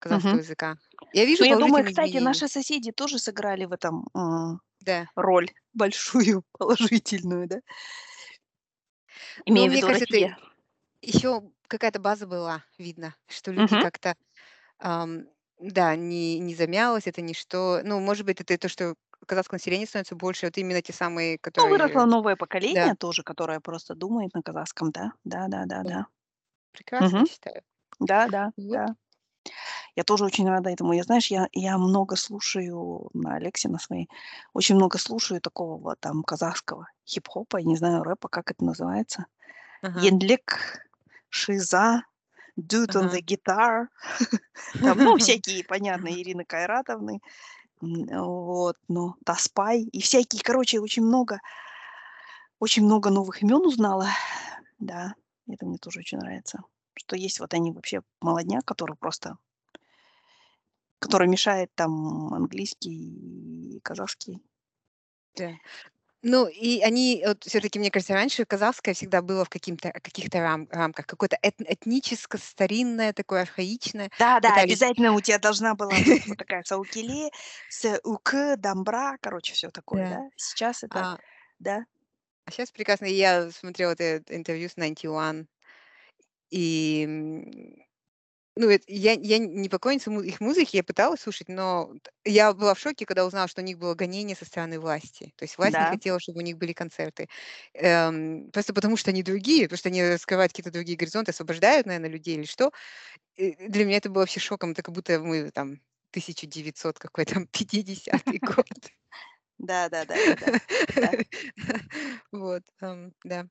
казахского 0.00 0.38
Мгм. 0.38 0.40
языка. 0.40 0.76
Я 1.12 1.24
Ну, 1.38 1.44
вижу 1.44 1.46
я 1.46 1.56
думаю, 1.56 1.84
кстати, 1.84 2.18
изменения. 2.18 2.18
наши 2.18 2.48
соседи 2.48 2.92
тоже 2.92 3.18
сыграли 3.18 3.64
в 3.66 3.72
этом, 3.72 4.06
м, 4.14 4.60
Да. 4.80 5.06
роль 5.16 5.50
большую, 5.74 6.44
положительную, 6.58 7.48
да? 7.48 7.60
Но 9.48 9.66
Имею 9.66 9.70
в 9.70 9.72
мне 9.72 9.82
виду 9.82 9.88
кажется, 9.88 10.16
это 10.16 10.36
еще 11.02 11.52
какая-то 11.68 12.00
база 12.00 12.26
была, 12.26 12.64
видно, 12.78 13.16
что 13.28 13.52
люди 13.52 13.76
Мгм. 13.76 13.78
как-то, 13.78 14.16
ам, 14.80 15.26
да, 15.60 15.96
не 15.96 16.38
не 16.40 16.54
замялось 16.54 17.06
это 17.06 17.22
ничто. 17.22 17.80
Ну, 17.84 18.00
может 18.00 18.26
быть, 18.26 18.40
это 18.40 18.54
и 18.54 18.56
то, 18.58 18.68
что 18.68 18.94
казахского 19.26 19.56
населения 19.56 19.86
становится 19.86 20.16
больше, 20.16 20.46
вот 20.46 20.58
именно 20.58 20.82
те 20.82 20.92
самые, 20.92 21.38
Ну, 21.56 21.68
выросло 21.68 22.04
которые 22.04 22.06
новое 22.06 22.34
да. 22.68 22.94
поколение 22.94 22.94
тоже, 22.96 23.22
которое 23.22 23.60
просто 23.60 23.94
думает 23.94 24.34
на 24.34 24.42
казахском, 24.42 24.90
да. 24.90 25.12
Да 25.24 25.46
да 25.48 25.64
да 25.66 25.84
Да. 25.84 25.90
да. 25.90 26.06
Прекрасно, 26.72 27.20
я 27.20 27.24
Мгм. 27.24 27.26
считаю. 27.26 27.62
Да 28.00 28.28
да 28.28 28.52
Вот. 28.56 28.82
да. 28.82 28.96
Я 29.96 30.04
тоже 30.04 30.24
очень 30.24 30.48
рада 30.48 30.70
этому. 30.70 30.92
Я, 30.92 31.04
знаешь, 31.04 31.28
я 31.28 31.48
я 31.52 31.78
много 31.78 32.16
слушаю 32.16 33.10
на 33.14 33.36
"Алексе" 33.36 33.68
на 33.68 33.78
своей, 33.78 34.08
очень 34.52 34.74
много 34.76 34.98
слушаю 34.98 35.40
такого 35.40 35.78
вот 35.78 36.00
там 36.00 36.22
казахского 36.24 36.88
хип-хопа, 37.06 37.58
я 37.58 37.64
не 37.64 37.76
знаю, 37.76 38.02
рэпа, 38.02 38.28
как 38.28 38.50
это 38.50 38.64
называется. 38.64 39.26
Ага. 39.82 40.14
"Енлек", 40.18 40.80
"Шиза", 41.30 42.04
"Dude 42.56 42.94
on 42.96 43.08
the 43.10 43.20
guitar", 43.22 43.88
там, 44.82 45.00
ну, 45.02 45.16
всякие, 45.18 45.64
понятно, 45.64 46.08
Ирины 46.08 46.44
Кайратовны, 46.44 47.20
вот, 47.80 48.76
ну, 48.88 49.14
"Таспай" 49.24 49.82
и 49.82 50.00
всякие, 50.02 50.42
короче, 50.42 50.80
очень 50.80 51.04
много 51.04 51.40
очень 52.58 52.84
много 52.84 53.10
новых 53.10 53.42
имен 53.42 53.64
узнала. 53.66 54.08
Да, 54.78 55.14
это 55.48 55.66
мне 55.66 55.78
тоже 55.78 56.00
очень 56.00 56.18
нравится, 56.18 56.62
что 56.94 57.16
есть 57.16 57.40
вот 57.40 57.52
они 57.54 57.72
вообще 57.72 58.02
молодняк, 58.20 58.64
который 58.64 58.96
просто 58.96 59.36
который 60.98 61.28
мешает 61.28 61.70
там 61.74 62.32
английский 62.34 63.76
и 63.76 63.80
казахский. 63.80 64.40
Да. 65.36 65.58
Ну, 66.26 66.46
и 66.48 66.80
они 66.80 67.22
вот 67.26 67.44
всё-таки, 67.44 67.78
мне 67.78 67.90
кажется, 67.90 68.14
раньше 68.14 68.46
казахское 68.46 68.94
всегда 68.94 69.20
было 69.20 69.44
в 69.44 69.50
каким-то 69.50 69.92
каких-то 69.92 70.40
рам 70.40 70.66
рамках, 70.70 71.04
какое-то 71.06 71.36
эт 71.42 71.54
этническое, 71.60 72.40
старинное, 72.40 73.12
такое 73.12 73.42
архаичное. 73.42 74.10
Да-да, 74.18 74.58
Пытались 74.58 74.60
обязательно 74.60 75.12
у 75.12 75.20
тя 75.20 75.38
должна 75.38 75.74
была 75.74 76.00
быть 76.00 76.28
вот 76.28 76.36
такая 76.38 76.62
саукеле, 76.62 77.30
с 77.68 77.98
ук, 78.04 78.32
дамбра, 78.58 79.16
короче, 79.20 79.54
всё 79.54 79.70
такое, 79.70 80.06
Да. 80.06 80.18
да? 80.18 80.28
Сейчас 80.36 80.84
это 80.84 81.06
А 81.06 81.18
да? 81.58 81.84
а 82.46 82.50
щас 82.50 82.70
прекрасно. 82.72 83.06
Я 83.06 83.50
смотрела 83.50 83.92
это 83.92 84.22
интервью 84.34 84.68
с 84.68 84.76
Ninety 84.76 85.04
One. 85.08 85.46
И, 86.50 87.04
м, 87.04 87.84
ну, 88.56 88.70
эт 88.70 88.82
я 88.88 89.12
я 89.14 89.38
не 89.38 89.68
поклонница 89.68 90.10
их 90.12 90.40
музыки, 90.40 90.76
я 90.76 90.84
пыталась 90.84 91.20
слушать, 91.22 91.48
но 91.48 91.92
я 92.24 92.52
была 92.54 92.74
в 92.74 92.78
шоке, 92.78 93.06
когда 93.06 93.26
узнала, 93.26 93.48
что 93.48 93.60
у 93.62 93.64
них 93.64 93.78
было 93.78 93.94
гонение 93.94 94.36
со 94.36 94.44
стороны 94.44 94.78
власти. 94.80 95.32
То 95.36 95.44
есть 95.44 95.58
власть 95.58 95.78
не 95.80 95.86
Да. 95.86 95.86
хотела, 95.86 96.20
чтобы 96.20 96.38
у 96.40 96.42
них 96.42 96.58
были 96.58 96.72
концерты. 96.72 97.28
Эм, 97.74 98.50
просто 98.52 98.72
потому 98.74 98.96
что 98.96 99.10
они 99.10 99.22
другие, 99.22 99.64
потому 99.64 99.78
что 99.78 99.88
они 99.88 100.02
раскрывают 100.04 100.52
какие-то 100.52 100.70
другие 100.72 100.96
горизонты, 100.98 101.32
освобождают, 101.32 101.86
наверно, 101.86 102.06
людей 102.06 102.36
или 102.36 102.44
что. 102.46 102.70
И 103.36 103.54
для 103.68 103.84
меня 103.86 103.98
это 103.98 104.10
было 104.10 104.22
вообще 104.22 104.40
шоком. 104.40 104.72
Это 104.72 104.82
как 104.82 104.94
будто 104.94 105.20
мы 105.20 105.50
там 105.52 105.80
1900 106.12 106.98
какой 106.98 107.24
там 107.26 107.46
50 107.48 108.24
год. 108.56 108.66
Да 109.58 109.88
да 109.90 110.04
да. 110.06 110.20
Вот, 112.32 112.62
ам, 112.80 113.12
да. 113.24 113.48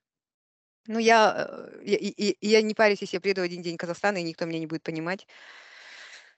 Ну, 0.87 0.99
я, 0.99 1.47
э, 1.49 1.81
я 1.85 1.97
и 1.97 2.35
я 2.41 2.61
не 2.61 2.73
парюсь, 2.73 2.99
если 3.01 3.15
я 3.17 3.21
приеду 3.21 3.41
один 3.41 3.61
день 3.61 3.75
в 3.75 3.77
Казахстан, 3.79 4.17
и 4.17 4.23
никто 4.23 4.45
меня 4.45 4.59
не 4.59 4.67
будет 4.67 4.83
понимать. 4.83 5.25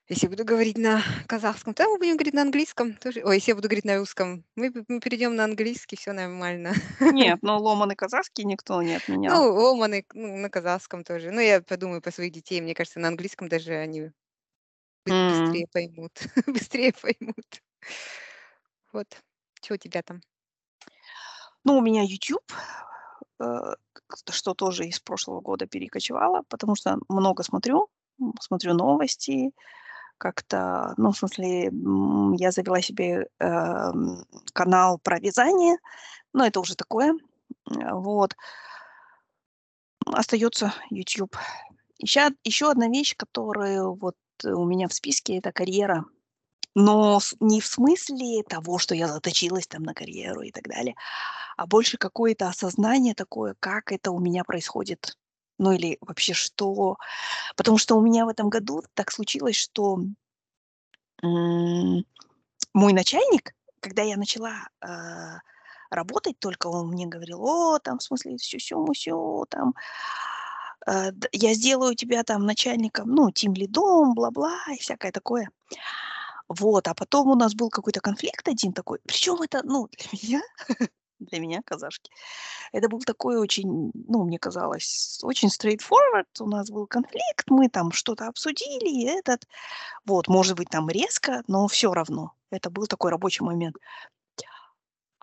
Если 0.08 0.26
я 0.28 0.30
буду 0.30 0.46
говорить 0.46 0.78
на 0.78 1.02
казахском, 1.28 1.74
то 1.74 1.84
мы 1.90 1.98
будем 1.98 2.14
говорить 2.16 2.36
на 2.36 2.44
английском 2.44 2.94
тоже. 2.94 3.22
Ой, 3.26 3.36
если 3.38 3.52
я 3.52 3.56
буду 3.56 3.68
говорить 3.68 3.86
на 3.86 3.98
русском, 3.98 4.46
мы 4.56 4.72
мы 4.88 5.00
перейдем 5.00 5.36
на 5.36 5.46
английский, 5.46 5.96
всё 5.98 6.14
нормально. 6.14 6.74
Нет, 7.10 7.40
но 7.42 7.58
ломаный 7.60 7.96
казахский 7.96 8.44
никто 8.44 8.80
не 8.84 8.94
Ну, 9.28 9.36
отменял. 9.36 9.48
ломаный, 9.54 10.04
к 10.04 10.14
ну, 10.16 10.38
на 10.38 10.50
казахском 10.50 11.04
тоже. 11.04 11.32
Ну, 11.32 11.40
я 11.42 11.62
подумаю 11.62 12.02
про 12.02 12.12
своих 12.12 12.32
детей. 12.32 12.62
Мне 12.62 12.74
кажется, 12.74 13.00
на 13.00 13.08
английском 13.10 13.48
даже 13.50 13.74
они 13.76 14.12
быстрее 15.06 15.68
поймут, 15.72 16.14
быстрее 16.48 16.94
поймут. 16.94 17.62
Вот. 18.94 19.22
Чё 19.62 19.76
у 19.76 19.78
тебя 19.78 20.02
там? 20.02 20.22
Ну, 21.64 21.78
у 21.78 21.82
меня 21.82 22.04
"Ютуб", 22.04 22.44
э, 23.40 23.46
что 24.32 24.54
тоже 24.54 24.86
из 24.88 25.00
прошлого 25.00 25.42
года 25.42 25.68
перекочевало, 25.68 26.44
потому 26.50 26.76
что 26.76 26.98
много 27.10 27.44
смотрю, 27.44 27.88
смотрю 28.42 28.74
новости. 28.74 29.52
Как-то, 30.20 30.94
ну, 30.98 31.12
в 31.12 31.18
смысле, 31.18 31.72
я 32.40 32.52
завела 32.52 32.82
себе, 32.82 33.28
эм, 33.40 34.26
канал 34.54 35.00
про 35.04 35.20
вязание, 35.20 35.78
но 36.34 36.46
это 36.48 36.60
уже 36.62 36.76
такое. 36.76 37.14
М, 37.72 38.02
вот. 38.02 38.36
Остается. 40.14 40.74
И 40.92 41.04
ща 42.08 42.32
еще 42.44 42.72
одна 42.72 42.88
вещь, 42.90 43.16
которая 43.18 43.84
вот 43.86 44.16
у 44.46 44.66
меня 44.66 44.88
в 44.90 44.94
списке- 44.94 45.38
это 45.38 45.52
карьера. 45.54 46.06
Но 46.76 47.22
не 47.40 47.62
в 47.62 47.68
смысле 47.68 48.44
того, 48.44 48.78
что 48.80 48.96
я 48.96 49.08
заточилась 49.08 49.66
там 49.66 49.84
на 49.84 49.94
карьеру 49.94 50.42
и 50.42 50.52
так 50.52 50.68
далее, 50.68 50.96
а 51.56 51.68
больше 51.68 51.98
какое-то 51.98 52.50
осознание 52.50 53.16
такое, 53.16 53.56
как 53.62 53.94
это 53.94 54.12
у 54.12 54.20
меня 54.20 54.44
происходит. 54.44 55.18
Ну 55.58 55.72
или 55.72 55.98
вообще 56.02 56.34
что? 56.34 56.98
Потому 57.56 57.78
что 57.78 57.96
у 57.96 58.02
меня 58.02 58.26
в 58.26 58.30
этом 58.30 58.50
году 58.50 58.84
так 58.94 59.10
случилось, 59.12 59.56
что 59.56 60.00
мой 61.22 62.94
начальник, 62.94 63.56
когда 63.80 64.04
я 64.04 64.18
начала 64.18 64.68
э, 64.82 64.88
работать 65.90 66.38
только, 66.40 66.68
он 66.68 66.90
мне 66.90 67.08
говорил, 67.08 67.42
о, 67.42 67.80
там, 67.80 68.00
в 68.00 68.04
смысле, 68.04 68.38
сю-сю-мусю, 68.38 69.46
там, 69.50 69.74
э, 70.88 71.12
я 71.32 71.54
сделаю 71.54 71.96
тебя 71.96 72.24
там 72.24 72.46
начальником, 72.46 73.10
ну, 73.10 73.32
тим 73.32 73.54
лидом, 73.54 74.14
бла-бла, 74.14 74.60
и 74.74 74.78
всякое 74.78 75.14
такое. 75.14 75.50
Вот, 76.48 76.88
а 76.88 76.94
потом 76.94 77.30
у 77.30 77.36
нас 77.36 77.56
был 77.56 77.70
какой-то 77.70 78.02
конфликт 78.02 78.48
один 78.48 78.74
такой, 78.74 79.00
причем 79.06 79.42
это, 79.42 79.62
ну, 79.64 79.88
для 79.88 80.10
меня, 80.22 80.42
для 81.20 81.40
меня, 81.40 81.62
казашки, 81.66 82.12
это 82.72 82.88
был 82.88 83.00
такой 83.00 83.38
очень, 83.38 83.92
ну, 83.94 84.24
мне 84.26 84.38
казалось, 84.38 85.20
очень 85.24 85.50
straightforward. 85.50 86.26
У 86.40 86.48
нас 86.48 86.70
был 86.70 86.88
конфликт, 86.88 87.50
мы 87.50 87.70
там 87.70 87.92
что-то 87.92 88.28
обсудили, 88.28 89.08
этот, 89.18 89.48
вот, 90.06 90.28
может 90.28 90.56
быть, 90.58 90.70
там 90.70 90.90
резко, 90.90 91.44
но 91.48 91.68
все 91.68 91.94
равно. 91.94 92.34
Это 92.52 92.70
был 92.70 92.86
такой 92.86 93.12
рабочий 93.12 93.44
момент. 93.44 93.78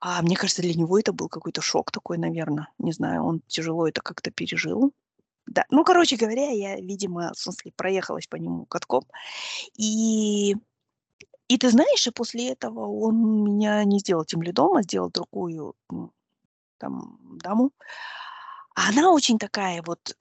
А 0.05 0.21
мне 0.23 0.35
кажется, 0.35 0.63
для 0.63 0.75
него 0.75 0.99
это 0.99 1.13
был 1.13 1.29
какой-то 1.29 1.63
шок 1.63 1.93
такой, 1.93 2.19
наверное. 2.19 2.69
Не 2.79 2.91
знаю, 2.91 3.23
он 3.23 3.41
тяжело 3.47 3.87
это 3.87 4.01
как-то 4.01 4.33
пережил. 4.33 4.93
Да, 5.47 5.65
ну, 5.71 5.85
короче 5.85 6.17
говоря, 6.17 6.51
я, 6.51 6.77
видимо, 6.77 7.33
в 7.33 7.39
смысле, 7.39 7.73
проехалась 7.77 8.27
по 8.27 8.35
нему 8.35 8.65
катком. 8.67 9.05
И, 9.77 10.57
и 11.53 11.59
ты 11.59 11.69
знаешь, 11.69 12.07
и 12.07 12.11
после 12.11 12.53
этого 12.53 12.87
он 12.87 13.45
меня 13.45 13.85
не 13.85 13.99
сделал 13.99 14.25
тем 14.25 14.43
лидом, 14.43 14.75
а 14.75 14.83
сделал 14.83 15.11
другую 15.11 15.75
там 16.79 17.19
даму. 17.43 17.73
А 18.75 18.89
она 18.89 19.13
очень 19.13 19.39
такая 19.39 19.83
вот, 19.83 20.17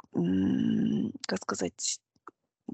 как 1.25 1.41
сказать, 1.41 2.01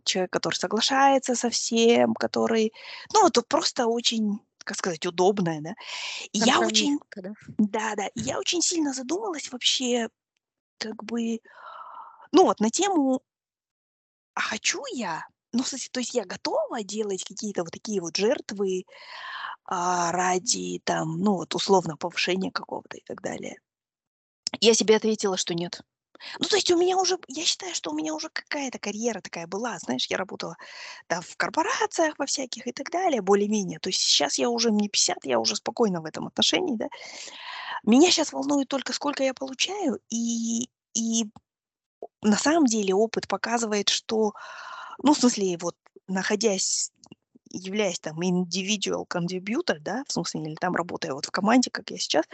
человек, 0.04 0.32
который 0.32 0.56
соглашается 0.56 1.36
со 1.36 1.52
всем, 1.52 2.16
который, 2.16 2.74
ну, 3.14 3.22
вот 3.22 3.48
просто 3.48 3.86
очень, 3.86 4.40
как 4.64 4.78
сказать, 4.78 5.06
удобная, 5.06 5.62
да. 5.62 5.76
И 6.32 6.40
я 6.40 6.60
очень, 6.60 7.00
да? 7.16 7.34
да-да, 7.60 8.08
и 8.08 8.22
я 8.22 8.40
очень 8.40 8.64
сильно 8.64 8.92
задумалась 8.92 9.52
вообще, 9.52 10.10
как 10.80 11.04
бы, 11.04 11.42
ну, 12.32 12.46
вот 12.46 12.60
на 12.60 12.72
тему, 12.72 13.22
а 14.34 14.42
хочу 14.42 14.82
я, 14.94 15.28
ну, 15.54 15.64
в 15.64 15.70
то 15.70 16.00
есть 16.00 16.14
я 16.14 16.26
готова 16.26 16.84
делать 16.84 17.24
какие-то 17.24 17.64
вот 17.64 17.72
такие 17.72 18.02
вот 18.02 18.16
жертвы 18.16 18.86
а, 19.66 20.12
ради, 20.12 20.82
там, 20.84 21.20
ну, 21.20 21.36
вот 21.36 21.56
условно 21.56 21.98
повышения 21.98 22.52
какого-то 22.52 22.98
и 22.98 23.04
так 23.06 23.22
далее. 23.22 23.58
Я 24.62 24.74
себе 24.74 24.96
ответила, 24.96 25.38
что 25.38 25.54
нет. 25.54 25.82
Ну, 26.40 26.48
то 26.48 26.56
есть 26.56 26.72
у 26.72 26.78
меня 26.78 26.98
уже, 26.98 27.18
я 27.28 27.44
считаю, 27.44 27.76
что 27.76 27.92
у 27.92 27.96
меня 27.96 28.14
уже 28.14 28.30
какая-то 28.30 28.80
карьера 28.80 29.22
такая 29.22 29.48
была, 29.48 29.78
знаешь, 29.80 30.08
я 30.08 30.18
работала 30.18 30.56
да, 31.10 31.22
в 31.22 31.38
корпорациях 31.38 32.16
во 32.18 32.26
всяких 32.26 32.68
и 32.68 32.72
так 32.72 32.90
далее, 32.90 33.22
более-менее. 33.22 33.80
То 33.80 33.90
есть 33.90 34.02
сейчас 34.02 34.38
я 34.38 34.50
уже 34.50 34.72
мне 34.72 34.90
50, 34.90 35.26
я 35.26 35.40
уже 35.40 35.56
спокойна 35.56 36.02
в 36.02 36.06
этом 36.06 36.28
отношении, 36.28 36.76
да. 36.76 36.88
Меня 37.84 38.10
сейчас 38.12 38.34
волнует 38.34 38.68
только, 38.68 38.94
сколько 38.94 39.24
я 39.24 39.34
получаю, 39.34 40.00
и, 40.10 40.70
и 40.96 41.26
на 42.22 42.38
самом 42.38 42.66
деле 42.66 42.96
опыт 42.96 43.28
показывает, 43.28 43.90
что, 43.90 44.34
ну, 45.04 45.14
в 45.14 45.20
смысле, 45.20 45.58
вот 45.62 45.76
находясь 46.08 46.92
являясь 47.52 48.00
там 48.00 48.20
individual 48.22 49.06
contributor, 49.08 49.80
да, 49.80 50.04
в 50.08 50.12
смысле, 50.14 50.42
или 50.44 50.56
там 50.56 50.76
работая 50.76 51.14
вот 51.14 51.26
в 51.26 51.32
команде, 51.32 51.70
как 51.72 51.92
я 51.92 51.98
сейчас, 51.98 52.26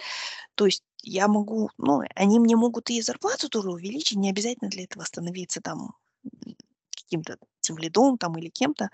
то 0.55 0.66
есть 0.66 0.84
я 1.03 1.28
могу, 1.28 1.70
ну, 1.78 2.01
они 2.16 2.39
мне 2.39 2.55
могут 2.55 2.89
и 2.89 3.01
зарплату 3.01 3.49
тоже 3.49 3.70
увеличить, 3.72 4.18
не 4.18 4.30
обязательно 4.30 4.70
для 4.70 4.86
этого 4.86 5.03
становиться 5.03 5.61
там 5.61 5.95
каким-то 6.95 7.38
тем 7.61 7.78
лидом 7.78 8.18
там 8.18 8.38
или 8.38 8.49
кем-то, 8.49 8.89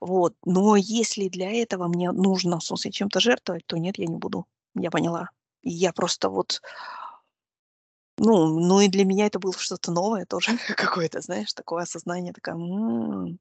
вот. 0.00 0.34
Но 0.44 0.76
если 0.76 1.28
для 1.28 1.50
этого 1.52 1.88
мне 1.88 2.12
нужно, 2.12 2.58
в 2.60 2.64
смысле, 2.64 2.92
чем-то 2.92 3.20
жертвовать, 3.20 3.66
то 3.66 3.76
нет, 3.78 3.98
я 3.98 4.06
не 4.06 4.16
буду. 4.16 4.46
Я 4.74 4.90
поняла. 4.90 5.30
Я 5.62 5.92
просто 5.92 6.30
вот, 6.30 6.62
ну, 8.20 8.60
ну 8.60 8.80
и 8.80 8.88
для 8.88 9.04
меня 9.04 9.26
это 9.26 9.38
было 9.38 9.54
что-то 9.54 9.92
новое 9.92 10.26
тоже 10.26 10.52
какое-то, 10.76 11.20
знаешь, 11.20 11.52
такое 11.54 11.82
осознание, 11.82 12.32
такое, 12.32 12.54
«М». 12.54 13.38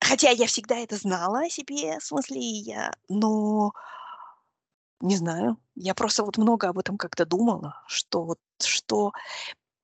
Хотя 0.00 0.30
я 0.30 0.46
всегда 0.46 0.76
это 0.76 0.96
знала 0.96 1.40
о 1.40 1.50
себе, 1.50 1.98
в 1.98 2.04
смысле, 2.04 2.40
я, 2.40 2.92
но 3.08 3.72
не 5.00 5.16
знаю, 5.16 5.56
я 5.74 5.94
просто 5.94 6.24
вот 6.24 6.36
много 6.36 6.68
об 6.68 6.78
этом 6.78 6.98
как-то 6.98 7.24
думала, 7.24 7.82
что 7.86 8.24
вот, 8.24 8.38
что 8.62 9.12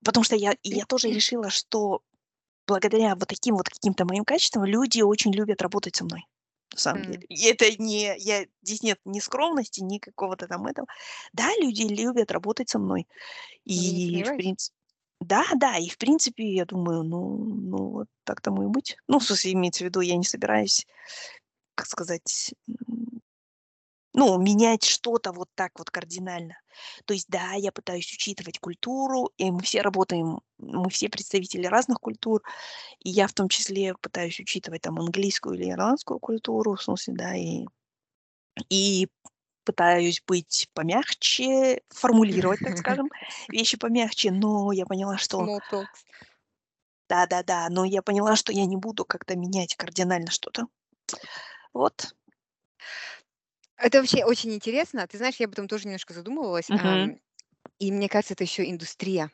Потому 0.04 0.24
что 0.24 0.36
я 0.36 0.54
я 0.62 0.84
тоже 0.86 1.08
решила, 1.08 1.50
что 1.50 2.02
благодаря 2.66 3.16
вот 3.16 3.28
таким 3.28 3.56
вот 3.56 3.68
каким-то 3.68 4.04
моим 4.04 4.24
качествам 4.24 4.64
люди 4.64 5.02
очень 5.02 5.32
любят 5.32 5.62
работать 5.62 5.96
со 5.96 6.04
мной, 6.04 6.26
на 6.74 6.78
самом 6.80 7.02
деле. 7.02 7.18
М. 7.18 7.26
И 7.28 7.46
это 7.46 7.66
не 7.82 8.14
я 8.18 8.46
здесь 8.62 8.82
нет 8.82 8.98
ни 9.04 9.20
скромности, 9.20 9.80
ни 9.82 9.98
какого-то 9.98 10.46
там 10.48 10.66
этого. 10.66 10.88
Да, 11.32 11.48
люди 11.60 11.82
любят 11.82 12.30
работать 12.32 12.68
со 12.70 12.78
мной. 12.78 13.06
И 13.66 14.22
в 14.26 14.34
принципе 14.34 14.74
да, 15.20 15.44
да, 15.56 15.78
и 15.78 15.88
в 15.88 15.98
принципе, 15.98 16.44
я 16.54 16.64
думаю, 16.66 17.02
ну 17.04 17.36
ну 17.38 17.78
вот 17.90 18.08
так 18.24 18.40
тому 18.42 18.64
и 18.64 18.66
быть. 18.68 18.96
Ну, 19.08 19.18
в 19.20 19.24
смысле, 19.24 19.52
имеется 19.54 19.84
в 19.84 19.86
виду, 19.88 20.00
я 20.00 20.16
не 20.16 20.24
собираюсь, 20.24 20.86
как 21.76 21.86
сказать, 21.86 22.54
ну, 24.16 24.38
менять 24.38 24.82
что-то 24.82 25.30
вот 25.30 25.50
так 25.54 25.72
вот 25.78 25.90
кардинально. 25.90 26.58
То 27.04 27.12
есть, 27.12 27.26
да, 27.28 27.52
я 27.52 27.70
пытаюсь 27.70 28.10
учитывать 28.10 28.58
культуру, 28.58 29.30
и 29.36 29.50
мы 29.50 29.60
все 29.60 29.82
работаем, 29.82 30.40
мы 30.56 30.88
все 30.88 31.10
представители 31.10 31.66
разных 31.66 32.00
культур, 32.00 32.42
и 32.98 33.10
я 33.10 33.28
в 33.28 33.34
том 33.34 33.50
числе 33.50 33.94
пытаюсь 34.00 34.40
учитывать 34.40 34.80
там 34.80 34.98
английскую 34.98 35.54
или 35.54 35.70
ирландскую 35.70 36.18
культуру, 36.18 36.76
в 36.76 36.82
смысле, 36.82 37.14
да, 37.14 37.36
и, 37.36 37.66
и 38.70 39.08
пытаюсь 39.64 40.22
быть 40.26 40.70
помягче, 40.72 41.82
формулировать, 41.90 42.60
так 42.60 42.78
скажем, 42.78 43.10
вещи 43.48 43.76
помягче, 43.76 44.30
но 44.30 44.72
я 44.72 44.86
поняла, 44.86 45.18
что 45.18 45.46
да-да-да, 47.10 47.68
но 47.68 47.84
я 47.84 48.00
поняла, 48.00 48.34
что 48.34 48.50
я 48.50 48.64
не 48.64 48.78
буду 48.78 49.04
как-то 49.04 49.36
менять 49.36 49.76
кардинально 49.76 50.30
что-то. 50.30 50.68
Вот. 51.74 52.14
Это 53.78 53.98
вообще 53.98 54.24
очень 54.24 54.54
интересно. 54.54 55.06
Ты 55.06 55.18
знаешь, 55.18 55.36
я 55.36 55.46
об 55.46 55.52
этом 55.52 55.68
тоже 55.68 55.84
немножко 55.86 56.14
задумывалась. 56.14 56.70
Мгм. 56.70 57.12
ам, 57.12 57.18
и 57.80 57.92
мне 57.92 58.08
кажется, 58.08 58.34
это 58.34 58.44
еще 58.44 58.68
индустрия. 58.70 59.30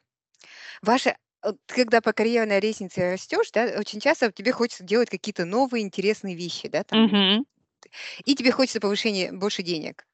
Ваша 0.83 1.17
ты 1.43 1.75
когда 1.77 2.01
по 2.03 2.13
карьерной 2.13 2.61
лестнице 2.61 3.13
растешь, 3.13 3.51
да, 3.53 3.67
очень 3.79 4.01
часто 4.01 4.33
тебе 4.33 4.53
хочется 4.53 4.85
делать 4.85 5.11
какие-то 5.11 5.45
новые 5.47 5.85
интересные 5.85 6.37
вещи, 6.37 6.69
да, 6.69 6.85
там, 6.85 7.01
Мгм. 7.01 7.45
и 8.25 8.35
тебе 8.35 8.51
хочется 8.53 8.81
повышения, 8.81 9.33
больше 9.33 9.63
денег. 9.63 10.07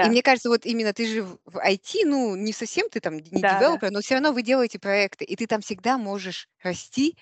И 0.00 0.08
Да. 0.08 0.10
мне 0.10 0.22
кажется, 0.22 0.48
вот 0.50 0.66
именно 0.66 0.92
ты 0.94 1.06
же 1.06 1.22
в 1.24 1.38
в 1.46 1.58
IT, 1.58 2.04
ну, 2.06 2.36
не 2.36 2.52
совсем 2.52 2.88
ты 2.90 3.00
там 3.00 3.18
не 3.18 3.44
Да-да. 3.44 3.80
девелопер, 3.82 3.90
но 3.92 4.00
все 4.02 4.14
равно 4.14 4.32
вы 4.32 4.42
делаете 4.42 4.78
проекты, 4.80 5.24
и 5.24 5.36
ты 5.36 5.46
там 5.46 5.62
всегда 5.62 5.98
можешь 5.98 6.48
расти, 6.62 7.16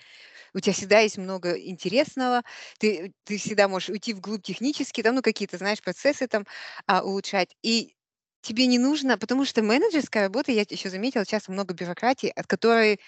у 0.53 0.59
тебя 0.59 0.73
всегда 0.73 0.99
есть 0.99 1.17
много 1.17 1.57
интересного, 1.59 2.43
ты 2.79 3.13
ты 3.25 3.37
всегда 3.37 3.67
можешь 3.67 3.89
уйти 3.89 4.13
вглубь 4.13 4.43
технически, 4.43 5.03
там, 5.03 5.15
ну, 5.15 5.21
какие-то, 5.21 5.57
знаешь, 5.57 5.81
процессы 5.81 6.27
там, 6.27 6.45
а, 6.87 7.03
улучшать. 7.03 7.55
И 7.63 7.95
тебе 8.41 8.67
не 8.67 8.79
нужно 8.79 9.17
потому 9.17 9.45
что 9.45 9.61
менеджерская 9.63 10.23
работа, 10.23 10.51
я 10.51 10.63
еще 10.69 10.89
заметила, 10.89 11.25
часто 11.25 11.51
много 11.51 11.73
бюрократии, 11.73 12.31
от 12.35 12.47
которой, 12.47 12.99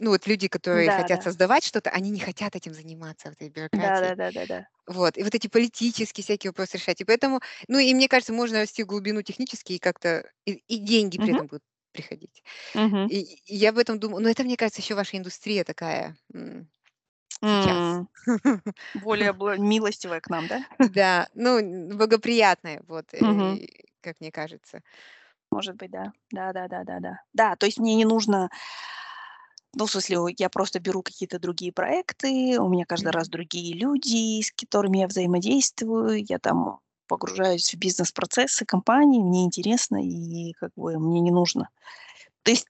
ну, 0.00 0.10
вот 0.10 0.26
люди, 0.28 0.48
которые 0.48 0.90
хотят 0.90 1.22
Да-да. 1.22 1.24
создавать 1.24 1.64
что-то, 1.64 1.90
они 1.90 2.10
не 2.10 2.20
хотят 2.20 2.56
этим 2.56 2.74
заниматься, 2.74 3.30
этой 3.30 3.50
бюрократией. 3.50 4.14
Да-да-да-да-да. 4.22 4.64
Вот, 4.86 5.18
и 5.18 5.22
вот 5.24 5.34
эти 5.34 5.48
политические 5.48 6.24
всякие 6.24 6.50
вопросы 6.50 6.76
решать. 6.78 7.00
И 7.00 7.04
поэтому, 7.04 7.40
ну, 7.68 7.78
и 7.78 7.94
мне 7.94 8.08
кажется, 8.08 8.32
можно 8.34 8.58
расти 8.60 8.82
в 8.84 8.86
глубину 8.86 9.22
технически 9.22 9.74
и 9.74 9.78
как-то 9.78 10.30
и 10.46 10.54
и 10.68 10.78
деньги 10.78 11.18
при 11.18 11.32
Мгм. 11.32 11.34
этом 11.34 11.46
будут 11.48 11.62
приходить. 11.94 12.42
Мгм. 12.74 13.06
И 13.08 13.38
и 13.46 13.56
я 13.56 13.70
об 13.70 13.78
этом 13.78 13.98
думаю. 13.98 14.22
Но 14.22 14.28
это, 14.28 14.44
мне 14.44 14.56
кажется, 14.56 14.82
еще 14.82 14.94
ваша 14.94 15.16
индустрия 15.16 15.64
такая, 15.64 16.16
сейчас. 17.40 18.06
Более 18.94 19.32
бла 19.32 19.56
милостивая 19.56 20.20
к 20.20 20.28
нам, 20.28 20.46
да? 20.46 20.64
Да, 20.78 21.28
ну, 21.34 21.60
благоприятная, 21.96 22.82
вот, 22.86 23.06
э, 23.12 23.66
как 24.00 24.16
мне 24.20 24.30
кажется. 24.30 24.80
Может 25.50 25.76
быть, 25.76 25.90
да. 25.90 26.12
Да-да-да-да-да. 26.32 27.20
Да, 27.32 27.56
то 27.56 27.66
есть 27.66 27.78
мне 27.78 27.94
не 27.94 28.04
нужно 28.04 28.50
ну, 29.76 29.86
в 29.86 29.90
смысле, 29.90 30.18
я 30.38 30.48
просто 30.48 30.78
беру 30.78 31.02
какие-то 31.02 31.38
другие 31.38 31.72
проекты, 31.72 32.60
у 32.60 32.68
меня 32.68 32.84
каждый 32.86 33.10
раз 33.10 33.28
другие 33.28 33.74
люди, 33.76 34.40
с 34.40 34.52
которыми 34.52 34.98
я 34.98 35.08
взаимодействую, 35.08 36.24
я 36.24 36.38
там 36.38 36.78
погружаюсь 37.08 37.74
в 37.74 37.78
бизнес-процессы 37.78 38.64
компании, 38.66 39.22
мне 39.22 39.44
интересно 39.44 39.98
и 40.04 40.52
как 40.54 40.72
бы 40.76 40.98
мне 40.98 41.20
не 41.20 41.30
нужно. 41.32 41.68
То 42.44 42.52
есть 42.52 42.66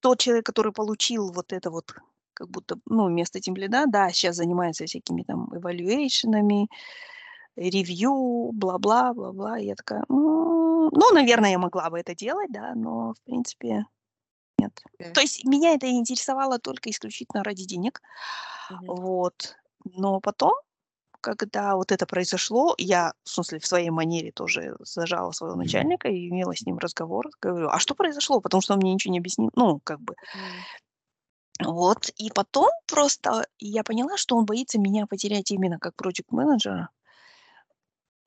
тот 0.00 0.20
человек, 0.20 0.46
который 0.46 0.72
получил 0.72 1.32
вот 1.32 1.52
это 1.52 1.70
вот 1.70 1.94
как 2.34 2.50
будто, 2.50 2.76
ну, 2.86 3.08
место 3.10 3.40
тимлида, 3.40 3.86
да, 3.88 4.10
сейчас 4.10 4.36
занимается 4.36 4.86
всякими 4.86 5.22
там 5.24 5.48
эвалюэйшенами, 5.56 6.68
ревью, 7.56 8.50
бла-бла, 8.54 9.14
бла-бла. 9.14 9.58
Я 9.58 9.74
такая: 9.76 10.00
"М, 10.10 10.90
ну, 10.92 11.12
наверное, 11.14 11.50
я 11.52 11.58
могла 11.58 11.90
бы 11.90 11.98
это 12.00 12.14
делать, 12.16 12.50
да, 12.52 12.74
но, 12.76 13.14
в 13.14 13.22
принципе" 13.24 13.86
нет. 14.58 14.72
Да. 14.98 15.14
То 15.14 15.20
есть 15.22 15.44
меня 15.44 15.74
это 15.74 15.90
интересовало 15.90 16.58
только 16.60 16.90
исключительно 16.90 17.44
ради 17.44 17.64
денег. 17.66 18.02
Мгм. 18.70 18.94
Вот. 18.94 19.56
Но 19.84 20.20
потом, 20.20 20.54
когда 21.20 21.76
вот 21.76 21.92
это 21.92 22.06
произошло, 22.06 22.74
я, 22.78 23.12
в 23.24 23.28
смысле, 23.28 23.58
в 23.58 23.66
своей 23.66 23.90
манере 23.90 24.32
тоже 24.32 24.76
зажала 24.80 25.32
своего 25.32 25.56
начальника 25.56 26.08
и 26.08 26.28
имела 26.28 26.54
с 26.54 26.64
ним 26.66 26.78
разговор. 26.78 27.28
Говорю: 27.40 27.68
"А 27.68 27.78
что 27.78 27.94
произошло?" 27.94 28.40
Потому 28.40 28.60
что 28.60 28.74
он 28.74 28.80
мне 28.80 28.94
ничего 28.94 29.12
не 29.12 29.18
объяснил. 29.18 29.50
Ну, 29.54 29.80
как 29.84 30.00
бы. 30.00 30.14
Вот. 31.60 32.10
И 32.16 32.30
потом 32.30 32.70
просто 32.86 33.46
я 33.58 33.82
поняла, 33.82 34.16
что 34.16 34.36
он 34.36 34.44
боится 34.44 34.78
меня 34.78 35.06
потерять 35.06 35.50
именно 35.50 35.78
как 35.78 35.96
проджект-менеджера. 35.96 36.90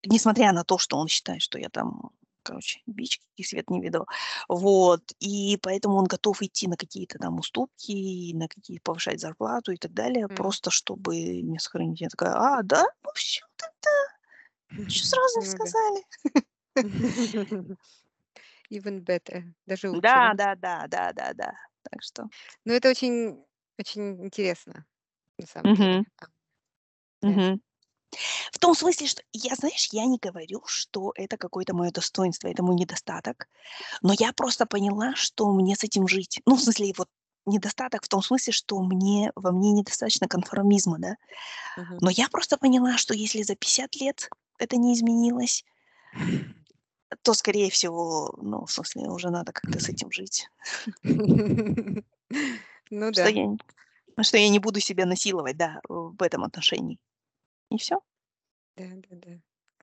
Несмотря 0.05 0.51
на 0.51 0.63
то, 0.63 0.77
что 0.77 0.97
он 0.97 1.07
считает, 1.07 1.41
что 1.41 1.59
я 1.59 1.69
там, 1.69 2.11
короче, 2.43 2.81
бич, 2.87 3.19
и 3.37 3.43
свет 3.43 3.69
не 3.69 3.81
видывал. 3.81 4.07
Вот. 4.49 5.01
И 5.19 5.57
поэтому 5.61 5.95
он 5.97 6.05
готов 6.05 6.41
идти 6.41 6.67
на 6.67 6.77
какие-то 6.77 7.17
там 7.19 7.39
уступки, 7.39 8.33
на 8.35 8.47
какие 8.47 8.79
повышать 8.79 9.19
зарплату 9.21 9.71
и 9.73 9.77
так 9.77 9.93
далее, 9.93 10.29
М. 10.29 10.35
просто 10.35 10.71
чтобы 10.71 11.15
меня 11.43 11.59
сохранить. 11.59 12.01
Я 12.01 12.09
такая: 12.09 12.33
"А, 12.35 12.63
да? 12.63 12.85
Ну. 14.73 14.85
Чё 14.87 15.05
сразу 15.07 15.39
не 15.39 15.45
Ну 15.45 15.57
да. 15.59 15.73
сказали?" 15.75 16.03
Even 18.71 19.01
better. 19.05 19.43
Даже 19.67 19.89
лучше, 19.91 20.19
Да, 20.19 20.19
да? 20.21 20.35
да, 20.35 20.55
да, 20.55 20.87
да, 20.87 21.11
да, 21.13 21.33
да. 21.33 21.53
Так 21.83 22.01
что 22.01 22.29
Ну, 22.65 22.73
это 22.73 22.89
очень 22.89 23.43
очень 23.77 24.23
интересно, 24.25 24.85
на 25.39 25.47
самом 25.47 25.73
деле. 25.73 26.03
В 28.51 28.59
том 28.59 28.75
смысле, 28.75 29.07
что 29.07 29.21
я, 29.33 29.55
знаешь, 29.55 29.89
я 29.91 30.05
не 30.05 30.17
говорю, 30.17 30.63
что 30.65 31.11
это 31.15 31.37
какое-то 31.37 31.73
моё 31.73 31.91
достоинство, 31.91 32.47
это 32.47 32.63
мой 32.63 32.75
недостаток, 32.75 33.47
но 34.01 34.13
я 34.19 34.33
просто 34.33 34.65
поняла, 34.65 35.15
что 35.15 35.51
мне 35.51 35.75
с 35.75 35.83
этим 35.83 36.07
жить. 36.07 36.41
Ну, 36.45 36.55
в 36.55 36.61
смысле, 36.61 36.93
вот 36.97 37.07
недостаток 37.45 38.03
в 38.03 38.07
том 38.07 38.21
смысле, 38.21 38.53
что 38.53 38.79
мне 38.81 39.31
во 39.35 39.51
мне 39.51 39.71
недостаточно 39.71 40.27
конформизма, 40.27 40.97
да. 40.99 41.15
Мгм. 41.77 41.97
Но 42.01 42.09
я 42.09 42.27
просто 42.29 42.57
поняла, 42.57 42.97
что 42.97 43.13
если 43.13 43.43
за 43.43 43.55
50 43.55 43.95
лет 43.95 44.29
это 44.59 44.77
не 44.77 44.93
изменилось 44.93 45.63
то, 47.23 47.33
скорее 47.33 47.69
всего, 47.69 48.33
ну, 48.41 48.65
в 48.65 48.71
смысле, 48.71 49.09
уже 49.09 49.29
надо 49.29 49.51
как-то 49.51 49.79
с 49.79 49.89
этим 49.89 50.11
жить. 50.11 50.47
Ну 52.93 53.09
да. 53.11 53.31
что 54.21 54.37
я 54.37 54.49
не 54.49 54.59
буду 54.59 54.79
себя 54.81 55.05
насиловать, 55.05 55.57
да, 55.57 55.79
в 55.87 56.21
этом 56.21 56.43
отношении. 56.43 56.99
И 57.71 57.77
всё. 57.77 58.01
Да-да-да. 58.77 59.39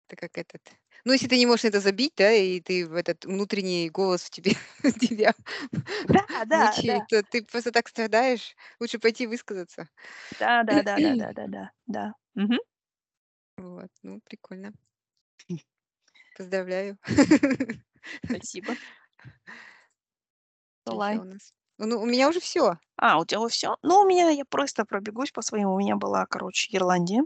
Это 0.08 0.16
как 0.16 0.38
этот 0.38 0.62
ну, 1.04 1.12
если 1.12 1.28
ты 1.28 1.38
не 1.38 1.46
можешь 1.46 1.64
это 1.64 1.80
забить, 1.80 2.12
да, 2.16 2.32
и 2.32 2.60
ты 2.60 2.86
в 2.86 2.94
этот 2.94 3.24
внутренний 3.24 3.88
голос 3.88 4.24
в 4.24 4.30
тебе 4.30 4.52
тебя 5.00 5.32
Да, 6.08 6.24
да, 6.46 6.82
мучает, 6.82 6.86
да. 6.86 7.08
то 7.08 7.22
ты 7.22 7.44
просто 7.44 7.72
так 7.72 7.88
страдаешь. 7.88 8.56
Лучше 8.80 8.98
пойти 8.98 9.26
высказаться. 9.26 9.88
Да 10.40 10.62
да 10.68 10.82
да 10.82 10.98
да 11.00 11.14
да 11.16 11.32
да 11.32 11.46
да 11.48 11.70
да. 11.86 12.12
Мгм. 12.34 12.58
Вот, 13.58 13.90
ну, 14.02 14.20
прикольно. 14.24 14.72
Поздравляю. 16.34 16.98
Спасибо. 18.30 18.76
У 20.86 21.24
нас? 21.24 21.52
Ну, 21.78 22.00
у 22.02 22.06
меня 22.06 22.28
уже 22.28 22.40
всё. 22.40 22.78
А, 22.96 23.18
у 23.20 23.24
тебя 23.24 23.46
всё? 23.48 23.76
Ну, 23.82 24.00
у 24.00 24.06
меня 24.08 24.30
я 24.30 24.44
просто 24.44 24.84
пробегусь 24.84 25.30
по 25.32 25.42
своим. 25.42 25.68
У 25.70 25.78
меня 25.78 25.96
была, 25.96 26.26
короче, 26.26 26.68
Ирландия. 26.76 27.22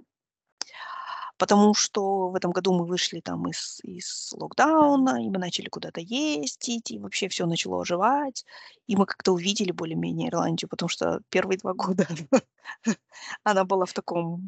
Потому 1.42 1.74
что 1.74 2.28
в 2.30 2.36
этом 2.36 2.52
году 2.52 2.72
мы 2.72 2.84
вышли 2.86 3.18
там 3.20 3.48
из 3.50 3.80
из 3.82 4.32
локдауна, 4.38 5.24
и 5.24 5.28
мы 5.28 5.38
начали 5.38 5.66
куда-то 5.68 6.00
ездить, 6.00 6.92
и 6.92 7.00
вообще 7.00 7.28
всё 7.28 7.46
начало 7.46 7.80
оживать. 7.82 8.44
И 8.86 8.94
мы 8.94 9.06
как-то 9.06 9.32
увидели 9.32 9.72
более-менее 9.72 10.28
Ирландию, 10.28 10.68
потому 10.68 10.88
что 10.88 11.20
первые 11.30 11.58
2 11.58 11.74
года 11.74 12.06
она 13.44 13.64
была 13.64 13.86
в 13.86 13.92
таком, 13.94 14.40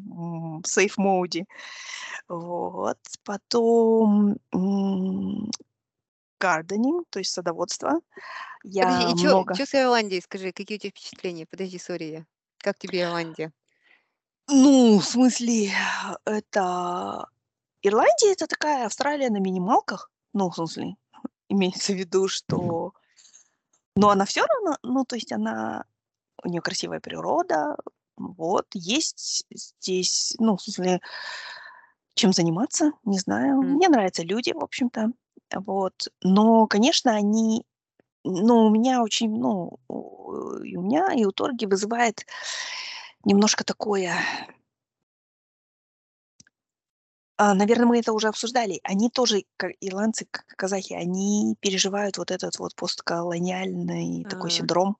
м, 0.57 0.63
сейф-моуде. 0.65 1.45
Вот. 2.29 2.99
Потом, 3.25 4.37
гарденинг, 6.41 7.07
то 7.11 7.19
есть 7.19 7.31
садоводство. 7.33 8.01
Подожди, 8.79 9.03
Я 9.03 9.13
и 9.13 9.13
чё 9.15 9.45
много 9.45 9.53
чё 9.53 9.65
с 9.65 9.73
Ирландией? 9.73 10.21
Скажи, 10.21 10.51
какие 10.51 10.77
у 10.77 10.79
тебя 10.81 10.89
впечатления? 10.91 11.45
Подожди, 11.49 11.79
сори 11.79 12.03
я. 12.05 12.25
Как 12.57 12.77
тебе 12.77 13.01
Ирландия? 13.03 13.51
Ну, 14.49 14.99
в 14.99 15.03
смысле, 15.05 15.71
это 16.25 17.27
Ирландия- 17.83 18.33
это 18.33 18.47
такая 18.47 18.85
Австралия 18.87 19.29
на 19.31 19.37
минималках. 19.39 20.11
Ну, 20.33 20.49
в 20.51 20.55
смысле, 20.55 20.95
имеется 21.49 21.93
в 21.93 21.97
виду, 21.97 22.27
что 22.29 22.93
но 23.97 24.09
она 24.09 24.25
всё 24.25 24.45
равно, 24.45 24.77
ну, 24.83 25.05
то 25.05 25.15
есть 25.15 25.31
она 25.31 25.85
у 26.43 26.49
неё 26.49 26.61
красивая 26.61 26.99
природа. 27.01 27.77
Вот. 28.17 28.67
Есть 28.73 29.45
здесь, 29.51 30.35
ну, 30.39 30.57
в 30.57 30.63
смысле 30.63 31.01
чем 32.17 32.31
заниматься, 32.31 32.91
не 33.03 33.19
знаю. 33.19 33.61
М. 33.61 33.73
Мне 33.75 33.89
нравятся 33.89 34.23
люди, 34.23 34.51
в 34.53 34.63
общем-то. 34.63 35.11
Вот. 35.53 35.93
Но, 36.23 36.65
конечно, 36.67 37.11
они 37.13 37.63
ну, 38.25 38.67
у 38.67 38.71
меня 38.71 39.03
очень, 39.03 39.31
ну, 39.31 39.79
и 40.63 40.77
у 40.77 40.81
меня, 40.83 41.13
и 41.13 41.25
у 41.25 41.31
Торги 41.31 41.65
вызывает 41.65 42.25
немножко 43.25 43.63
такое 43.63 44.13
А, 47.37 47.53
наверно, 47.53 47.85
мы 47.85 47.99
это 47.99 48.13
уже 48.13 48.27
обсуждали. 48.29 48.79
Они 48.83 49.09
тоже, 49.09 49.43
как 49.57 49.71
ирландцы, 49.81 50.25
как 50.31 50.45
казахи, 50.57 50.93
они 50.93 51.55
переживают 51.59 52.17
вот 52.17 52.31
этот 52.31 52.57
вот 52.59 52.75
постколониальный 52.75 54.25
такой 54.29 54.51
А. 54.51 54.51
синдром. 54.51 54.97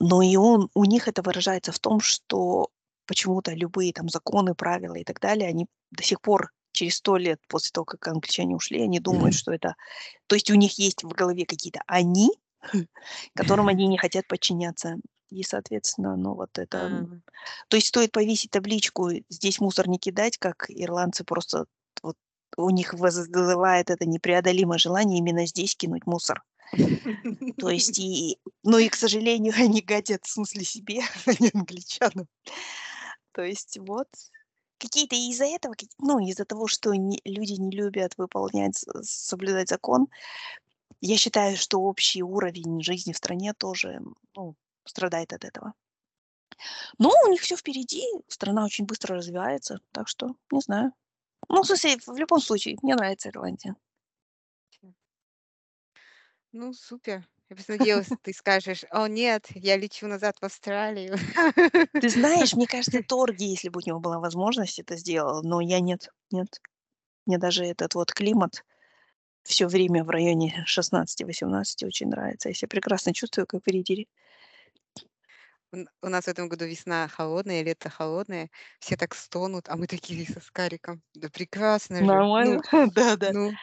Но 0.00 0.22
и 0.22 0.36
он 0.36 0.68
у 0.74 0.84
них 0.84 1.08
это 1.08 1.22
выражается 1.22 1.72
в 1.72 1.78
том, 1.78 2.00
что 2.00 2.68
почему-то 3.06 3.52
любые 3.52 3.92
там 3.92 4.08
законы, 4.08 4.54
правила 4.54 4.94
и 4.94 5.04
так 5.04 5.20
далее, 5.20 5.48
они 5.48 5.66
до 5.90 6.02
сих 6.02 6.20
пор, 6.20 6.50
через 6.72 6.96
100 6.96 7.16
лет 7.18 7.38
после 7.48 7.70
того, 7.72 7.84
как 7.84 8.06
англичане 8.08 8.56
ушли, 8.56 8.80
они 8.82 8.98
думают, 8.98 9.34
что 9.34 9.52
это 9.52 9.74
то 10.28 10.36
есть 10.36 10.50
у 10.50 10.56
них 10.56 10.78
есть 10.78 11.04
в 11.04 11.08
голове 11.10 11.46
какие-то 11.46 11.80
"они", 11.88 12.30
которым 13.34 13.68
они 13.68 13.88
не 13.88 13.98
хотят 13.98 14.26
подчиняться. 14.28 14.96
И, 15.32 15.42
соответственно, 15.44 16.16
ну, 16.16 16.34
вот 16.34 16.58
это 16.58 16.90
А. 16.90 17.22
То 17.68 17.76
есть 17.76 17.88
стоит 17.88 18.12
повесить 18.12 18.50
табличку: 18.52 19.10
"Здесь 19.30 19.60
мусор 19.60 19.88
не 19.88 19.98
кидать", 19.98 20.38
как 20.38 20.66
ирландцы 20.70 21.24
просто 21.24 21.66
вот 22.02 22.16
у 22.56 22.70
них 22.70 22.94
вызывает 22.94 23.90
это 23.90 24.06
непреодолимое 24.06 24.78
желание 24.78 25.18
именно 25.18 25.46
здесь 25.46 25.76
кинуть 25.76 26.06
мусор. 26.06 26.42
То 27.58 27.68
есть 27.70 27.98
и 27.98 28.38
ну 28.64 28.78
и, 28.78 28.88
к 28.88 28.94
сожалению, 28.96 29.54
они 29.56 29.80
гадят, 29.82 30.24
в 30.24 30.30
смысле, 30.30 30.64
себе, 30.64 31.00
а 31.26 31.32
не 31.38 31.50
англичанам. 31.54 32.26
То 33.32 33.42
есть 33.42 33.78
вот. 33.78 34.08
Какие-то 34.78 35.14
из-за 35.14 35.44
этого, 35.44 35.74
ну, 36.00 36.18
из-за 36.18 36.44
того, 36.44 36.66
что 36.66 36.92
не 36.94 37.20
люди 37.24 37.52
не 37.52 37.70
любят 37.70 38.14
выполнять, 38.18 38.84
соблюдать 39.02 39.68
закон, 39.68 40.08
я 41.00 41.16
считаю, 41.18 41.56
что 41.56 41.80
общий 41.80 42.22
уровень 42.22 42.82
жизни 42.82 43.12
в 43.12 43.18
стране 43.18 43.54
тоже, 43.54 44.00
ну, 44.36 44.56
страдает 44.84 45.32
от 45.32 45.44
этого. 45.44 45.74
Но 46.98 47.10
у 47.26 47.30
них 47.30 47.40
всё 47.42 47.56
впереди, 47.56 48.02
страна 48.28 48.64
очень 48.64 48.84
быстро 48.86 49.16
развивается, 49.16 49.78
так 49.92 50.08
что 50.08 50.34
не 50.50 50.60
знаю. 50.60 50.92
Ну, 51.48 51.62
в 51.62 51.66
смысле, 51.66 51.96
в 52.06 52.16
любом 52.18 52.40
случае, 52.40 52.78
мне 52.82 52.96
нравится 52.96 53.30
Ирландия. 53.30 53.76
Ну, 56.54 56.74
супер. 56.74 57.26
Я 57.48 57.56
просто 57.56 57.72
надеялась, 57.72 58.14
ты 58.22 58.32
скажешь: 58.34 58.84
"О 58.90 59.06
нет, 59.08 59.46
я 59.54 59.76
лечу 59.76 60.06
назад 60.06 60.36
в 60.40 60.44
Австралию". 60.44 61.14
Ты 62.00 62.08
знаешь, 62.08 62.54
мне 62.54 62.66
кажется, 62.66 63.02
Торги, 63.06 63.44
если 63.46 63.68
бы 63.68 63.80
у 63.84 63.86
него 63.88 64.00
была 64.00 64.18
возможность, 64.18 64.78
это 64.78 64.96
сделал, 64.96 65.42
но 65.42 65.60
я 65.60 65.80
нет, 65.80 66.08
нет. 66.32 66.60
Мне 67.26 67.38
даже 67.38 67.64
этот 67.64 67.94
вот 67.96 68.12
климат 68.12 68.64
всё 69.44 69.68
время 69.68 70.04
в 70.04 70.10
районе 70.10 70.62
16-18 70.66 71.86
очень 71.86 72.08
нравится. 72.08 72.50
Я 72.50 72.54
себя 72.56 72.68
прекрасно 72.68 73.14
чувствую, 73.14 73.46
как 73.46 73.62
в 73.66 73.68
Риддере. 73.70 74.06
У 76.02 76.08
нас 76.08 76.24
в 76.26 76.28
этом 76.28 76.48
году 76.50 76.66
весна 76.66 77.08
холодная, 77.08 77.62
лето 77.62 77.88
холодное, 77.88 78.50
все 78.78 78.96
так 78.96 79.14
стонут, 79.14 79.68
а 79.70 79.76
мы 79.76 79.86
такие 79.86 80.26
со 80.26 80.40
Скариком: 80.40 81.02
"Да 81.14 81.30
прекрасно 81.30 82.04
же". 82.04 82.10
Нормально. 82.10 82.60
Ну 82.60 82.60
Да, 82.94 83.16
да. 83.16 83.32
ну, 83.32 83.56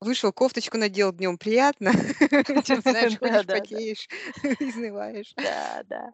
вышел, 0.00 0.32
кофточку 0.32 0.78
надел, 0.78 1.12
днем 1.12 1.38
приятно, 1.38 1.92
чем, 2.64 2.82
знаешь, 2.82 3.18
ходишь, 3.18 3.48
потеешь, 3.48 4.08
изнываешь. 4.60 5.34
Да, 5.36 5.82
да. 5.86 6.12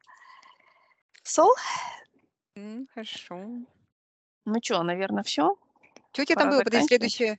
М, 2.56 2.86
хорошо. 2.94 3.64
Ну 4.46 4.60
чё, 4.60 4.82
наверно, 4.82 5.22
всё? 5.22 5.56
Чё 6.14 6.22
у 6.22 6.24
тя 6.26 6.36
там 6.36 6.48
было? 6.48 6.62
Подожди, 6.62 6.86
следующее 6.86 7.38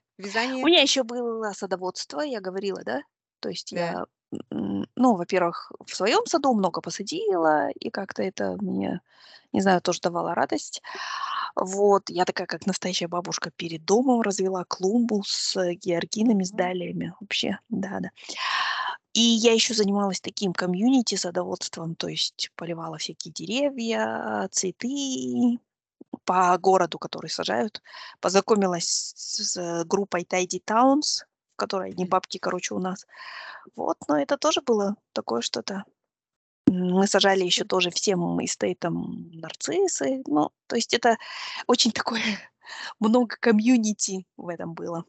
У 0.62 0.68
вязание? 0.68 0.68
меня 0.68 0.82
ещё 0.82 1.04
было 1.04 1.52
садоводство, 1.54 2.22
я 2.22 2.42
говорила, 2.42 2.82
да? 2.86 3.02
То 3.42 3.50
есть 3.50 3.72
я, 3.74 4.06
ну, 4.50 5.16
во-первых, 5.16 5.72
в 5.86 5.96
своём 5.96 6.26
саду 6.26 6.54
много 6.54 6.82
посадила, 6.82 7.70
и 7.70 7.90
как-то 7.90 8.24
это 8.24 8.58
мне, 8.62 9.02
не 9.54 9.62
знаю, 9.62 9.82
тоже 9.82 10.00
давало 10.02 10.36
радость. 10.36 10.82
Вот. 11.56 12.10
Я 12.10 12.26
такая, 12.26 12.48
как 12.48 12.66
настоящая 12.68 13.08
бабушка, 13.08 13.52
перед 13.56 13.86
домом 13.86 14.22
развела 14.22 14.66
клумбу 14.66 15.24
с 15.26 15.56
георгинами, 15.76 16.44
с 16.44 16.52
далиями. 16.52 17.14
Вообще, 17.22 17.60
да-да. 17.70 18.10
И 19.14 19.22
я 19.22 19.54
еще 19.54 19.74
занималась 19.74 20.20
таким 20.20 20.52
комьюнити 20.54 21.16
садоводством, 21.16 21.96
то 21.96 22.10
есть 22.10 22.52
поливала 22.56 22.98
всякие 22.98 23.32
деревья, 23.34 24.50
цветы 24.52 25.60
по 26.26 26.58
городу, 26.58 27.00
который 27.00 27.30
сажают. 27.30 27.82
Познакомилась 28.20 29.14
с 29.16 29.84
группой 29.86 30.24
Tidy 30.24 30.62
Towns, 30.66 31.24
в 31.56 31.58
которой 31.58 31.92
одни 31.92 32.06
бабки, 32.06 32.38
короче, 32.38 32.76
у 32.76 32.80
нас. 32.80 33.08
Вот, 33.76 33.98
но 34.10 34.20
это 34.20 34.38
тоже 34.38 34.62
было 34.62 34.96
такое 35.14 35.42
что-то. 35.42 35.86
Мы 36.68 37.08
сажали 37.08 37.46
еще 37.46 37.64
тоже 37.64 37.92
всем 37.92 38.44
эстейтам 38.44 39.32
нарциссы. 39.32 40.22
Ну, 40.28 40.52
то 40.68 40.76
есть 40.76 40.94
это 40.94 41.18
очень 41.68 41.92
такое 41.92 42.22
много 43.00 43.38
комьюнити 43.40 44.26
в 44.36 44.50
этом 44.50 44.74
было. 44.74 45.06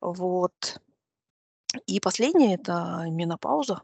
Вот. 0.00 0.80
И 1.86 2.00
последнее- 2.00 2.54
это 2.54 3.04
менопауза. 3.10 3.82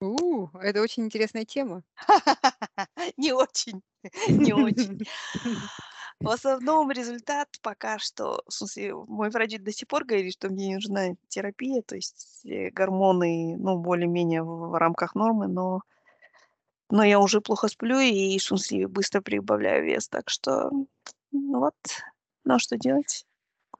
У, 0.00 0.46
это 0.58 0.80
очень 0.80 1.04
интересная 1.04 1.44
тема. 1.44 1.82
Не 3.18 3.32
очень, 3.32 3.82
не 4.28 4.52
очень. 4.52 5.06
В 6.22 6.28
основном 6.30 6.90
результат 6.90 7.48
пока 7.62 7.98
что, 7.98 8.42
в 8.46 8.52
смысле, 8.52 8.94
мой 8.94 9.28
врач 9.28 9.58
до 9.60 9.70
сих 9.70 9.86
пор 9.86 10.04
говорит, 10.04 10.32
что 10.32 10.48
мне 10.48 10.74
нужна 10.74 11.08
терапия, 11.28 11.82
то 11.82 11.94
есть, 11.94 12.40
э, 12.46 12.70
гормоны, 12.70 13.56
ну, 13.58 13.76
более-менее 13.78 14.42
в 14.42 14.70
в 14.70 14.74
рамках 14.78 15.14
нормы, 15.14 15.46
но 15.46 15.82
но 16.90 17.02
я 17.04 17.18
уже 17.18 17.40
плохо 17.40 17.68
сплю 17.68 17.98
и, 17.98 18.38
в 18.38 18.42
смысле, 18.42 18.86
быстро 18.88 19.20
прибавляю 19.20 19.84
вес, 19.84 20.08
так 20.08 20.30
что, 20.30 20.70
ну 21.32 21.60
вот, 21.60 21.74
ну 22.44 22.58
что 22.58 22.76
делать? 22.78 23.24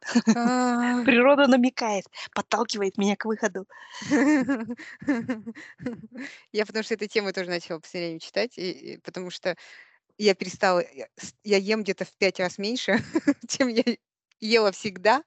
А. 0.35 1.05
Природа 1.05 1.47
намекает, 1.49 2.07
подталкивает 2.35 2.99
меня 2.99 3.17
к 3.17 3.25
выходу. 3.27 3.67
Я 6.53 6.67
потому 6.67 6.85
что 6.85 6.95
эту 6.95 7.07
тему 7.09 7.33
тоже 7.33 7.51
начала 7.51 7.81
последнее 7.81 8.21
читать, 8.21 8.59
и 8.59 8.71
и 8.95 8.99
потому 8.99 9.31
что 9.31 9.57
я 10.19 10.35
перестала, 10.35 10.81
я 10.95 11.07
с 11.19 11.35
я 11.45 11.59
ем 11.59 11.83
где-то 11.83 12.05
в 12.05 12.13
5 12.19 12.41
раз 12.41 12.59
меньше, 12.59 12.99
чем 13.49 13.69
я 13.69 13.85
ела 14.41 14.73
всегда, 14.73 15.23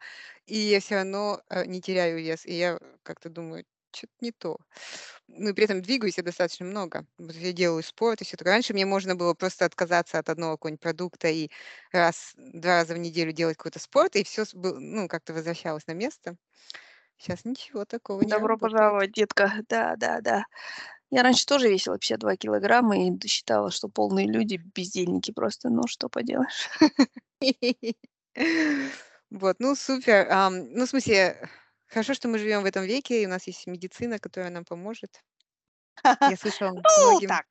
и 0.46 0.58
я 0.58 0.80
всё 0.82 0.96
равно, 0.96 1.42
э, 1.50 1.66
не 1.66 1.82
теряю 1.82 2.20
вес. 2.24 2.46
И 2.46 2.54
я 2.56 2.80
как-то 3.04 3.30
думаю: 3.30 3.66
"Чё-то 3.92 4.14
не 4.22 4.32
то". 4.32 4.58
Ну 5.28 5.50
и 5.50 5.54
при 5.54 5.66
этом 5.66 5.82
двигаюсь 5.82 6.18
я 6.18 6.24
достаточно 6.24 6.66
много. 6.66 7.06
Я 7.20 7.54
делаю 7.54 7.84
спорт 7.84 8.22
и 8.22 8.26
всё 8.26 8.38
такое. 8.38 8.54
Раньше 8.54 8.74
мне 8.74 8.86
можно 8.86 9.16
было 9.16 9.34
просто 9.36 9.66
отказаться 9.66 10.20
от 10.20 10.30
одного 10.30 10.58
какого-нибудь 10.58 10.82
продукта 10.82 11.28
и 11.30 11.50
раз 11.92 12.34
2 12.38 12.78
раза 12.82 12.94
в 12.96 12.98
неделю 13.00 13.32
делать 13.34 13.58
какой-то 13.58 13.80
спорт, 13.80 14.16
и 14.16 14.24
бы 14.56 14.80
ну, 14.80 15.08
как-то 15.08 15.34
возвращалось 15.34 15.88
на 15.88 15.94
место. 15.94 16.36
Щас 17.20 17.46
ничего 17.46 17.86
такого 17.86 18.22
не 18.24 18.34
Добро 18.34 18.58
пожаловать, 18.58 19.12
детка. 19.14 19.52
Да, 19.70 19.96
да, 19.98 20.20
да. 20.22 20.44
Я 21.12 21.24
раньше 21.24 21.46
тоже 21.46 21.70
весила 21.70 21.98
52 21.98 22.36
килограмма 22.36 23.08
и 23.08 23.28
считала, 23.28 23.72
что 23.72 23.90
полные 23.90 24.28
люди 24.28 24.62
бездельники 24.76 25.32
просто, 25.32 25.70
но 25.70 25.88
что 25.88 26.10
поделаешь. 26.10 26.70
Вот, 29.32 29.58
ну 29.60 29.76
супер. 29.76 30.28
Ну, 30.52 30.86
в 30.86 30.90
смысле, 30.90 31.50
хорошо, 31.88 32.16
что 32.16 32.28
мы 32.28 32.40
живем 32.40 32.64
в 32.64 32.66
этом 32.66 32.84
веке, 32.84 33.22
и 33.22 33.26
у 33.28 33.30
нас 33.30 33.46
есть 33.46 33.68
медицина, 33.68 34.18
которая 34.18 34.50
нам 34.50 34.66
поможет. 34.66 35.24
Я 36.04 36.36
слышала, 36.36 36.72
Ну, 36.74 36.82
многим 37.12 37.30
так. 37.30 37.46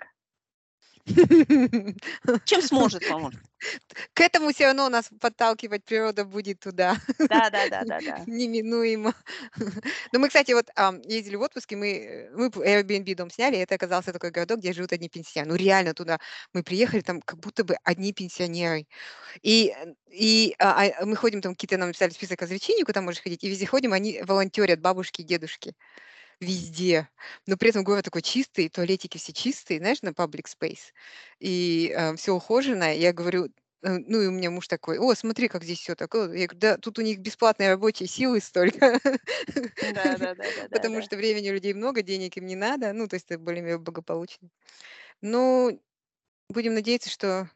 Чем 2.44 2.62
сможет, 2.62 3.06
поможет. 3.06 3.40
К 4.14 4.20
этому 4.20 4.52
всё 4.52 4.66
равно 4.66 4.88
нас 4.88 5.10
подталкивать 5.20 5.84
природа 5.84 6.24
будет 6.24 6.60
туда. 6.60 6.96
Да 7.28 7.50
да 7.50 7.66
да 7.66 7.84
да 7.84 8.00
да. 8.00 8.22
Неминуемо. 8.26 9.14
Но 10.12 10.18
мы, 10.18 10.28
кстати, 10.28 10.52
вот, 10.52 10.68
ездили 11.04 11.36
в 11.36 11.42
отпуск, 11.42 11.72
и 11.72 11.76
мы, 11.76 11.88
э, 11.88 12.30
мы 12.32 12.48
Airbnb 12.48 13.14
дом 13.14 13.30
сняли, 13.30 13.56
и 13.56 13.60
это 13.60 13.74
оказался 13.74 14.12
такой 14.12 14.30
городок, 14.30 14.60
где 14.60 14.72
живут 14.72 14.92
одни 14.92 15.08
пенсионеры. 15.08 15.50
Ну, 15.50 15.56
реально 15.56 15.94
туда 15.94 16.18
мы 16.52 16.62
приехали, 16.62 17.00
там 17.00 17.20
как 17.22 17.38
будто 17.40 17.64
бы 17.64 17.76
одни 17.84 18.12
пенсионеры. 18.12 18.86
И, 19.42 19.74
и, 20.10 20.54
а, 20.58 20.84
а, 21.00 21.06
мы 21.06 21.16
ходим, 21.16 21.40
там 21.42 21.54
какие-то 21.54 21.78
нам 21.78 21.88
написали 21.88 22.10
список 22.10 22.42
развлечений, 22.42 22.84
куда 22.84 23.02
можно 23.02 23.22
ходить, 23.22 23.44
и 23.44 23.48
везде 23.50 23.66
ходим, 23.66 23.92
они 23.92 24.22
волонтерят, 24.22 24.80
бабушки 24.80 25.22
и 25.22 25.24
дедушки. 25.24 25.74
Везде. 26.42 27.08
Но 27.46 27.56
при 27.56 27.70
этом 27.70 27.82
город 27.82 28.04
такой 28.04 28.22
чистый, 28.22 28.68
туалетики 28.68 29.18
все 29.18 29.32
чистые, 29.32 29.80
знаешь, 29.80 30.02
на 30.02 30.10
public 30.10 30.44
space. 30.46 30.92
И, 31.40 31.92
э, 31.96 32.14
всё 32.16 32.34
ухоженное. 32.36 32.94
Я 32.94 33.12
говорю, 33.12 33.46
э, 33.82 33.98
ну, 34.06 34.20
и 34.22 34.26
у 34.28 34.30
меня 34.30 34.50
муж 34.50 34.68
такой: 34.68 34.98
"О, 35.00 35.14
смотри, 35.16 35.48
как 35.48 35.64
здесь 35.64 35.80
всё 35.80 35.96
такое". 35.96 36.26
Я 36.36 36.46
говорю: 36.46 36.58
"Да, 36.60 36.76
тут 36.78 36.98
у 37.00 37.02
них 37.02 37.18
бесплатной 37.18 37.68
рабочей 37.68 38.06
силы 38.06 38.40
столько". 38.40 39.00
Да 39.80 40.18
да 40.18 40.34
да 40.34 40.52
Потому 40.70 41.02
что 41.02 41.16
времени 41.16 41.50
у 41.50 41.54
людей 41.54 41.74
много, 41.74 42.02
денег 42.02 42.36
им 42.36 42.46
не 42.46 42.56
надо. 42.56 42.92
Ну, 42.92 43.08
то 43.08 43.14
есть 43.14 43.26
это 43.30 43.38
более-менее 43.40 43.78
благополучно. 43.78 44.48
Ну, 45.22 45.80
будем 46.50 46.74
надеяться, 46.74 47.10
что 47.10 47.50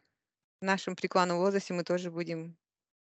в 0.62 0.64
нашем 0.66 0.96
преклонном 0.96 1.38
возрасте 1.38 1.74
мы 1.74 1.84
тоже 1.84 2.10
будем 2.10 2.56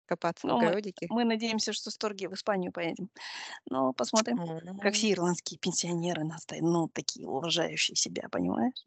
копаться 0.07 0.49
в 0.49 0.51
Ну, 0.51 0.61
мы 0.61 0.75
огородике. 0.75 1.09
мы 1.09 1.25
надеемся, 1.25 1.73
что 1.73 1.91
с 1.91 1.97
торги 1.99 2.27
в 2.27 2.35
Испанию 2.35 2.73
поедем. 2.73 3.11
Но 3.71 3.93
посмотрим, 3.93 4.41
как 4.81 4.95
М. 4.95 4.97
все 4.97 5.13
ирландские 5.13 5.59
пенсионеры 5.61 6.25
наста 6.25 6.57
ну, 6.61 6.89
такие 6.89 7.29
уважающие 7.29 7.97
себя, 7.97 8.29
понимаешь? 8.31 8.87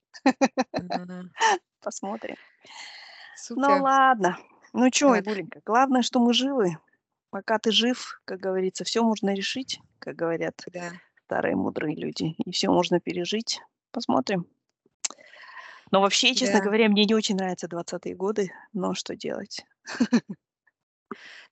Мгм. 0.77 1.33
Посмотрим. 1.81 2.37
Ну 3.55 3.77
Супер. 3.77 3.81
ладно. 3.81 4.37
Ну 4.73 4.89
чё, 4.91 5.11
Так. 5.11 5.11
Айгуленька, 5.11 5.61
главное, 5.65 6.01
что 6.01 6.19
мы 6.19 6.33
живы. 6.33 6.77
Пока 7.31 7.59
ты 7.59 7.71
жив, 7.71 8.21
как 8.25 8.39
говорится, 8.39 8.83
всё 8.85 9.03
можно 9.03 9.33
решить, 9.35 9.79
как 9.99 10.15
говорят 10.15 10.55
Да. 10.67 10.99
старые 11.25 11.55
мудрые 11.55 11.95
люди, 11.95 12.35
и 12.45 12.51
всё 12.51 12.71
можно 12.71 12.99
пережить. 12.99 13.61
Посмотрим. 13.91 14.47
Но 15.91 16.01
вообще, 16.01 16.35
честно 16.35 16.59
Да. 16.59 16.61
говоря, 16.61 16.89
мне 16.89 17.05
не 17.05 17.15
очень 17.15 17.35
нравятся 17.37 17.67
20-е 17.67 18.15
годы, 18.15 18.51
но 18.73 18.93
что 18.95 19.15
делать? 19.15 19.65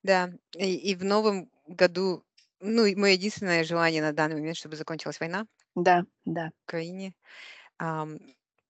Да, 0.03 0.31
и 0.57 0.75
и 0.91 0.95
в 0.95 1.03
новом 1.03 1.49
году, 1.67 2.23
ну, 2.59 2.85
и 2.85 2.95
моё 2.95 3.13
единственное 3.13 3.63
желание 3.63 4.01
на 4.01 4.13
данный 4.13 4.35
момент, 4.35 4.57
чтобы 4.57 4.75
закончилась 4.75 5.19
война 5.19 5.47
Да, 5.75 6.05
да. 6.25 6.51
в 6.67 6.69
Украине. 6.69 7.13
Ам, 7.79 8.19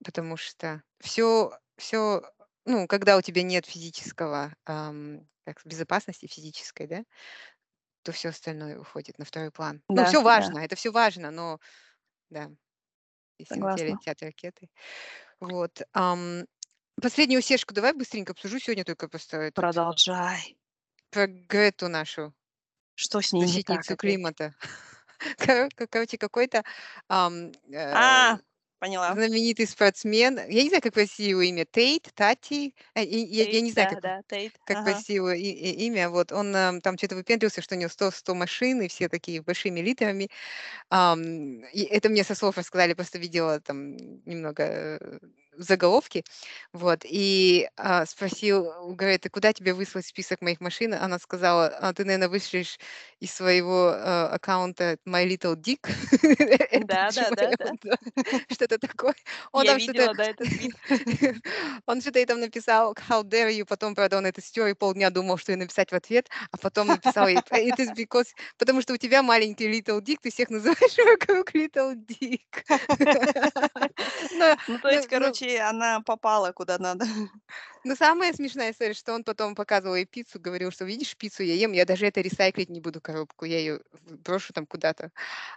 потому 0.05 0.38
что 0.38 0.83
всё 1.01 1.53
всё, 1.77 2.23
ну, 2.65 2.88
когда 2.88 3.17
у 3.17 3.21
тебя 3.23 3.43
нет 3.43 3.65
физического, 3.67 4.55
ам, 4.65 5.27
как 5.45 5.61
безопасности 5.65 6.27
физической, 6.27 6.88
да, 6.88 7.03
то 8.03 8.11
всё 8.13 8.29
остальное 8.29 8.79
уходит 8.79 9.19
на 9.19 9.25
второй 9.25 9.51
план. 9.51 9.83
Ну, 9.95 10.03
Да, 10.03 10.05
всё 10.05 10.23
да. 10.25 10.51
важно, 10.51 10.59
это 10.59 10.75
всё 10.77 10.91
важно, 10.93 11.31
но 11.31 11.59
да, 12.31 12.51
если 13.39 13.61
на 13.61 13.69
тебя 13.69 13.85
Согласна. 13.85 13.93
летят 13.93 14.21
ракеты. 14.23 14.69
Вот, 15.41 15.81
ам, 15.93 16.45
последнюю 17.01 17.39
усечку 17.41 17.73
давай 17.75 17.93
быстренько 17.93 18.33
обсужу. 18.33 18.59
Сегодня 18.59 18.85
только 18.85 19.07
просто 19.09 19.38
этот 19.39 19.65
Продолжай. 19.65 20.57
Про 21.12 21.28
Грету 21.28 21.88
нашу 21.89 22.34
Что 22.99 23.22
с 23.22 23.32
ней 23.32 23.45
не 23.45 23.62
так 23.62 23.91
защитницу 23.91 23.91
опять? 23.91 24.34
климата. 24.36 24.55
Коро 25.39 25.70
короче, 25.91 26.18
какой-то, 26.18 26.64
ам, 27.10 27.51
э, 27.74 27.91
А, 27.91 28.39
поняла. 28.80 29.20
знаменитый 29.20 29.68
спортсмен, 29.68 30.38
я 30.49 30.64
не 30.64 30.70
знаю, 30.70 30.82
как 30.84 30.93
правильно 30.93 31.14
его 31.20 31.41
имя, 31.41 31.66
Тейт, 31.66 32.12
Тати, 32.16 32.76
э, 32.95 33.03
и 33.05 33.18
я 33.51 33.62
не 33.62 33.72
знаю, 33.72 33.88
да, 33.88 33.89
как 33.89 33.99
его 34.03 34.03
да, 34.03 34.22
Тейт. 34.24 34.60
как 34.66 34.80
Ага. 34.80 35.03
красиво 35.03 35.36
и 35.36 35.43
и 35.49 35.86
имя. 35.88 36.10
Вот 36.10 36.32
он, 36.34 36.55
э, 36.55 36.82
там 36.82 36.97
чё-то 36.97 37.16
выпендривался, 37.16 37.62
что 37.64 37.76
у 37.76 37.80
него 37.80 37.89
100 37.91 38.12
100 38.12 38.36
машин, 38.36 38.82
и 38.84 38.88
все 38.89 39.10
такие 39.10 39.41
большими 39.43 39.82
литрами. 39.82 40.30
Ам, 40.89 41.62
и 41.74 41.84
это 41.84 42.10
мне 42.10 42.24
со 42.26 42.36
слов 42.36 42.58
рассказали, 42.58 42.93
просто 42.95 43.20
видела 43.20 43.60
там 43.62 43.97
немного, 44.26 44.64
э, 44.66 45.20
заголовки. 45.58 46.24
Вот, 46.74 47.01
и, 47.03 47.70
а, 47.78 48.05
спросил 48.05 48.68
у 48.86 48.93
Греты: 48.95 49.30
"Куда 49.30 49.53
тебе 49.53 49.74
выслать 49.74 50.05
список 50.05 50.41
моих 50.41 50.60
машин?" 50.62 50.93
Она 50.93 51.20
сказала: 51.20 51.68
"А 51.68 51.93
ты, 51.93 52.05
наверно, 52.05 52.30
вышлешь 52.30 52.80
из 53.20 53.34
своего, 53.34 53.91
э, 53.91 54.26
аккаунта 54.34 54.97
My 55.08 55.26
Little 55.28 55.55
Dick". 55.55 55.88
Да 56.88 57.12
да 57.12 57.32
да 57.32 57.51
что-то 58.51 58.78
такое. 58.80 59.16
Он 59.51 59.66
Я 59.66 59.76
там 59.76 59.78
видела, 59.78 60.14
да, 60.14 60.26
этот 60.30 60.49
он 61.86 62.01
что-то 62.01 62.26
там 62.26 62.39
написал: 62.39 62.93
"How 63.10 63.24
dare 63.24 63.51
you". 63.51 63.66
Потом, 63.66 63.95
правда, 63.95 64.18
он 64.18 64.26
это 64.26 64.41
стер 64.41 64.68
и 64.68 64.74
полдня 64.74 65.10
думал, 65.10 65.38
что 65.38 65.51
ей 65.51 65.58
написать 65.58 65.91
в 65.91 65.95
ответ, 65.95 66.30
а 66.51 66.58
потом 66.58 66.89
написал 66.91 67.28
"It 67.28 67.45
is 67.51 67.93
because" 67.95 68.28
потому 68.58 68.82
что 68.82 68.93
у 68.93 68.97
тебя 68.97 69.24
маленький 69.24 69.68
Little 69.70 70.01
Dick, 70.01 70.18
ты 70.22 70.32
всех 70.32 70.49
называешь 70.49 70.97
вокруг 70.97 71.53
Little 71.55 71.95
Dick. 71.95 72.41
Ну, 74.68 74.80
то 74.80 74.89
есть, 74.89 75.10
но 75.16 75.38
короче, 75.48 75.62
она 75.62 76.02
попала 76.02 76.52
куда 76.52 76.78
надо. 76.78 77.06
но 77.84 77.95
самая 77.95 78.34
смешная 78.34 78.72
история, 78.72 78.93
что 78.93 79.14
он 79.14 79.24
потом 79.24 79.56
показывал 79.56 79.95
ей 79.95 80.06
пиццу, 80.06 80.39
говорил, 80.39 80.72
что: 80.72 80.86
"Видишь, 80.86 81.16
пиццу 81.18 81.43
я 81.43 81.54
ем, 81.56 81.72
я 81.74 81.86
даже 81.86 82.06
это 82.08 82.22
ресайклить 82.22 82.70
не 82.70 82.82
буду, 82.82 83.02
коробку, 83.02 83.45
я 83.45 83.80
в 83.93 84.18
брошу 84.18 84.54
там 84.54 84.66
куда-то". 84.68 85.12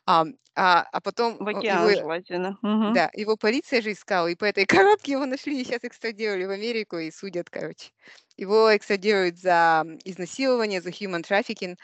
Ам, 0.06 0.34
а 0.56 0.82
а 0.92 1.00
потом, 1.00 1.40
В 1.40 1.48
э, 1.50 1.62
его 1.68 1.88
океан 1.88 1.92
желательно. 1.92 2.56
Мгм. 2.62 2.94
да, 2.94 3.10
его 3.14 3.36
полиция 3.36 3.82
же 3.82 3.92
искала, 3.92 4.28
и 4.28 4.36
по 4.36 4.44
этой 4.46 4.66
коробке 4.66 5.12
его 5.12 5.26
нашли, 5.26 5.60
и 5.62 5.66
щас 5.66 5.84
экстрадировали 5.84 6.44
в 6.46 6.50
Америку 6.50 6.98
и 6.98 7.10
судят, 7.12 7.50
короче. 7.50 7.90
Его 8.36 8.76
экстрадируют 8.76 9.38
за 9.38 9.84
изнасилование, 10.04 10.80
за 10.82 10.90
human 10.90 11.22
trafficking. 11.22 11.76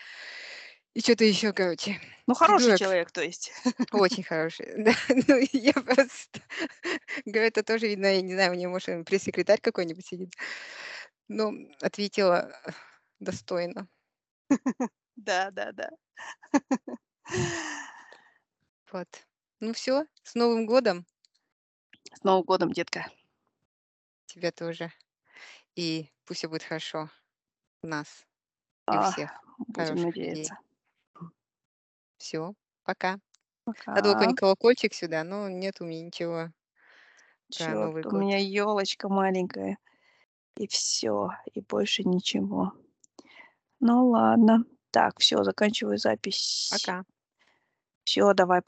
И 0.96 1.02
чё-то 1.02 1.24
ещё, 1.24 1.52
короче, 1.52 2.00
Ну, 2.28 2.34
хороший 2.34 2.74
придурок. 2.74 2.74
человек, 2.74 3.12
то 3.12 3.22
есть. 3.22 3.52
Очень 3.92 4.24
хороший, 4.24 4.74
да. 4.84 4.92
Ну, 5.28 5.38
я 5.52 5.72
просто 5.74 6.40
говорю, 7.26 7.48
это 7.48 7.62
тоже, 7.62 7.88
видно, 7.88 8.06
я 8.06 8.22
не 8.22 8.34
знаю, 8.34 8.52
у 8.52 8.54
неё, 8.56 8.70
может, 8.70 9.06
пресс-секретарь 9.06 9.60
какой-нибудь 9.60 10.06
сидит. 10.06 10.34
Ну, 11.28 11.70
ответила 11.82 12.52
достойно. 13.20 13.88
Да, 15.16 15.50
да, 15.50 15.72
да. 15.72 15.88
Вот. 18.92 19.08
Ну 19.60 19.72
всё, 19.72 20.06
с 20.22 20.34
Новым 20.34 20.66
годом! 20.66 21.06
С 22.14 22.22
Новым 22.24 22.44
годом, 22.44 22.72
детка! 22.72 23.06
Тебя 24.28 24.50
тоже. 24.52 24.92
И 25.76 26.10
пусть 26.26 26.40
всё 26.40 26.48
будет 26.50 26.62
хорошо 26.64 27.10
у 27.82 27.88
нас 27.88 28.26
и 28.90 28.98
у 28.98 29.00
А, 29.00 29.02
всех 29.02 29.30
будем 29.68 29.98
людей. 29.98 30.56
Всё, 32.20 32.54
пока. 32.84 33.18
Надо 33.94 34.08
было 34.08 34.14
Пока. 34.14 34.14
какой-нибудь 34.14 34.38
колокольчик 34.40 34.94
сюда, 34.94 35.24
но 35.24 35.48
нет 35.48 35.80
у 35.80 35.84
меня 35.86 36.02
ничего 36.06 36.50
про 37.54 37.74
Новый 37.74 38.04
у 38.04 38.10
год. 38.10 38.26
меня 38.26 38.38
ёлочка 38.38 39.08
маленькая, 39.08 39.78
и 40.56 40.66
всё, 40.68 41.30
и 41.54 41.60
больше 41.62 42.04
ничего. 42.04 42.72
Ну 43.80 44.08
ладно. 44.10 44.64
Так, 44.90 45.20
всё, 45.20 45.44
заканчиваю 45.44 45.98
запись. 45.98 46.40
Пока. 46.70 47.04
Всё, 48.06 48.32
давай, 48.34 48.60
па 48.60 48.64